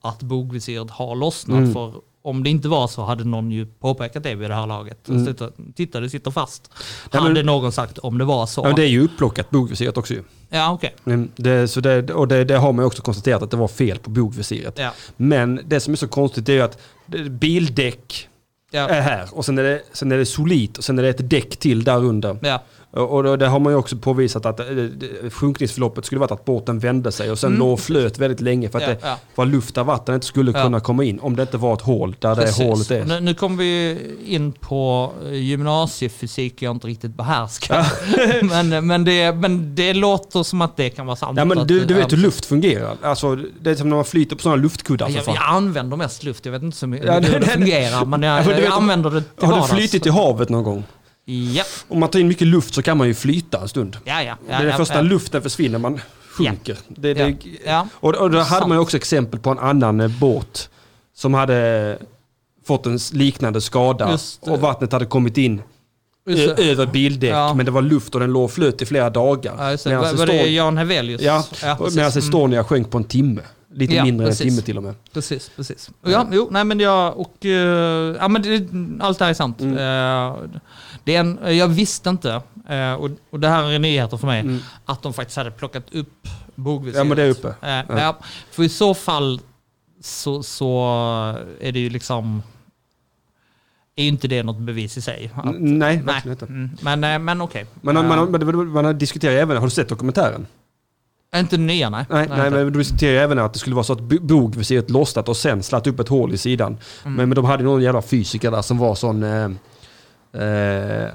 [0.02, 1.58] att bogvisiret har lossnat.
[1.58, 1.72] Mm.
[1.74, 1.92] För
[2.22, 5.08] om det inte var så hade någon ju påpekat det vid det här laget.
[5.08, 5.26] Mm.
[5.26, 6.70] Titta, titta, det sitter fast.
[6.74, 8.60] Ja, men- hade någon sagt om det var så.
[8.64, 10.22] Ja, det är ju upplockat bogvisiret också ju.
[10.48, 10.94] Ja, okej.
[11.06, 13.68] Mm, Det, så det, och det, det har man ju också konstaterat att det var
[13.68, 14.78] fel på bogvisiret.
[14.78, 14.90] Ja.
[15.16, 16.78] Men det som är så konstigt är ju att
[17.30, 18.26] bildäck
[18.72, 18.88] Ja.
[18.88, 21.30] är här och sen är, det, sen är det solit och sen är det ett
[21.30, 22.36] däck till där under.
[22.42, 22.62] Ja.
[22.92, 27.12] Och, det har man ju också påvisat att det, sjunkningsförloppet skulle varit att båten vände
[27.12, 27.58] sig och sen Mm.
[27.58, 29.16] låg och flöt väldigt länge för att Ja, det ja.
[29.34, 30.62] var luft där vatten inte skulle Ja.
[30.62, 32.56] kunna komma in om det inte var ett hål där Precis.
[32.58, 33.04] det hålet är.
[33.04, 37.86] Nu, nu kommer vi in på eh, gymnasiefysik jag inte riktigt behärskar.
[38.70, 41.38] men, men, det, men det låter som att det kan vara sant.
[41.38, 42.96] Ja men du, du vet ja, hur luft fungerar.
[43.02, 46.44] Alltså, det är som när man flyter på sådana luftkuddar Jag, jag använder mest luft,
[46.46, 49.48] jag vet inte så mycket hur det- fungerar, men jag, jag vet- använder det till
[49.48, 50.84] Har du flytit i havet någon gång?
[51.54, 53.96] Ja, Om man tar in mycket luft så kan man ju flyta en stund.
[54.04, 54.36] ja, ja.
[54.46, 55.02] det är det ja, första ja.
[55.02, 56.00] luften försvinner, man
[56.30, 56.78] sjunker.
[56.88, 57.36] Det, det, Ja.
[57.66, 57.88] Ja.
[57.92, 60.70] Och, och då hade man ju också exempel på en annan eh, båt
[61.16, 61.98] som hade
[62.66, 65.62] fått en liknande skada och vattnet hade kommit in
[66.56, 67.54] över bildäck Ja.
[67.54, 69.54] men det var luft och den låg flöt i flera dagar.
[69.58, 69.90] Ja, just det.
[69.90, 71.22] Medan Var, var det Jan Hevelius?
[71.22, 71.96] Ja, precis.
[71.96, 72.18] medan Mm.
[72.18, 73.42] Estonia sjönk på en timme.
[73.74, 74.40] Lite Ja, mindre precis.
[74.40, 74.94] än en timme till och med.
[75.12, 75.90] Precis, precis.
[76.06, 77.50] Ja, jo, nej men jag, och, eh,
[78.20, 78.68] ja men det,
[79.04, 79.60] allt det här är sant.
[79.60, 79.76] Mm.
[79.78, 80.36] Eh,
[81.04, 84.40] det är en, jag visste inte, eh, och, och det här är nyheter för mig,
[84.40, 84.58] Mm.
[84.84, 86.96] att de faktiskt hade plockat upp bogvisiret.
[86.98, 87.48] Ja men det är uppe.
[87.62, 88.18] Eh, ja.
[88.50, 89.40] För i så fall
[90.02, 90.80] så, så
[91.60, 92.42] är det ju liksom,
[93.96, 95.30] är ju inte det något bevis i sig.
[95.34, 95.96] Att, Nej, nej.
[96.02, 96.46] verkligen inte.
[96.46, 97.66] Mm, men, eh, men okej.
[97.80, 100.46] Men man, Eh, man, man, man har diskuterat även, har du sett dokumentären?
[101.36, 102.04] Inte den nya, nej.
[102.10, 105.28] Nej, nej, men du diskuterar även att det skulle vara så att bo- bogvisiret lossnat
[105.28, 106.66] och sen slatt upp ett hål i sidan.
[107.04, 107.14] Mm.
[107.16, 109.22] Men, men de hade någon jävla fysiker där som var sån...
[109.22, 109.48] Eh,
[110.32, 111.08] eh,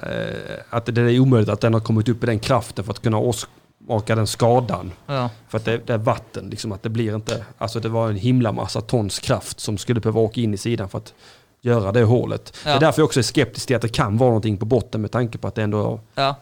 [0.69, 3.17] att det är omöjligt att den har kommit upp i den kraften för att kunna
[3.17, 4.91] orsaka den skadan.
[5.07, 5.29] Ja.
[5.49, 7.45] För att det, det är vatten, liksom att det blir inte...
[7.57, 10.89] Alltså det var en himla massa tons kraft som skulle behöva åka in i sidan
[10.89, 11.13] för att
[11.61, 12.45] göra det hålet.
[12.63, 12.75] Det Ja.
[12.75, 15.11] är därför jag också är skeptisk till att det kan vara någonting på botten med
[15.11, 16.35] tanke på att det ändå Ja.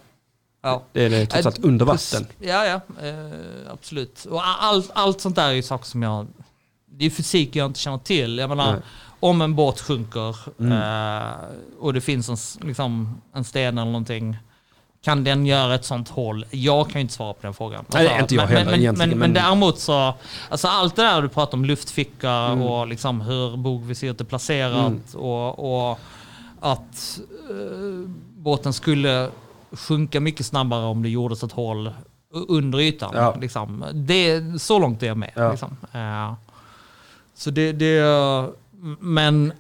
[0.62, 0.84] Ja.
[0.92, 2.28] det är trots allt under vatten.
[2.40, 4.26] Ja, ja, eh, absolut.
[4.26, 6.28] Och allt, allt sånt där är ju saker som jag...
[6.96, 8.38] Det är fysik jag inte känner till.
[8.38, 8.82] Jag menar, Nej.
[9.30, 10.72] Om en båt sjunker Mm.
[11.22, 11.34] eh,
[11.80, 14.38] och det finns en, liksom, en sten eller någonting.
[15.04, 16.46] Kan den göra ett sånt hål?
[16.52, 17.86] Jag kan ju inte svara på den frågan.
[17.94, 20.14] Nej, inte jag men, heller men, egentligen, men, men- men däremot så,
[20.50, 22.62] alltså allt det där du pratar om, luftficka Mm.
[22.62, 26.00] och liksom hur bogvisiret är placerat och, och
[26.60, 27.20] att
[27.50, 29.30] eh, båten skulle
[29.72, 31.92] sjunka mycket snabbare om det gjordes ett hål
[32.48, 33.12] under ytan.
[33.16, 33.36] Ja.
[33.42, 33.86] Liksom.
[33.94, 35.32] Det, så långt är jag med.
[35.36, 35.52] Ja.
[35.52, 35.78] Liksom.
[35.94, 36.34] Eh,
[37.36, 38.00] så det, det,
[39.00, 39.54] men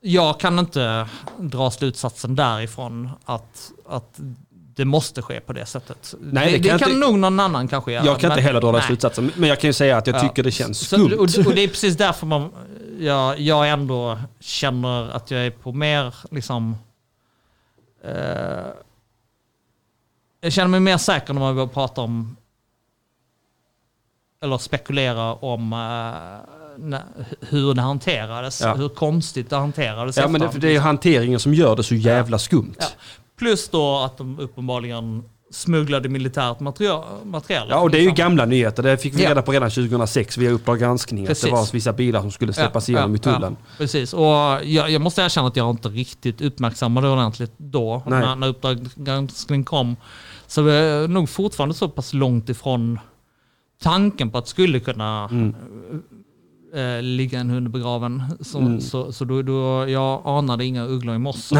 [0.00, 1.08] jag kan inte
[1.38, 6.14] dra slutsatsen därifrån att, att det måste ske på det sättet.
[6.20, 8.04] Nej, det, det kan det kan inte- nog någon annan kanske göra.
[8.06, 10.16] Jag kan inte men- heller dra den slutsatsen, men jag kan ju säga att jag
[10.16, 10.20] Ja.
[10.20, 11.12] tycker det känns Så, skumt.
[11.14, 12.50] och, och det är precis därför man,
[12.98, 16.76] jag, jag ändå känner att jag är på mer liksom...
[18.04, 18.66] Eh,
[20.40, 22.36] jag känner mig mer säker när man börjar prata om
[24.42, 26.59] eller spekulera om eh,
[27.40, 28.60] hur det hanterades.
[28.60, 28.74] Ja.
[28.74, 30.16] Hur konstigt det hanterades.
[30.16, 32.74] Ja, men det, det är hanteringen som gör det så jävla skumt.
[32.78, 32.86] Ja.
[33.38, 35.22] Plus då att de uppenbarligen
[35.52, 37.04] smugglade militärt material.
[37.24, 38.24] material Ja, och det är ju liksom.
[38.24, 38.82] gamla nyheter.
[38.82, 39.30] Det fick vi Ja.
[39.30, 41.24] reda på redan 2006 via Uppdrag granskning.
[41.24, 41.50] Att det Precis.
[41.50, 43.56] var vissa bilar som skulle släppas igenom i tullen.
[43.60, 44.24] Ja, precis, och
[44.64, 48.20] jag, jag måste erkänna att jag inte riktigt uppmärksammade det ordentligt då, Nej.
[48.20, 49.96] när, när Uppdrag granskning kom.
[50.46, 52.98] Så vi är nog fortfarande så pass långt ifrån
[53.82, 55.54] tanken på att det skulle kunna Mm.
[56.74, 58.22] Eh, ligga en hund begraven.
[58.40, 58.80] Så, Mm.
[58.80, 61.58] så, så då, då, jag anade inga ugglor i mossen.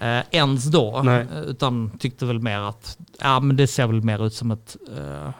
[0.00, 1.00] Eh, eh, ens då.
[1.04, 1.26] Nej.
[1.46, 5.30] Utan tyckte väl mer att ja, men det ser väl mer ut som ett eh,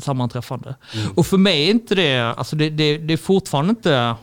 [0.00, 0.74] sammanträffande.
[0.94, 1.12] Mm.
[1.16, 4.14] Och för mig är inte det, alltså det, det, det är fortfarande inte...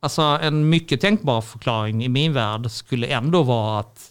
[0.00, 4.10] Alltså en mycket tänkbar förklaring i min värld skulle ändå vara att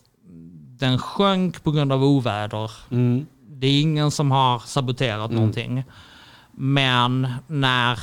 [0.79, 2.71] den sjönk på grund av oväder.
[2.91, 3.25] Mm.
[3.47, 5.35] Det är ingen som har saboterat Mm.
[5.35, 5.83] någonting.
[6.55, 7.99] Men när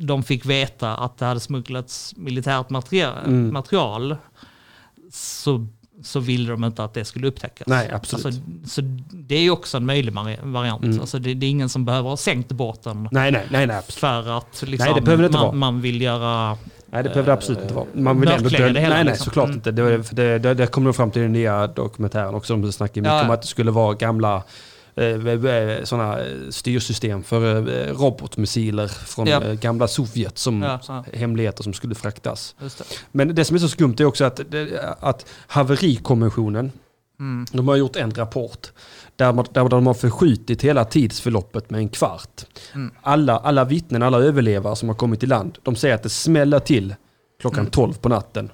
[0.00, 3.52] de fick veta att det hade smugglats militärt material, Mm.
[3.52, 4.16] material
[5.12, 5.66] så,
[6.02, 7.66] så ville de inte att det skulle upptäckas.
[7.68, 8.26] Nej, absolut.
[8.26, 8.80] Alltså, så
[9.12, 10.84] det är ju också en möjlig vari- variant.
[10.84, 11.00] Mm.
[11.00, 14.38] Alltså, det, det är ingen som behöver ha sänkt båten Nej, nej, nej, nej, för
[14.38, 15.52] att liksom, Nej, det inte man, vara.
[15.52, 16.56] man vill göra...
[16.92, 17.86] Nej, det behöver det absolut inte vara.
[17.94, 19.24] Man vill ändå hela, Nej, nej, liksom.
[19.24, 19.56] såklart Mm.
[19.56, 19.70] inte.
[19.72, 22.56] Det, det, det, det kommer nog fram till den nya dokumentären också.
[22.56, 24.42] De snackar mycket Ja, om att det skulle vara gamla eh,
[25.84, 26.18] sådana
[26.50, 29.42] styrsystem för eh, robotmissiler från Ja.
[29.44, 32.54] eh, gamla Sovjet som Ja, hemligheter som skulle fraktas.
[32.58, 32.84] det.
[33.12, 34.40] Men det som är så skumt är också att,
[35.00, 36.72] att haverikommissionen,
[37.20, 37.46] Mm.
[37.52, 38.72] de har gjort en rapport
[39.16, 42.46] där, man, där de har förskjutit hela tidsförloppet med en kvart.
[42.74, 42.90] Mm.
[43.02, 46.58] Alla, alla vittnen, alla överlevare som har kommit i land, de säger att det smäller
[46.58, 46.94] till
[47.40, 47.70] klockan Mm.
[47.70, 48.50] 12 på natten.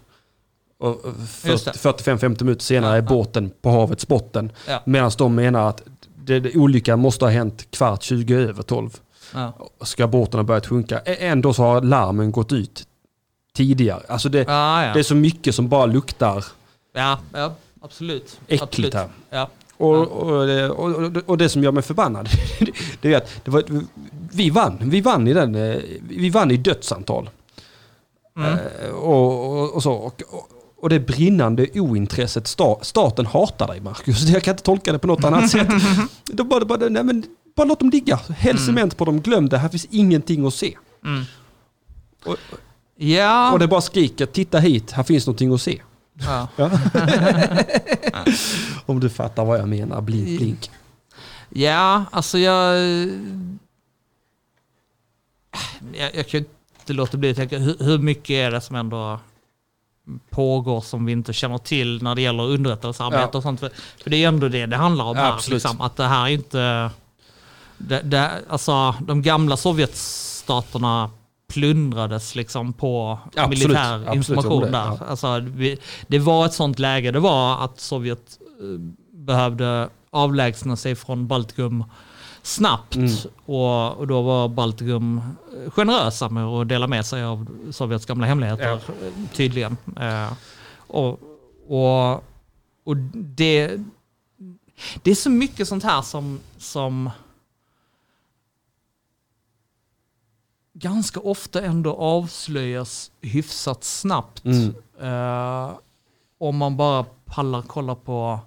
[0.79, 1.13] Och och
[1.45, 1.73] Just det.
[1.73, 4.53] 45-50 minuter senare Ja, är båten på havets botten.
[4.69, 4.83] Ja.
[4.87, 5.83] Medan de menar att
[6.27, 8.91] det, det, olyckan måste ha hänt kvart 20 över 12.
[9.35, 9.53] Ja.
[9.81, 10.99] Ska båten ha börjat sjunka.
[11.05, 12.87] Ändå så har larmen gått ut
[13.55, 14.03] tidigare.
[14.09, 14.93] Alltså det, Ja, ja.
[14.93, 16.45] det är så mycket som bara luktar
[16.95, 18.41] ja, ja, absolut.
[18.47, 18.95] äckligt absolut.
[18.95, 19.09] här.
[19.31, 19.49] Ja.
[19.77, 22.29] Och, och, det- och, och, och det som gör mig förbannad,
[23.01, 23.65] det är att det var,
[24.33, 24.79] vi vann.
[24.83, 27.31] Vi vann i den, eh, vi vann i dödsantal.
[28.37, 28.53] Mm.
[28.53, 29.93] Eh, Och, och, och så.
[29.93, 30.23] Och,
[30.81, 34.23] och, det brinnande ointresset, sta, staten hatar dig Marcus.
[34.29, 35.69] Jag kan inte tolka det på något annat sätt.
[36.25, 37.23] Då bara, bara, nej, men,
[37.57, 38.17] bara låt dem ligga.
[38.37, 38.67] Häll Mm.
[38.67, 39.59] cement på dem, glöm det.
[39.59, 40.77] Här finns ingenting att se.
[41.05, 41.25] Mm.
[42.25, 42.37] Och-
[42.99, 43.53] Ja.
[43.53, 45.83] Och det bara skriker, titta hit, här finns någonting att se.
[46.15, 46.49] ja.
[48.87, 50.71] Om du fattar vad jag menar, blink blink.
[51.51, 52.77] Ja, alltså jag...
[55.95, 56.47] Jag, jag kan ju
[56.81, 59.21] inte låta bli att tänka, hur, hur mycket är det som ändå
[60.31, 63.37] pågår som vi inte känner till när det gäller underrättelsearbete Ja.
[63.39, 63.61] och sånt.
[63.61, 63.71] För,
[64.03, 65.33] för det är ändå det det handlar om Ja, här.
[65.33, 65.63] absolut.
[65.63, 66.91] Liksom, att det här är inte...
[67.79, 71.11] Det, det, alltså, de gamla Sovjetstaterna
[71.49, 73.49] plundrades liksom på Absolut.
[73.51, 74.79] militär Absolut, information det, där.
[74.85, 74.99] ja.
[75.09, 78.81] Alltså, vi, det var ett sånt läge, det var att Sovjet eh,
[79.13, 81.85] behövde avlägsna sig från Baltikum
[82.47, 82.95] snabbt.
[82.97, 83.11] Mm.
[83.45, 85.19] Och, och då var Baltikum
[85.65, 88.81] eh, generösa med att dela med sig av Sovjets gamla hemligheter, Ja.
[89.33, 89.77] tydligen.
[90.01, 90.33] Eh,
[90.77, 91.21] och,
[91.69, 92.13] och,
[92.85, 93.77] och det,
[95.03, 97.11] det är så mycket sånt här som, som
[100.73, 104.45] ganska ofta ändå avslöjas hyfsat snabbt.
[104.45, 104.75] Mm.
[105.01, 105.71] Eh,
[106.39, 108.41] om man bara pallar kolla på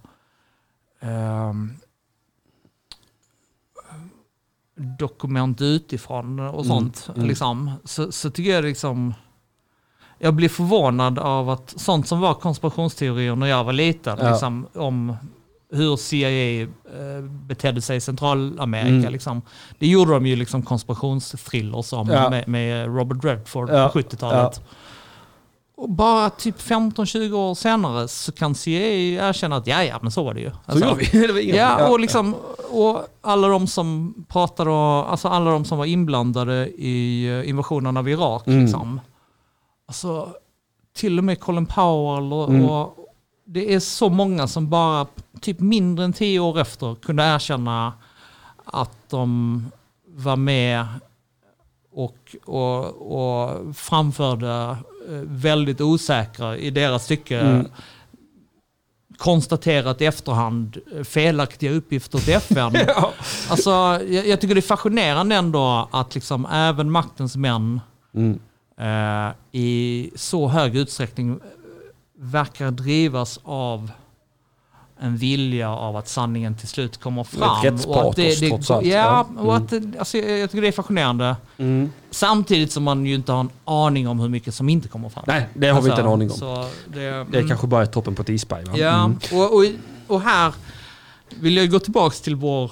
[0.99, 1.75] ehm,
[4.99, 7.09] dokument utifrån och Mm, sånt.
[7.15, 7.27] mm.
[7.27, 9.13] Liksom, så, så tycker jag liksom...
[10.21, 14.29] Jag blir förvånad av att sånt som var konspirationsteorier när jag var liten, Ja.
[14.31, 15.15] liksom, om
[15.71, 18.87] hur CIA eh, betedde sig i Centralamerika.
[18.95, 19.11] Mm.
[19.11, 19.41] Liksom.
[19.79, 22.29] Det gjorde de ju liksom konspirationsthrillers om Ja.
[22.29, 23.89] med, med Robert Redford Ja.
[23.89, 24.61] på 70-talet.
[25.81, 30.23] Och bara typ 15-20 år senare så kan CIA erkänna att ja, ja, men så
[30.23, 30.49] var det ju.
[30.51, 30.85] Så Alltså,
[31.17, 31.51] gör vi.
[31.57, 32.35] Ja, och, liksom,
[32.71, 37.97] och alla de som pratade, och, alltså alla de som var inblandade i eh, invasionen
[37.97, 38.47] av Irak.
[38.47, 38.61] Mm.
[38.61, 39.01] Liksom.
[39.87, 40.29] Alltså,
[40.93, 42.65] till och med Colin Powell och, Mm.
[42.69, 42.95] och
[43.45, 45.07] det är så många som bara
[45.41, 47.93] typ mindre än tio år efter kunde erkänna
[48.65, 49.65] att de
[50.07, 50.85] var med
[51.91, 54.77] och, och, och framförde
[55.23, 57.67] väldigt osäkra, i deras tycke, Mm.
[59.17, 62.73] konstaterat i efterhand eh, felaktiga uppgifter till FN.
[62.87, 63.13] Ja.
[63.49, 63.69] Alltså,
[64.09, 67.81] jag, jag tycker det är fascinerande ändå att liksom även maktens män
[68.15, 68.39] Mm.
[68.77, 71.37] eh, i så hög utsträckning eh,
[72.17, 73.91] verkar drivas av
[75.01, 77.57] en vilja av att sanningen till slut kommer fram.
[77.57, 78.85] Ett rättspatos, trots allt.
[78.85, 79.41] Ja, Ja.
[79.41, 81.35] och att det, alltså, jag tycker det är fascinerande.
[81.57, 81.91] Mm.
[82.11, 85.23] Samtidigt som man ju inte har en aning om hur mycket som inte kommer fram.
[85.27, 86.65] Nej, det har vi inte en aning om.
[86.87, 87.47] Det, Det mm.
[87.47, 88.63] kanske bara är toppen på ett isberg.
[88.75, 89.19] Ja, Mm.
[89.33, 89.65] och, och,
[90.07, 90.53] och här
[91.29, 92.71] vill jag gå tillbaka till vår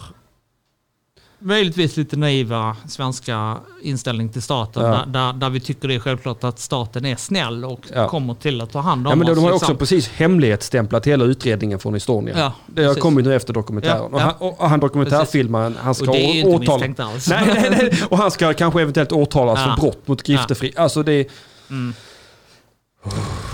[1.48, 4.84] möjligtvis lite naiva svenska inställning till staten.
[4.86, 4.90] Ja.
[4.92, 8.10] Där, där, där vi tycker det är självklart att staten är snäll och Ja.
[8.10, 9.38] kommer till att ta hand om Ja, men de oss.
[9.40, 9.72] har ju liksom.
[9.72, 12.38] också precis hemlighetsstämplat hela utredningen från Estonia.
[12.38, 13.02] Ja, det har precis.
[13.04, 13.98] kommit nu efter dokumentären.
[13.98, 17.30] Ja, Och, han, och han dokumentärfilmaren, han ska och det är ju inte misstänkt alls.
[17.30, 18.04] Nej, nej, nej.
[18.10, 20.74] Och han ska kanske eventuellt åtalas för brott mot giftefri.
[20.76, 21.26] Alltså det är...
[21.70, 21.94] Mm.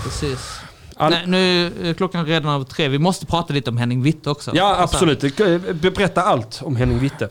[0.04, 0.60] Precis.
[0.96, 1.10] All...
[1.10, 2.88] Nej, nu är klockan redan över tre.
[2.88, 4.50] Vi måste prata lite om Henning Witte också.
[4.54, 5.20] Ja, absolut.
[5.94, 7.28] Berätta allt om Henning Witte.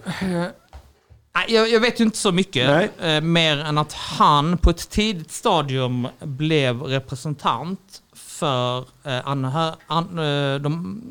[1.48, 2.68] Jag, jag vet ju inte så mycket.
[3.00, 3.16] Nej.
[3.16, 7.80] Eh, mer än att han på ett tidigt stadium blev representant
[8.16, 8.84] för eh,
[9.26, 11.02] anhö- an, eh, de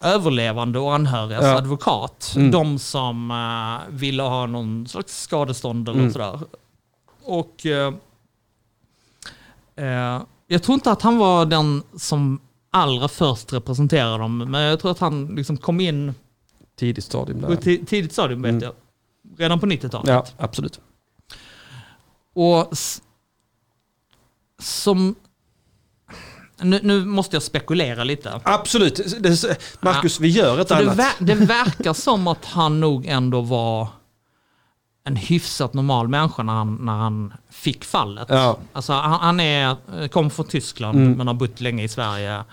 [0.00, 1.54] överlevande och anhörigas Ja.
[1.56, 2.32] advokat.
[2.36, 2.50] Mm.
[2.50, 3.32] De som
[3.88, 6.12] ville ha någon slags skadestånd eller Mm.
[6.12, 6.40] sådär.
[7.22, 7.92] Och eh,
[10.54, 12.40] jag tror inte att han var den som
[12.70, 16.14] allra först representerade dem, men jag tror att han liksom kom in
[16.78, 17.56] Tidigt stadium där.
[17.86, 18.62] tidigt stadium, vet Mm.
[18.62, 18.72] jag.
[19.38, 20.08] Redan på 90-talet.
[20.08, 20.80] Ja, absolut.
[22.34, 22.72] Och
[24.62, 25.14] som...
[26.60, 28.40] Nu, nu måste jag spekulera lite.
[28.44, 29.22] Absolut.
[29.22, 30.96] Det, Marcus, vi gör ett För det, annat.
[30.98, 33.88] ver- det verkar som att han nog ändå var
[35.04, 38.26] en hyfsat normal människa när han, när han fick fallet.
[38.30, 38.58] Ja.
[38.72, 39.76] Alltså, han, han är,
[40.08, 41.12] kom från Tyskland Mm.
[41.12, 42.44] men har bott länge i Sverige.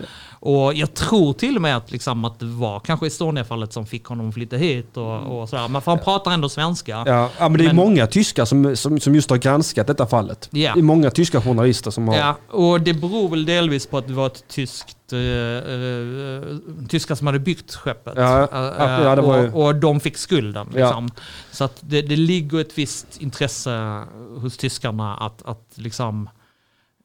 [0.44, 4.04] Och jag tror till och med att, liksom, att det var kanske Estonia-fallet som fick
[4.04, 4.96] honom att flytta hit.
[4.96, 5.68] Och, och sådär.
[5.68, 6.96] Men för han pratar ändå svenska.
[6.96, 7.14] Mm.
[7.14, 10.06] Ja, ja, men det är Men- många tyskar som, som, som just har granskat detta
[10.06, 10.48] fallet.
[10.52, 10.72] Ja.
[10.74, 12.16] Det är många tyska journalister som har...
[12.16, 17.14] Ja, och det beror väl delvis på att det var ett tyskt, eh, eh, tyskar
[17.14, 18.12] som hade byggt skeppet.
[18.16, 20.66] Ja, Eh, ja, ja, var ju- och, och de fick skulden.
[20.74, 20.86] Ja.
[20.86, 21.10] Liksom.
[21.52, 24.02] Så att det, det ligger ett visst intresse
[24.36, 26.28] hos tyskarna att, att liksom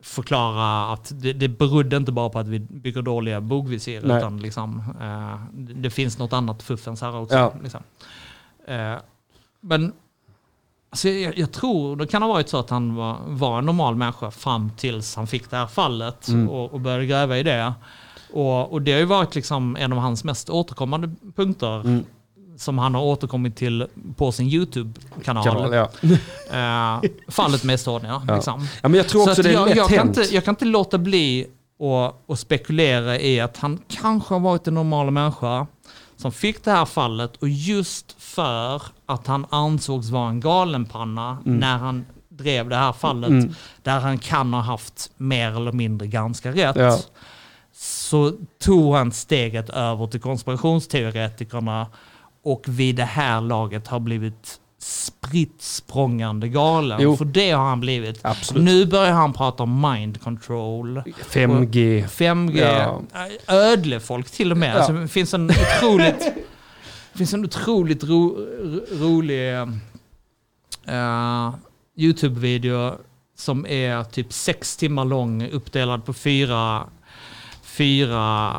[0.08, 4.18] förklara att det, det berodde inte bara på att vi bygger dåliga bogvisir, Nej.
[4.18, 7.36] utan liksom, eh, det, det finns något annat fuffens här också.
[7.36, 7.54] Ja.
[7.64, 7.82] Liksom.
[8.68, 8.96] Eh,
[9.62, 9.94] men
[10.90, 13.96] Alltså jag, jag tror det kan ha varit så att han var, var en normal
[13.96, 16.50] människa fram tills han fick det här fallet Mm.
[16.50, 17.74] och, och började gräva i det.
[18.34, 22.06] Och, och det har ju varit liksom en av hans mest återkommande punkter Mm.
[22.58, 23.88] Som han har återkommit till
[24.18, 25.44] på sin YouTube-kanal.
[25.44, 25.90] Kanal, ja.
[26.52, 28.22] Eh, fallet med Estonia.
[28.28, 28.36] Ja.
[28.36, 28.68] Liksom.
[28.82, 30.52] ja, men jag tror Så också det är jag, lätt jag, kan inte, jag kan
[30.52, 31.48] inte låta bli
[31.80, 35.68] att att spekulera i att han kanske har varit en normal människa
[36.18, 41.58] som fick det här fallet och just för att han ansågs vara en galenpanna Mm.
[41.60, 43.54] när han drev det här fallet Mm.
[43.84, 46.76] där han kan ha haft mer eller mindre ganska rätt.
[46.76, 47.00] Ja.
[47.74, 51.88] Så tog han steget över till konspirationsteoretikerna
[52.44, 57.02] och vid det här laget har blivit spritt språngande galen.
[57.02, 57.18] Jo.
[57.18, 58.20] För det har han blivit.
[58.22, 58.64] Absolut.
[58.64, 61.02] Nu börjar han prata om mind control.
[61.30, 62.08] 5G.
[62.08, 63.02] 5G, Ja.
[63.48, 64.70] ödlefolk till och med.
[64.70, 64.74] Ja.
[64.78, 66.34] Alltså, det finns en otroligt,
[67.16, 69.54] finns en otroligt ro, ro, rolig
[70.88, 71.54] eh,
[71.98, 72.94] YouTube-video
[73.38, 76.84] som är typ sex timmar lång, uppdelad på fyra,
[77.64, 78.54] fyra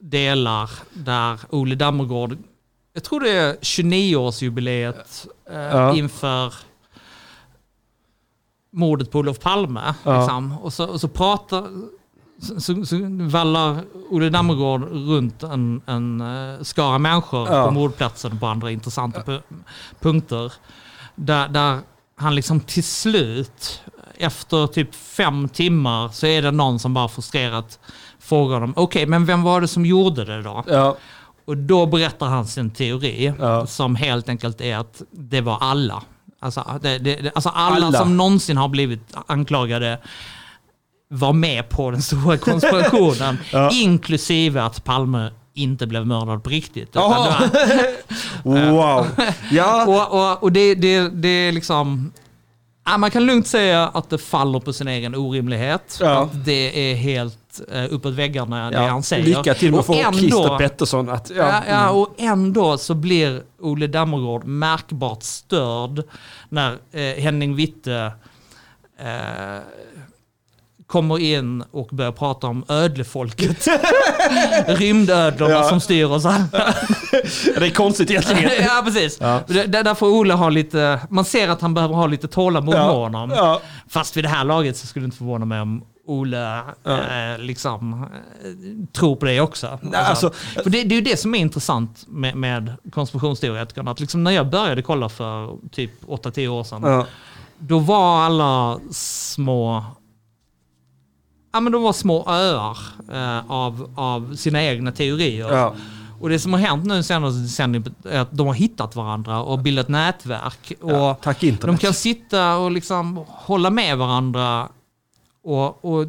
[0.00, 2.38] delar där Ole Dammergård,
[2.94, 5.94] jag tror det är 29-årsjubileet eh, Ja.
[5.94, 6.54] inför
[8.72, 9.94] mordet på Olof Palme.
[10.04, 10.18] Ja.
[10.18, 10.58] Liksom.
[10.58, 11.66] Och, så, och så pratar,
[12.42, 17.64] så, så, så vallar Olle Dammergård runt en, en uh, skara människor Ja.
[17.66, 19.42] på mordplatsen på andra intressanta pu-
[20.00, 20.52] punkter.
[21.14, 21.78] Där, där
[22.16, 23.82] han liksom till slut,
[24.18, 27.78] efter typ fem timmar, så är det någon som bara frustrerat
[28.18, 30.64] frågar dem, okej, men vem var det som gjorde det då?
[30.66, 30.96] Ja.
[31.46, 33.66] Och då berättar han sin teori Ja.
[33.66, 36.02] som helt enkelt är att det var alla.
[36.40, 37.98] Alltså, det, det, alltså alla, Alla.
[37.98, 39.98] som någonsin har blivit anklagade
[41.10, 43.38] var med på den stora konspirationen.
[43.52, 43.70] Ja.
[43.72, 46.94] Inklusive att Palme inte blev mördad på riktigt.
[46.94, 47.50] Var-
[48.42, 49.06] Wow.
[49.50, 49.86] Ja.
[50.12, 52.12] och och, och det, det, det är liksom...
[52.98, 55.98] Man kan lugnt säga att det faller på sin egen orimlighet.
[56.00, 56.22] Ja.
[56.22, 57.38] Att det är helt
[57.74, 58.88] uh, uppåt väggarna det ja.
[58.88, 59.24] han säger.
[59.24, 61.30] Lycka till med att få ändå- Christer Pettersson att...
[61.36, 61.36] Ja.
[61.48, 66.02] Ja, ja, och ändå så blir Olle Dammergård märkbart störd
[66.48, 68.12] när eh, Henning Witte
[69.00, 69.06] eh,
[70.86, 73.66] kommer in och börjar prata om ödlefolket.
[74.66, 75.68] Rymdödlorna Ja.
[75.68, 76.46] som styr oss alla.
[77.58, 78.50] Det är konstigt egentligen.
[78.60, 79.18] ja, precis.
[79.20, 79.40] Ja.
[79.66, 82.92] Där, får Olle ha lite, man ser att han behöver ha lite tålamod med Ja.
[82.92, 83.30] honom.
[83.30, 83.60] Ja.
[83.88, 87.00] Fast vid det här laget så skulle det inte förvåna mig om Olle Ja.
[87.32, 89.78] eh, liksom eh, tror på det också.
[89.82, 90.30] Nej, alltså,
[90.62, 93.90] för det, det är ju det som är intressant med, med konspirationsteoretikerna.
[93.90, 97.06] Att liksom när jag började kolla för typ 8-10 år sedan, ja.
[97.58, 99.84] då var alla små
[101.52, 102.78] Ja, men de var små öar
[103.12, 105.52] eh, av, av sina egna teorier.
[105.52, 105.74] Ja.
[106.20, 109.58] Och det som har hänt nu senaste decenniet är att de har hittat varandra och
[109.58, 110.72] bildat nätverk.
[110.80, 111.16] Och Ja,
[111.60, 114.68] de kan sitta och liksom hålla med varandra
[115.44, 116.06] och, och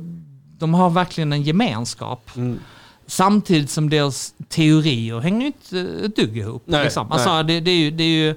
[0.57, 2.29] de har verkligen en gemenskap.
[2.35, 2.59] Mm.
[3.07, 6.63] Samtidigt som deras teorier hänger inte ett dugg ihop.
[6.65, 7.11] Nej, liksom.
[7.11, 8.35] Alltså, det, det, är ju, det är ju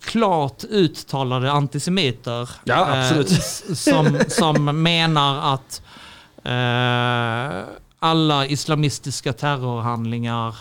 [0.00, 3.24] klart uttalade antisemiter Ja, eh,
[3.74, 5.82] som, som menar att
[6.44, 7.64] eh,
[7.98, 10.56] alla islamistiska terrorhandlingar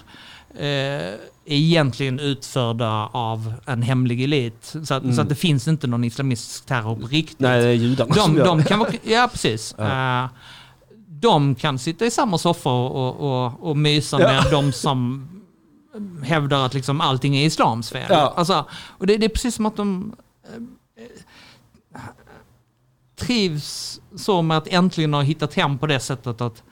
[0.59, 1.13] eh,
[1.45, 4.75] egentligen utförda av en hemlig elit.
[4.83, 5.15] Så att, Mm.
[5.15, 7.39] så att det finns inte någon islamistisk terror på riktigt.
[7.39, 9.75] Nej, det är judarna som De, gör de kan vara, ja, precis.
[9.77, 10.23] Ja.
[10.23, 10.29] Eh,
[11.07, 13.15] de kan sitta i samma soffa och,
[13.45, 14.27] och, och mysa Ja.
[14.27, 15.27] med de som
[16.23, 18.05] hävdar att liksom allting är islams fel.
[18.09, 18.33] Ja.
[18.35, 20.15] Alltså, och det, det är precis som att de
[20.47, 20.61] eh,
[23.15, 26.63] trivs så med att äntligen ha hittat hem på det sättet att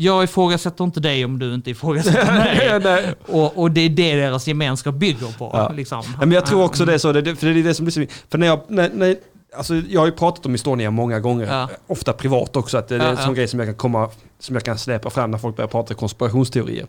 [0.00, 2.80] jag ifrågasätter inte dig om du inte ifrågasätter mig.
[2.80, 3.14] Nej.
[3.26, 5.50] och, och det är det deras gemenskap bygger på.
[5.52, 5.72] Ja.
[5.72, 6.02] Liksom.
[6.06, 7.92] Nej, men jag tror också det är så, det, för det är det som blir
[7.92, 9.16] så För när jag, när, när,
[9.56, 11.68] alltså jag har ju pratat om Estonia många gånger, Ja.
[11.86, 14.08] ofta privat också, att det är Ja, en sån grej som jag kan komma,
[14.38, 16.86] som jag kan släppa fram när folk börjar prata konspirationsteorier.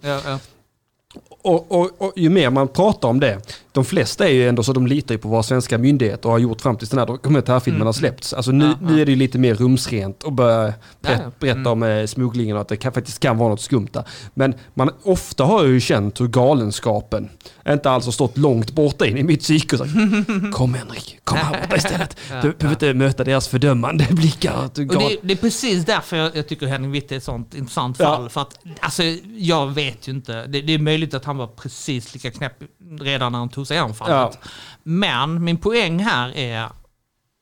[1.44, 1.76] Ja, ja.
[1.76, 3.40] Och, och, och ju mer man pratar om det,
[3.72, 6.78] de flesta är ju ändå så de litar på vad svenska myndigheter har gjort fram
[6.78, 7.86] tills den här dokumentärfilmen Mm.
[7.86, 8.34] har släppts.
[8.34, 8.88] Alltså nu, Ja, ja.
[8.90, 11.32] nu är det ju lite mer rumsrent och börja berätta, Ja, ja.
[11.40, 11.72] berätta Mm.
[11.72, 14.04] om eh, smugglingen och att det kan, faktiskt kan vara något skumt där.
[14.34, 17.30] Men man, ofta har jag ju känt hur galenskapen
[17.70, 19.92] inte alls har stått långt borta in i mitt psyke och sagt
[20.54, 22.18] Kom Henrik, kom här borta istället.
[22.32, 24.64] Ja, Du behöver inte möta deras fördömande blickar.
[24.66, 27.96] Och det, det är precis därför jag, jag tycker Henning Witte är ett sånt intressant
[28.00, 28.06] Ja.
[28.06, 28.30] fall.
[28.30, 29.04] För att, alltså,
[29.38, 30.46] jag vet ju inte.
[30.48, 32.54] Det, det är möjligt att han var precis lika knäpp
[33.00, 34.40] redan när han tog sig an fallet.
[34.44, 34.50] Ja.
[34.84, 36.70] Men min poäng här är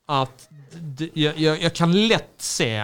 [0.08, 0.50] att
[1.14, 2.76] jag, jag, jag kan lätt se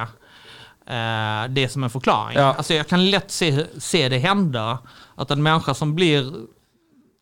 [0.88, 2.38] eh, det som en förklaring.
[2.38, 2.54] Ja.
[2.54, 4.80] Alltså jag kan lätt se, se det hända.
[5.16, 6.34] Att en människa som blir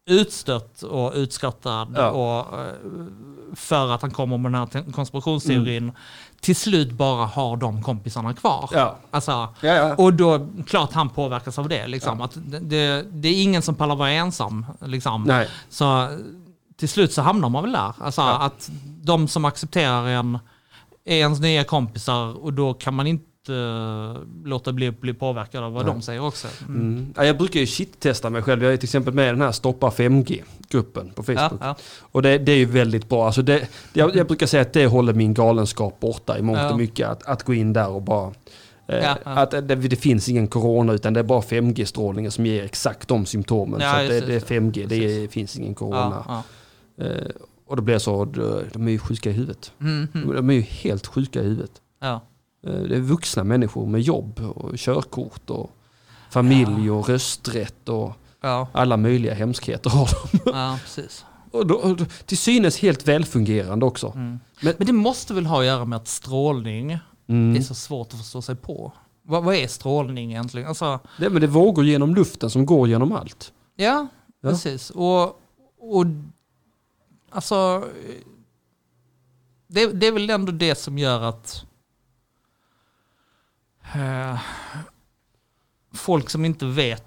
[0.09, 2.09] utstött och utskattad Ja.
[2.09, 2.73] och, eh,
[3.55, 5.91] för att han kommer med den här te- konspirationsteorin
[6.43, 8.69] till slut bara har de kompisarna kvar.
[8.73, 8.95] Ja.
[9.11, 9.95] Alltså, Ja, ja.
[9.95, 11.87] och då, klart han påverkas av det.
[11.87, 12.21] Liksom.
[12.21, 14.65] Att det, det, är ingen som pallar vara ensam.
[14.81, 15.23] Liksom.
[15.23, 15.47] Nej.
[15.69, 16.07] Så
[16.77, 17.93] till slut så hamnar man väl där.
[17.99, 18.69] Alltså att
[19.01, 20.39] de som accepterar en
[21.05, 25.73] är ens nya kompisar och då kan man inte eh, låta bli bli påverkad av
[25.73, 25.93] vad Nej.
[25.93, 26.47] de säger också.
[26.67, 26.81] Mm.
[26.81, 27.13] Mm.
[27.17, 28.63] Ja, jag brukar ju shit-testa mig själv.
[28.63, 31.61] Jag är till exempel med i den här Stoppa 5G-gruppen på Ja, Facebook.
[31.63, 31.75] ja.
[31.99, 33.25] Och det, det är ju väldigt bra.
[33.25, 36.71] Alltså det, jag, jag brukar säga att det håller min galenskap borta i mångt Ja.
[36.71, 37.07] och mycket.
[37.09, 38.27] Att, att gå in där och bara...
[38.27, 38.33] Eh,
[39.03, 39.31] Ja, ja.
[39.31, 43.25] Att det, det finns ingen corona utan det är bara 5G-strålningen som ger exakt de
[43.25, 43.81] symptomen.
[43.81, 45.31] Ja, så det, det, är 5G, det är, precis.
[45.31, 46.23] finns ingen corona.
[46.27, 46.43] Ja,
[46.95, 47.05] ja.
[47.05, 47.27] Eh,
[47.67, 48.25] och då blir det så,
[48.73, 49.71] de är ju sjuka i huvudet.
[49.81, 50.35] Mm, mm.
[50.35, 51.71] De är ju helt sjuka i huvudet.
[52.01, 52.21] ja.
[52.63, 55.71] Eh, Det är vuxna människor med jobb och körkort och
[56.29, 58.11] familj och rösträtt och
[58.41, 60.51] Ja, alla möjliga hemskheter har de.
[60.59, 61.25] ja, precis.
[61.51, 64.07] Och då, och då, till synes helt välfungerande också.
[64.15, 64.39] Mm.
[64.61, 67.55] Men- Men, det måste väl ha att göra med att strålning Mm.
[67.55, 68.91] är så svårt att förstå sig på.
[69.21, 70.67] Vad, vad är strålning egentligen?
[70.67, 73.53] Alltså, Det, men det vågor genom luften som går genom allt.
[73.75, 74.07] ja,
[74.41, 74.49] Ja.
[74.49, 74.89] precis.
[74.89, 75.23] Och,
[75.79, 76.05] och
[77.29, 77.83] alltså,
[79.67, 81.65] det, det är väl ändå det som gör att
[83.95, 84.39] eh,
[85.93, 87.03] folk som inte vet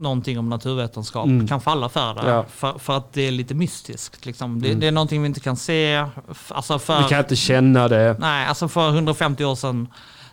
[0.00, 1.48] någonting om naturvetenskap Mm.
[1.48, 2.30] kan falla för det.
[2.30, 2.44] Ja.
[2.48, 4.26] För, för att det är lite mystiskt.
[4.26, 4.60] Liksom.
[4.62, 4.80] Det, Mm.
[4.80, 6.06] det är någonting vi inte kan se.
[6.48, 8.16] Alltså för, Vi kan inte känna det.
[8.18, 9.88] Nej, alltså för 150 år sedan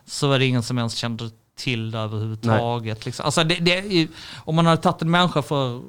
[0.06, 3.06] så var det ingen som ens kände till det överhuvudtaget.
[3.06, 3.26] Liksom.
[3.26, 4.08] Alltså det, det,
[4.38, 5.82] om man hade tagit en människa för,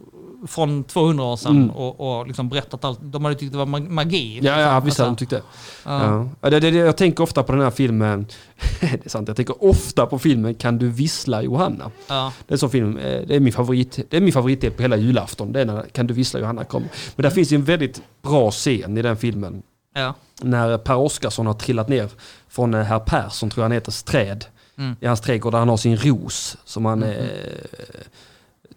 [0.47, 1.70] från 200 år sedan Mm.
[1.70, 4.40] och, och liksom berättat allt, de hade tyckt det var mag- magi.
[4.43, 5.43] Ja, ja visst Alltså, hade de tyckt det.
[5.85, 6.28] ja.
[6.40, 6.51] Ja.
[6.51, 6.69] Det, det.
[6.70, 8.27] Jag tänker ofta på den här filmen.
[8.81, 11.90] det är sant, jag tänker ofta på filmen Kan du vissla Johanna?
[12.06, 12.32] Ja.
[12.47, 13.98] Det är en sån film, eh, det är min favorit.
[14.10, 15.52] Det är min favoritdel på hela julafton.
[15.52, 16.89] Det är när Kan du vissla Johanna kommer.
[17.16, 19.62] Men där finns ju en väldigt bra scen i den filmen.
[19.94, 20.14] Ja.
[20.43, 22.09] När Per Oscarsson har trillat ner
[22.48, 24.44] från eh, herr Persson, tror jag han heter, träd.
[24.78, 24.97] Mm.
[25.01, 27.09] I hans trädgård där han har sin ros som han Mhm.
[27.09, 27.27] eh,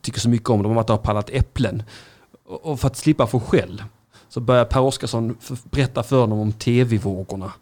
[0.06, 0.64] tycker så mycket om.
[0.64, 1.84] De har pallat äpplen.
[2.45, 3.84] Och, och för att slippa få skäll
[4.30, 7.53] så börjar Per Oscarsson berätta för honom om tv-vågorna.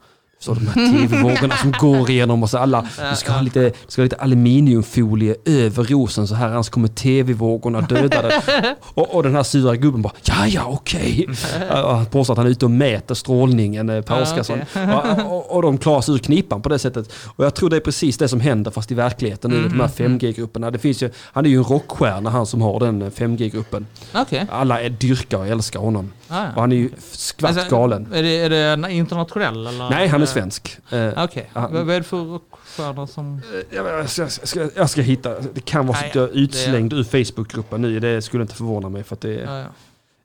[0.44, 3.74] Så de här tv-vågorna som går igenom och så alla, du ska ha lite, du
[3.88, 8.32] ska ha lite aluminiumfolie över rosen så här annars kommer tv-vågorna döda den.
[8.84, 11.28] Och, och den här sura gubben bara, ja ja okej.
[11.54, 11.82] Okay.
[11.82, 14.62] Han påstår att han är ute och mäter strålningen, eh, Per Oscarsson.
[14.74, 15.26] Ja, okay.
[15.26, 17.14] och, och, de klarar sig ur knipan på det sättet.
[17.36, 19.80] Och jag tror det är precis det som händer fast i verkligheten nu, mm, de
[19.80, 20.72] här 5G-grupperna.
[20.72, 23.86] Det finns ju, han är ju en rockstjärna han som har den 5G-gruppen.
[24.22, 24.46] Okay.
[24.52, 26.12] Alla är dyrkar och älskar honom.
[26.34, 26.52] Ah, ja.
[26.56, 27.76] Och han är ju skvatt alltså.
[27.76, 29.90] Är det, är det internationell eller?
[29.90, 30.78] Nej, han är svensk.
[30.90, 31.68] Eh, Okej, okay.
[31.72, 33.42] vad är det för rockstjärnor som...
[33.72, 36.94] Eh, jag ska, ska, jag ska hitta, det kan vara så att jag är utslängd
[36.94, 38.00] ur Facebookgruppen nu.
[38.00, 39.48] Det skulle inte förvåna mig för att det är...
[39.48, 39.68] Ah, ja.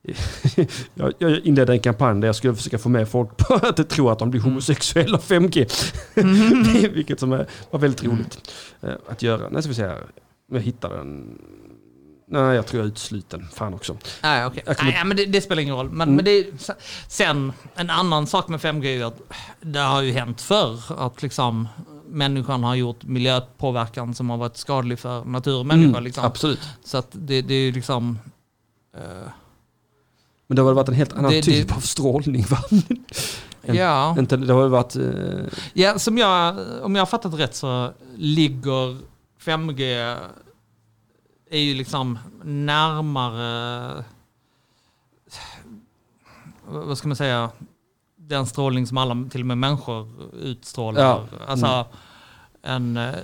[0.94, 4.08] jag, jag inledde en kampanj där jag skulle försöka få med folk på att tro
[4.08, 4.50] att de blir mm.
[4.50, 5.92] homosexuella 5G.
[6.14, 6.92] Mm.
[6.94, 8.52] Vilket som är, var väldigt roligt
[8.82, 8.96] mm.
[9.08, 9.48] att göra.
[9.48, 10.02] Nu ska vi se här.
[10.52, 11.38] Jag hittar den.
[12.30, 13.48] Nej, jag tror jag är utsluten.
[13.54, 13.96] Fan också.
[14.22, 14.62] Nej, okay.
[14.62, 14.92] kommer...
[14.92, 15.90] Nej, men det, det, spelar ingen roll.
[15.90, 16.16] Men, mm.
[16.16, 16.46] men det,
[17.08, 19.20] sen, en annan sak med 5G är att
[19.60, 21.68] det har ju hänt förr att liksom
[22.06, 25.88] människan har gjort miljöpåverkan som har varit skadlig för natur och människa.
[25.88, 26.24] Mm, liksom.
[26.24, 26.68] Absolut.
[26.84, 28.18] Så att det, det är ju liksom...
[28.96, 29.02] Uh,
[30.46, 32.58] men det har väl varit en helt annan det, typ det, av strålning va?
[33.62, 34.16] en, ja.
[34.18, 34.96] Inte, det har varit...
[34.96, 35.46] Uh...
[35.72, 38.96] Ja, som jag, om jag har fattat rätt så ligger
[39.44, 40.16] 5G
[41.50, 44.04] är ju liksom närmare,
[46.66, 47.50] vad ska man säga,
[48.16, 50.08] den strålning som alla, till och med människor,
[50.42, 51.02] utstrålar.
[51.02, 51.26] Ja.
[51.46, 51.86] Alltså,
[52.62, 52.96] mm.
[52.96, 53.14] en,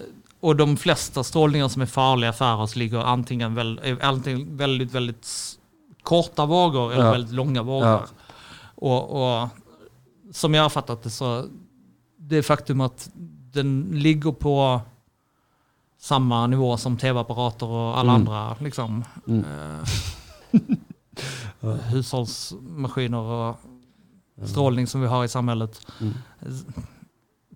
[0.41, 5.59] och de flesta strålningar som är farliga för oss ligger antingen, väl, antingen väldigt, väldigt
[6.03, 7.11] korta vågor eller ja.
[7.11, 7.89] väldigt långa vågor.
[7.89, 8.07] Ja.
[8.75, 9.49] Och, och,
[10.33, 11.47] som jag har fattat det så,
[12.17, 13.11] det faktum att
[13.53, 14.81] den ligger på
[16.05, 18.15] samma nivå som tv-apparater och alla mm.
[18.15, 19.45] andra liksom, mm.
[21.61, 23.57] eh, hushållsmaskiner och
[24.45, 26.15] strålning som vi har i samhället mm.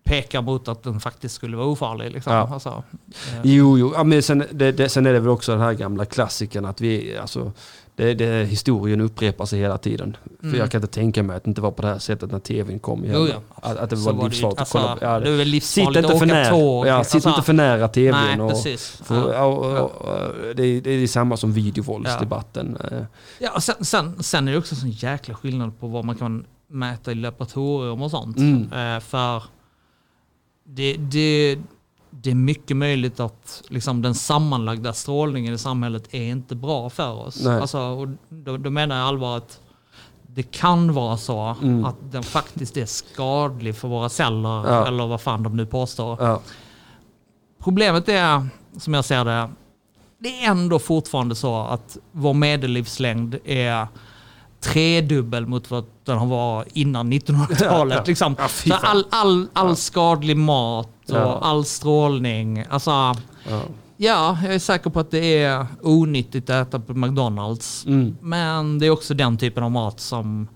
[0.04, 2.12] pekar mot att den faktiskt skulle vara ofarlig.
[2.12, 2.32] Liksom.
[2.32, 2.48] Ja.
[2.52, 3.40] Alltså, eh.
[3.44, 3.92] Jo, jo.
[3.94, 6.80] Ja, men sen, det, det, sen är det väl också den här gamla klassiken att
[6.80, 7.52] vi, alltså,
[7.98, 10.16] det, det, historien upprepar sig hela tiden.
[10.42, 10.52] Mm.
[10.52, 12.38] För jag kan inte tänka mig att det inte var på det här sättet när
[12.38, 13.04] tvn kom.
[13.06, 13.40] Jo, ja.
[13.54, 15.04] att, att det var livsfarligt att kolla på.
[15.04, 16.86] Ja, det, livsfarligt sitt inte för nära, tåg.
[16.86, 18.14] Ja, sitt alltså, inte för nära tvn.
[18.14, 19.02] Nej, och, precis.
[19.04, 19.44] För, ja.
[19.44, 22.78] och, och, det, det, är samma som videovåldsdebatten.
[22.90, 22.96] Ja,
[23.38, 26.44] ja och sen, sen, sen är det också en jäkla skillnad på vad man kan
[26.68, 28.36] mäta i laboratorium och sånt.
[28.36, 28.72] Mm.
[28.72, 29.42] Eh, för
[30.64, 31.58] det, det
[32.10, 37.12] det är mycket möjligt att liksom, den sammanlagda strålningen i samhället är inte bra för
[37.12, 37.46] oss.
[37.46, 39.60] Alltså, och då, då, menar jag allvar att
[40.26, 41.84] det kan vara så mm.
[41.84, 44.86] att den faktiskt är skadlig för våra celler, ja.
[44.86, 46.16] eller vad fan de nu påstår.
[46.20, 46.40] Ja.
[47.58, 48.48] Problemet är,
[48.78, 49.50] som jag ser det,
[50.18, 53.86] det är ändå fortfarande så att vår medellivslängd är
[54.60, 57.60] tredubbel mot vad den har varit innan 1900-talet.
[57.60, 58.04] Ja, ja.
[58.06, 58.36] Liksom.
[58.64, 62.64] Ja, all, all, all skadlig mat och all strålning.
[62.70, 63.62] Alltså, ja.
[63.96, 67.86] jag är säker på att det är onyttigt att äta på McDonalds.
[67.86, 68.16] Mm.
[68.20, 70.48] Men det är också den typen av mat som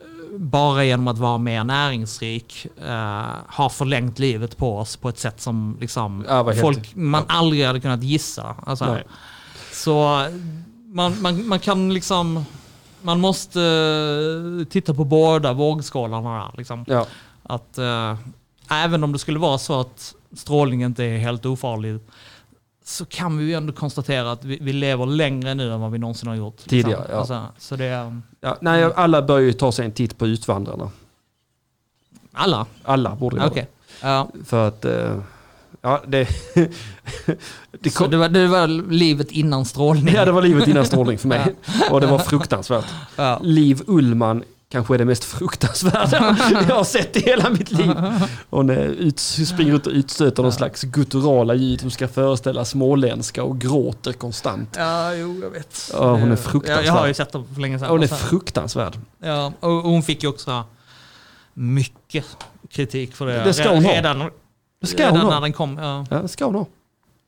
[0.00, 5.18] eh, bara genom att vara mer näringsrik uh, har förlängt livet på oss på ett
[5.18, 6.24] sätt som liksom,
[6.60, 8.56] folk, man aldrig hade kunnat gissa.
[8.66, 8.98] Alltså,
[9.72, 10.24] så
[10.86, 12.44] man, man, man kan liksom
[13.02, 16.52] man måste uh, titta på båda vågskålarna.
[16.56, 16.84] Liksom.
[16.88, 17.06] Ja.
[17.42, 18.16] Att, uh,
[18.70, 22.00] även om det skulle vara så att strålning inte är helt ofarlig
[22.84, 25.98] så kan vi ju ändå konstatera att vi, vi lever längre nu än vad vi
[25.98, 26.56] någonsin har gjort.
[26.56, 26.68] Liksom.
[26.68, 27.18] Tidigare, ja.
[27.18, 28.56] Alltså, så det, ja.
[28.60, 30.90] Nej, alla bör ju ta sig en titt på Utvandrarna.
[32.32, 32.66] Alla?
[32.84, 33.64] Alla borde göra okay.
[34.02, 34.28] ja.
[34.44, 34.84] För att...
[34.84, 35.20] Uh,
[35.82, 36.28] Ja, det...
[37.80, 38.10] det, kom...
[38.10, 40.14] det, var, det var livet innan strålning?
[40.14, 41.54] Ja, det var livet innan strålning för mig.
[41.90, 42.86] Och det var fruktansvärt.
[43.16, 43.40] Ja.
[43.42, 46.36] Liv Ullman kanske är det mest fruktansvärda
[46.68, 47.92] jag har sett i hela mitt liv.
[48.50, 53.60] Hon ut, springer ut och utstöter någon slags gutturala ljud som ska föreställa småländska och
[53.60, 54.74] gråter konstant.
[54.76, 55.90] Ja, jo, jag vet.
[55.92, 56.86] Ja, hon är fruktansvärd.
[56.86, 57.88] Jag, jag har ju sett dem för länge sedan.
[57.88, 58.98] Hon är fruktansvärd.
[59.22, 60.64] Ja, och hon fick ju också
[61.54, 62.24] mycket
[62.70, 63.44] kritik för det.
[63.44, 64.30] Det ska hon ha.
[64.80, 65.30] Det ska hon ha.
[65.30, 65.78] när den kom.
[65.78, 66.06] Ja.
[66.10, 66.66] ja, det ska hon ha.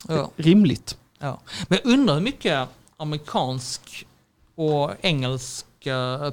[0.08, 0.30] Ja.
[0.36, 0.98] Rimligt.
[1.18, 1.40] Ja.
[1.68, 4.06] Men jag undrar hur mycket amerikansk
[4.54, 5.66] och engelsk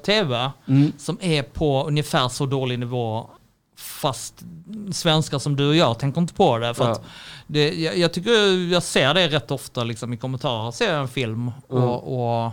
[0.05, 0.91] tv mm.
[0.97, 3.29] som är på ungefär så dålig nivå
[3.75, 4.43] fast
[4.91, 6.73] svenskar som du och jag tänker inte på det.
[6.73, 7.01] För ja.
[7.47, 8.31] det, jag, jag, tycker
[8.73, 10.71] jag ser det rätt ofta liksom, i kommentarer.
[10.71, 11.89] Ser jag en film och, mm.
[11.89, 12.51] och,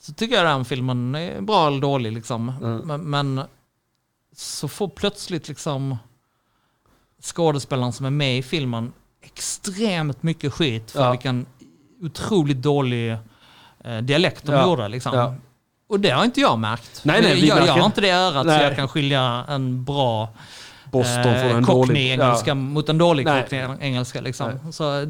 [0.00, 2.12] så tycker jag den filmen är bra eller dålig.
[2.12, 2.48] Liksom.
[2.48, 2.78] Mm.
[2.78, 3.40] Men, men,
[4.36, 5.96] så får plötsligt liksom
[7.22, 8.92] skådespelaren som är med i filmen
[9.22, 11.10] extremt mycket skit för ja.
[11.10, 11.46] vilken
[12.02, 13.16] otroligt dålig
[13.84, 14.66] eh, dialekt de ja.
[14.66, 14.88] gjorde.
[14.88, 15.14] Liksom.
[15.14, 15.34] Ja.
[15.88, 17.00] Och det har inte jag märkt.
[17.04, 18.58] Nej, nej, jag, jag har inte det örat nej.
[18.58, 20.28] så jag kan skilja en bra
[20.90, 21.66] Boston får en dålig...
[21.66, 22.54] Cockney-engelska Ja.
[22.54, 23.42] mot en dålig Nej.
[23.42, 24.20] Cockney-engelska.
[24.20, 24.72] Liksom.
[24.72, 25.08] Så, eh,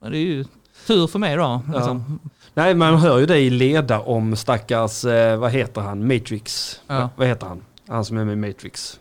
[0.00, 0.44] det är ju
[0.86, 1.62] tur för mig då.
[1.74, 2.20] Liksom.
[2.54, 6.80] Nej, man hör ju dig leda om stackars, eh, vad heter han, Matrix.
[7.16, 7.64] Vad heter han?
[7.88, 8.99] Han som är med i Matrix.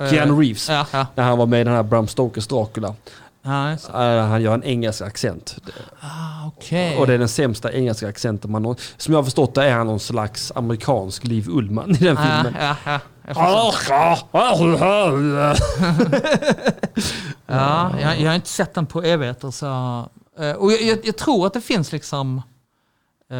[0.00, 0.68] Eh, Keanu Reeves.
[0.68, 1.06] Ja, ja.
[1.14, 2.94] När han var med i den här Bram Stokers Dracula.
[3.44, 5.56] Eh, han gör en engelsk accent.
[6.00, 6.96] ah, Okej.
[6.96, 8.94] Och det är den sämsta engelska accenten man någonsin...
[8.96, 12.22] Som jag har förstått det är han någon slags amerikansk Liv Ullman i den ja,
[12.22, 12.54] filmen.
[12.60, 13.00] ja, ja.
[13.26, 14.00] Jag förstår.
[17.46, 19.50] Ja, jag, jag har inte sett den på evigheter.
[19.50, 19.66] Så,
[20.38, 22.42] eh, och jag, jag, jag tror att det finns liksom
[23.30, 23.38] eh,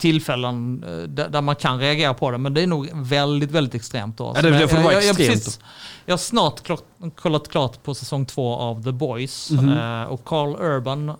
[0.00, 4.18] tillfällen eh, där, man kan reagera på det, men det är nog väldigt, väldigt extremt.
[4.18, 4.32] Då.
[4.36, 5.30] Ja, det- det får vara jag, jag, extremt.
[5.32, 5.60] precis-
[6.06, 6.82] jag har snart klart,
[7.16, 9.78] kollat klart på säsong två av The Boys Mhm.
[9.78, 11.12] eh, och Carl Urban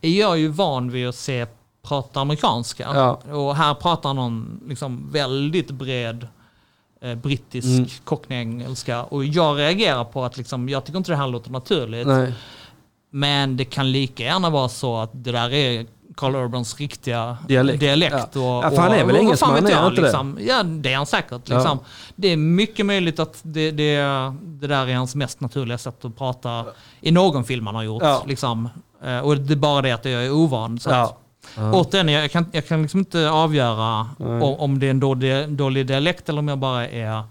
[0.00, 1.46] är jag ju van vid att se
[1.82, 2.88] prata amerikanska.
[2.94, 3.10] Ja.
[3.36, 6.28] Och här pratar om liksom väldigt bred
[7.02, 7.88] eh, brittisk Mm.
[8.04, 9.02] cockney-engelska.
[9.04, 12.06] Och jag reagerar på att liksom, jag tycker inte det här låter naturligt.
[12.06, 12.32] Nej.
[13.10, 15.86] Men det kan lika gärna vara så att det där är
[16.16, 17.80] Carl Urbans riktiga Dialekt.
[17.80, 18.36] dialekt.
[18.36, 20.06] Och, Ja, han är väl engelsman, är han inte det?
[20.06, 20.38] liksom.
[20.40, 21.42] Ja, det är han säkert.
[21.44, 21.54] Ja.
[21.54, 21.78] Liksom.
[22.16, 23.96] Det är mycket möjligt att det, det,
[24.42, 26.64] det där är hans mest naturliga sätt att prata
[27.00, 28.02] i någon film han har gjort.
[28.02, 28.22] Ja.
[28.26, 28.68] Liksom.
[29.04, 30.78] Eh, Och det är bara det att jag är ovan.
[30.78, 31.16] Så att, Ja.
[31.56, 31.72] Ja.
[31.72, 34.42] Återigen, jag kan, jag kan liksom inte avgöra Nej.
[34.42, 37.22] om, om det är en dålig, dålig dialekt eller om jag bara är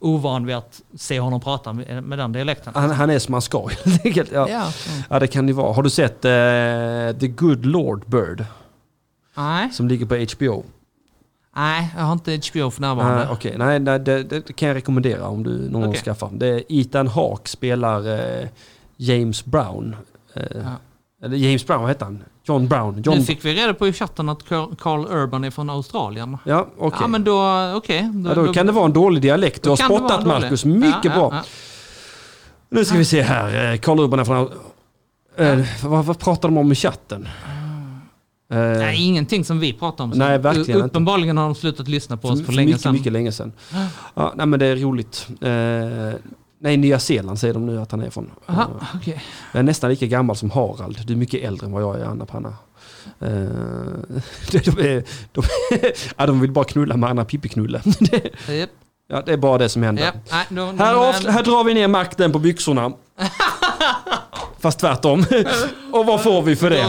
[0.00, 2.72] ovan vid att se honom prata med, med den dialekten.
[2.76, 4.32] Han, han är som han ska helt enkelt.
[4.32, 4.48] Ja.
[4.48, 4.72] Ja.
[5.10, 5.72] ja, det kan det vara.
[5.72, 8.44] Har du sett eh, The Good Lord Bird?
[9.36, 9.70] Nej.
[9.72, 10.64] Som ligger på HBO?
[11.56, 13.18] Nej, jag har inte HBO för närvarande.
[13.18, 13.54] Nej, okej.
[13.58, 16.02] Nej, nej det, det kan jag rekommendera om du någon gång Okej.
[16.02, 16.30] skaffar.
[16.32, 18.48] Det är Ethan Hawke spelar eh,
[18.96, 19.96] James Brown.
[20.34, 20.70] Eh, Ja.
[21.22, 22.22] Eller James Brown, vad heter han?
[22.44, 23.02] John Brown.
[23.02, 24.44] John Nu fick vi reda på i chatten att
[24.78, 26.38] Carl Urban är från Australien.
[26.44, 26.98] Ja, okej.
[27.02, 27.42] Ja, men då,
[27.76, 28.12] okej.
[28.26, 29.62] Ja, då kan det vara en dålig dialekt.
[29.62, 30.26] Du då har spottat.
[30.26, 30.64] Marcus.
[30.64, 31.30] Mycket Ja, ja, bra.
[31.32, 31.42] ja.
[32.70, 33.72] Nu ska vi se här.
[33.72, 34.48] Eh, Carl Urban är från...
[35.36, 37.28] Eh, vad, vad pratar de om i chatten?
[38.52, 40.10] Eh, Nej, ingenting som vi pratar om.
[40.10, 40.86] Nej, verkligen inte.
[40.88, 42.92] Uppenbarligen har de slutat lyssna på oss för för länge mycket, sedan.
[42.92, 43.52] mycket länge sedan.
[44.14, 45.28] Ja, nej, men det är roligt.
[45.40, 46.18] Eh,
[46.60, 48.30] nej, Nya Zeeland säger de nu att han är från.
[48.46, 49.22] Aha, Eh, okej.
[49.52, 50.98] Jag är nästan lika gammal som Harald.
[51.06, 52.48] Du är mycket äldre än vad jag är, Anna Panna.
[53.20, 53.28] Eh,
[54.52, 55.42] de, är, de,
[56.16, 57.82] ja, de vill bara knulla med Anna Pippi-knulle.
[58.48, 58.70] Japp,
[59.08, 60.02] ja, det är bara det som händer.
[60.02, 60.14] japp.
[60.30, 62.92] Nej, då- Här, men- av, här drar vi ner makten på byxorna.
[64.60, 65.24] Fast tvärtom.
[65.92, 66.86] Och vad får vi för det?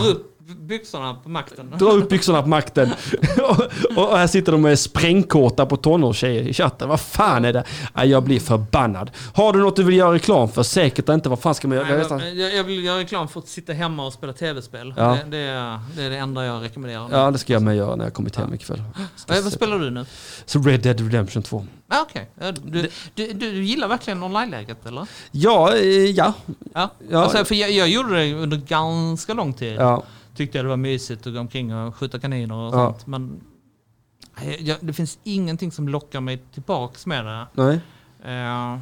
[0.69, 1.73] Byxorna på makten.
[1.77, 2.89] Dra upp byxorna på makten.
[3.97, 6.89] och, och här sitter de med sprängkåta på tonårstjejer i chatten.
[6.89, 7.63] Vad fan är det?
[7.95, 9.11] Ja, jag blir förbannad.
[9.33, 10.63] Har du något du vill göra reklam för?
[10.63, 11.29] Säkert inte.
[11.29, 11.89] Vad fan ska man göra?
[11.89, 14.93] Jag Nej, jag, jag vill göra reklam för att sitta hemma och spela tv-spel.
[14.97, 15.17] Ja.
[15.25, 17.07] Det, det, är, det är det enda jag rekommenderar.
[17.11, 18.83] Ja, det ska jag med göra när jag kommit hem ikväll.
[19.27, 20.05] Vad, vad spelar du nu?
[20.45, 21.65] Så Red Dead Redemption 2.
[21.87, 22.29] Ah, Okej.
[22.41, 25.07] Ja, Du, du, du gillar verkligen online-läget eller?
[25.31, 26.33] Ja, eh, ja.
[26.73, 26.89] Ja.
[27.09, 27.23] Ja.
[27.23, 29.75] Alltså, för jag, jag gjorde det under ganska lång tid.
[29.79, 30.03] ja.
[30.39, 32.93] Tyckte jag det var mysigt att gå omkring och skjuta kaniner och Ja.
[32.93, 33.07] sånt.
[33.07, 33.41] Men
[34.59, 37.45] jag, det finns ingenting som lockar mig tillbaks med det.
[37.53, 37.79] Nej.
[38.25, 38.79] Uh,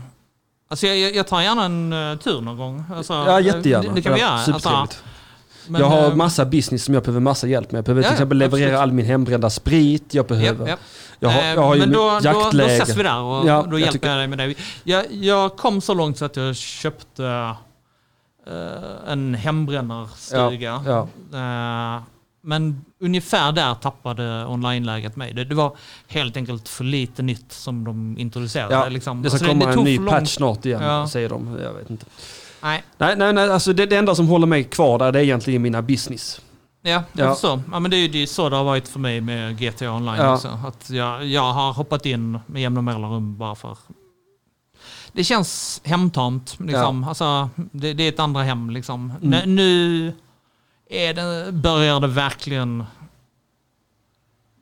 [0.68, 2.84] alltså jag, jag- jag tar gärna en uh, tur någon gång.
[2.96, 3.90] Alltså, Ja, jättegärna.
[3.90, 4.54] Det, det kan vi ja, göra.
[4.54, 4.88] Alltså,
[5.68, 7.78] men, jag har eh, massa business som jag behöver massa hjälp med.
[7.78, 8.80] Jag behöver Ja, till ja, exempel leverera absolut.
[8.82, 10.14] all min hembrända sprit.
[10.14, 10.60] Jag behöver...
[10.60, 10.80] japp, japp.
[11.20, 12.72] Jag har, Eh, jag har ju men då, då, då jaktläge.
[12.84, 14.56] ses vi där och Ja, då jag hjälper tycker- jag dig med det.
[14.84, 17.56] Jag, jag kom så långt så att jag köpte
[18.52, 20.84] eh, en hembrännarstuga.
[20.86, 22.02] Ja, Eh,
[22.42, 25.34] men ungefär där tappade online-läget mig.
[25.34, 25.76] Det, det var
[26.08, 28.74] helt enkelt för lite nytt som de introducerade.
[28.76, 29.22] Ja, liksom.
[29.22, 31.08] Det ska Alltså, komma en tog ny patch snart igen, Ja.
[31.08, 31.58] säger de.
[31.64, 32.06] Jag vet inte.
[32.64, 35.24] Nej, Nej, nej, nej alltså det, det enda som håller mig kvar där det är
[35.24, 36.42] egentligen mina business.
[36.82, 37.32] ja, jag Ja.
[37.34, 37.62] förstår.
[37.72, 40.16] Ja, men det är ju det så det har varit för mig med GTA Online
[40.22, 40.34] Ja.
[40.34, 40.60] också.
[40.68, 43.78] Att jag, jag har hoppat in med jämna mellanrum bara för...
[45.14, 46.56] Det känns hemtamt.
[46.60, 47.04] Liksom.
[47.04, 48.70] Alltså, det, det är ett andra hem.
[48.70, 49.14] Liksom.
[49.24, 49.56] Mm.
[49.56, 50.14] Nu,
[50.90, 52.84] är det, börjar det verkligen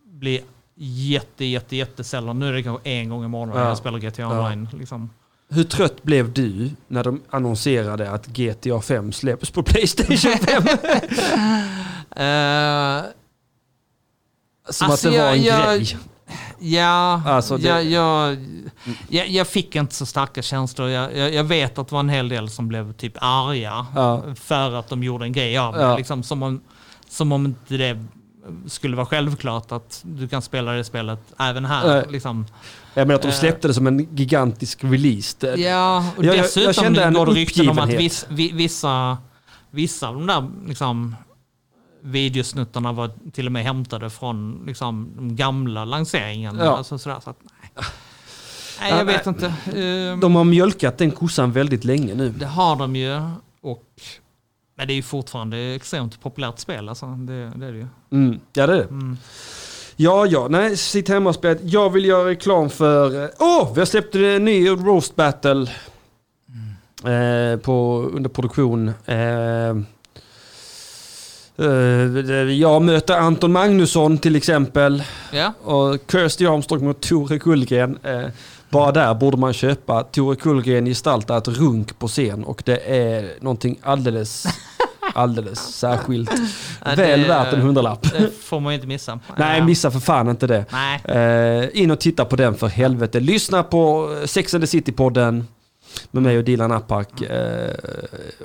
[0.06, 0.42] bli
[0.76, 2.40] jätte, jätte, jättesällan.
[2.40, 3.68] Nu är det kanske en gång i månaden Ja.
[3.68, 4.30] jag spelar GTA Ja.
[4.40, 4.70] Online.
[4.74, 5.10] Liksom.
[5.50, 10.64] Hur trött blev du när de annonserade att GTA 5 släpps på Playstation 5?
[12.18, 13.04] Eh,
[14.70, 15.98] Som Alltså, att det var en jag- grej.
[16.70, 18.38] Ja, Alltså, det- jag, jag,
[19.10, 20.90] jag, jag fick inte så starka känslor.
[20.90, 24.24] Jag, jag, vet att det var en hel del som blev typ arga Ja.
[24.36, 25.82] för att de gjorde en grej av det.
[25.82, 25.98] Ja.
[25.98, 26.62] Liksom, som, om,
[27.10, 28.00] som om inte det
[28.68, 32.06] skulle vara självklart att du kan spela det spelet även här.
[32.10, 32.46] Liksom.
[32.94, 33.34] Jag menar att de Eh.
[33.34, 35.38] släppte det som en gigantisk release.
[35.40, 38.12] Det- Ja, och Jag- jag- jag dessutom kände en går det rykten om att uppgivenhet.
[38.12, 39.18] viss, vi, vissa,
[39.72, 41.16] vissa av de där liksom,
[42.06, 46.58] videosnuttarna var till och med hämtade från liksom, den gamla lanseringen.
[46.60, 46.78] Ja.
[46.78, 47.86] Alltså, sådär, så att, nej.
[48.82, 49.54] Nej, jag vet inte.
[49.76, 52.30] Ehm, De har mjölkat den kossan väldigt länge nu.
[52.30, 53.22] Det har de ju.
[53.62, 53.84] Och,
[54.78, 56.90] men det är ju fortfarande extremt populärt spel.
[56.90, 57.06] Alltså.
[57.06, 57.88] Det, det är det ju.
[58.12, 58.40] Mm.
[58.54, 58.84] Ja det är det.
[58.84, 59.18] Mm.
[59.96, 61.60] Ja, ja, nej, sitt hemma och spela.
[61.64, 63.24] Jag vill göra reklam för...
[63.24, 65.68] eh, Åh, oh, vi har släppt en ny Roast Battle.
[67.04, 68.88] Eh, på, under produktion.
[69.06, 69.76] Eh,
[72.60, 75.04] jag möter Anton Magnusson till exempel.
[75.32, 75.54] Ja.
[75.64, 77.98] Och Kirsty Armstrong mot Tore Kullgren.
[78.04, 78.22] Eh,
[78.70, 83.34] bara där borde man köpa Tore Kullgren gestaltar ett runk på scen och det är
[83.42, 84.46] någonting alldeles,
[85.14, 86.32] alldeles särskilt.
[86.86, 88.02] Ja, Väl det- värt en hundralapp.
[88.12, 89.20] Det får man ju inte missa.
[89.38, 90.66] Nej, Eh, missa för fan inte det.
[90.72, 91.02] Nej.
[91.06, 93.20] Eh, in och titta på den för helvete.
[93.20, 95.44] Lyssna på Sex and the City-podden
[96.12, 97.22] med mig och Dilan Apak.
[97.22, 97.74] Eh,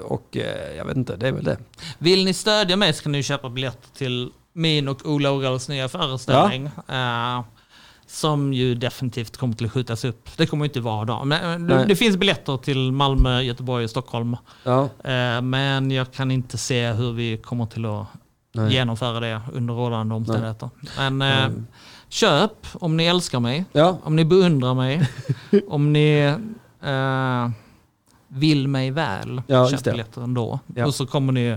[0.03, 1.59] och eh, jag vet inte, det är väl det.
[1.99, 5.89] Vill ni stödja mig så kan ni köpa biljetter till min och Ola Orals nya
[5.89, 6.67] föreställning.
[6.89, 7.41] Eh,
[8.07, 10.29] som ju definitivt kommer till att skjutas upp.
[10.37, 11.25] Det kommer inte vara då.
[11.25, 11.85] Men eh, det, Nej.
[11.89, 14.37] det finns biljetter till Malmö, Göteborg och Stockholm.
[14.65, 18.07] Ja, Eh, men jag kan inte se hur vi kommer till att
[18.55, 18.73] nej.
[18.73, 20.71] genomföra det under rådande omständigheter.
[20.99, 21.67] Men eh, Mm.
[22.09, 25.09] köp om ni älskar mig, ja, om ni beundrar mig,
[25.69, 26.35] om ni
[26.85, 27.51] eh,
[28.29, 29.43] vill mig väl.
[29.47, 29.91] Ja, köp det.
[29.91, 30.59] biljetter ändå.
[30.75, 30.87] Ja.
[30.87, 31.57] Och så kommer ni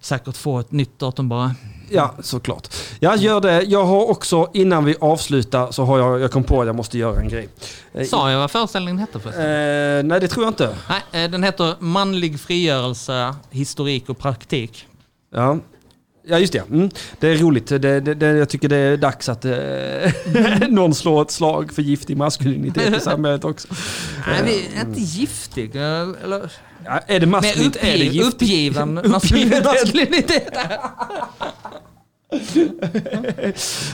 [0.00, 1.54] säkert få ett nytt datum bara.
[1.90, 2.68] ja, såklart.
[3.00, 3.62] Jag gör det.
[3.62, 6.98] Jag har också, innan vi avslutar, så har jag, jag kom på att jag måste
[6.98, 7.48] göra en grej.
[7.92, 9.42] Eh, Sa jag vad föreställningen hette förresten?
[9.44, 10.76] Eh, nej, det tror jag inte.
[10.88, 14.86] Nej, eh, den heter Manlig frigörelse, historik och praktik.
[15.34, 15.58] Ja.
[16.28, 16.90] Ja just det, mm.
[17.20, 17.66] det är roligt.
[17.66, 21.82] Det, det, det, jag tycker det är dags att eh, någon slår ett slag för
[21.82, 23.68] giftig maskulinitet i samhället också.
[24.28, 25.76] Nej, vi är inte giftig.
[25.76, 25.82] eh,
[26.24, 26.52] Eller,
[26.84, 28.26] Ja, är det maskulint är det giftigt.
[28.34, 30.48] uppgiven maskulin- maskulinitet.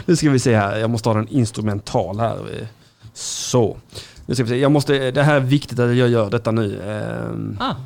[0.06, 2.66] Nu ska vi se här, jag måste ha den instrumental här.
[3.14, 3.76] Så.
[4.26, 4.56] Nu ska vi se.
[4.56, 6.80] Jag måste, det här är viktigt att jag gör detta nu.
[6.86, 7.76] Ehm, Ah, Eh,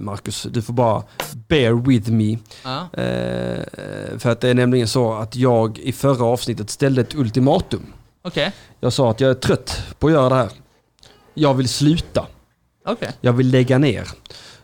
[0.00, 1.02] Marcus, du får bara
[1.48, 2.38] bear with me.
[2.64, 2.80] ja.
[2.92, 7.86] Eh, för att det är nämligen så att jag i förra avsnittet ställde ett ultimatum.
[8.22, 10.50] Okej, Jag sa att jag är trött på att göra det här.
[11.34, 12.26] Jag vill sluta.
[12.86, 13.10] okej.
[13.20, 14.08] Jag vill lägga ner.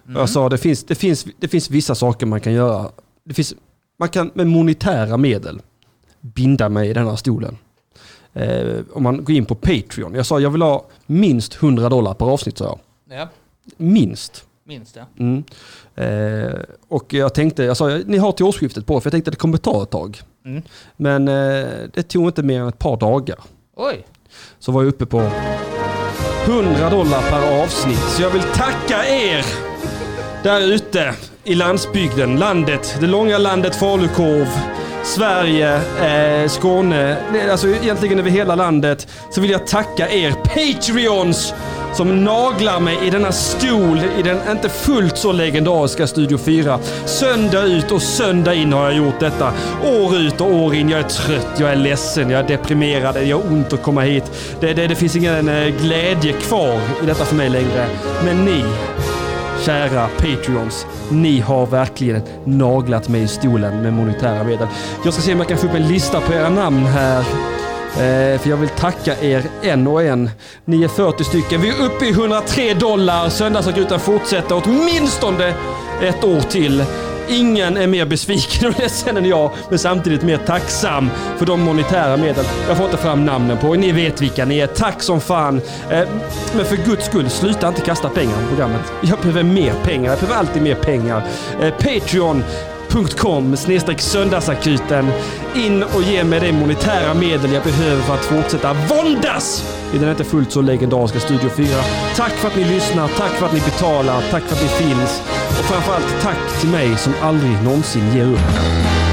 [0.07, 0.16] Mm.
[0.20, 2.91] Jag sa det finns, det, finns, det finns vissa saker man kan göra.
[3.24, 3.55] Det finns,
[3.99, 5.61] man kan med monetära medel
[6.20, 7.59] binda mig i den här stolen.
[8.33, 10.15] Eh, om man går in på Patreon.
[10.15, 12.59] Jag sa jag vill ha minst 100 dollar per avsnitt.
[12.59, 12.79] Sa jag.
[13.19, 13.29] Ja,
[13.77, 14.45] Minst.
[14.78, 15.07] Minst det.
[15.19, 15.44] Mm.
[15.94, 19.32] Eh, och jag tänkte, jag sa ni har till årsskiftet på för jag tänkte att
[19.32, 20.20] det kommer ta ett tag.
[20.44, 20.62] Mm.
[20.97, 23.39] Men eh, det tog inte mer än ett par dagar.
[23.77, 24.07] Oj.
[24.59, 25.31] Så var jag uppe på
[26.47, 27.99] 100 dollar per avsnitt.
[28.09, 29.44] Så jag vill tacka er
[30.43, 34.49] där ute i landsbygden, landet, det långa landet Falukorv,
[35.05, 37.16] Sverige, eh, Skåne,
[37.51, 39.09] alltså egentligen över hela landet.
[39.31, 41.55] Så vill jag tacka er Patreons
[41.94, 46.78] som naglar mig i denna stol i den inte fullt så legendariska Studio 4.
[47.05, 49.52] Söndag ut och söndag in har jag gjort detta.
[49.85, 50.89] År ut och år in.
[50.89, 54.24] Jag är trött, jag är ledsen, jag är deprimerad, jag har ont att komma hit.
[54.60, 57.86] Det, det, det finns ingen eh, glädje kvar i detta för mig längre.
[58.24, 58.64] Men ni,
[59.64, 64.69] kära Patreons, ni har verkligen naglat mig i stolen med monetära medel.
[65.05, 67.24] Jag ska se om jag kan få upp en lista på era namn här.
[67.93, 70.31] Eh, för jag vill tacka er en och en.
[70.64, 71.60] Ni är 40 stycken.
[71.60, 73.28] Vi är uppe i 103 dollar.
[73.28, 75.55] Söndagsakuten fortsätter åtminstone
[76.02, 76.85] ett år till.
[77.28, 82.16] Ingen är mer besviken och ledsen än jag, men samtidigt mer tacksam för de monetära
[82.16, 82.44] medel.
[82.69, 83.78] Jag får inte fram namnen på er.
[83.78, 84.66] Ni vet vilka ni är.
[84.66, 85.60] Tack som fan.
[85.90, 86.09] Eh,
[86.56, 88.93] men för guds skull, sluta inte kasta pengar på programmet.
[89.02, 90.10] Jag behöver mer pengar.
[90.10, 91.23] Jag behöver alltid mer pengar.
[91.60, 92.44] Eh, Patreon
[92.93, 95.10] patreon.com snedstreck söndagsakuten.
[95.55, 100.10] In och ge mig de monetära medel jag behöver för att fortsätta våndas i den
[100.10, 101.66] inte fullt så legendariska Studio 4.
[102.16, 105.23] Tack för att ni lyssnar, tack för att ni betalar, tack för att ni finns
[105.48, 109.12] och framförallt tack till mig som aldrig någonsin ger upp.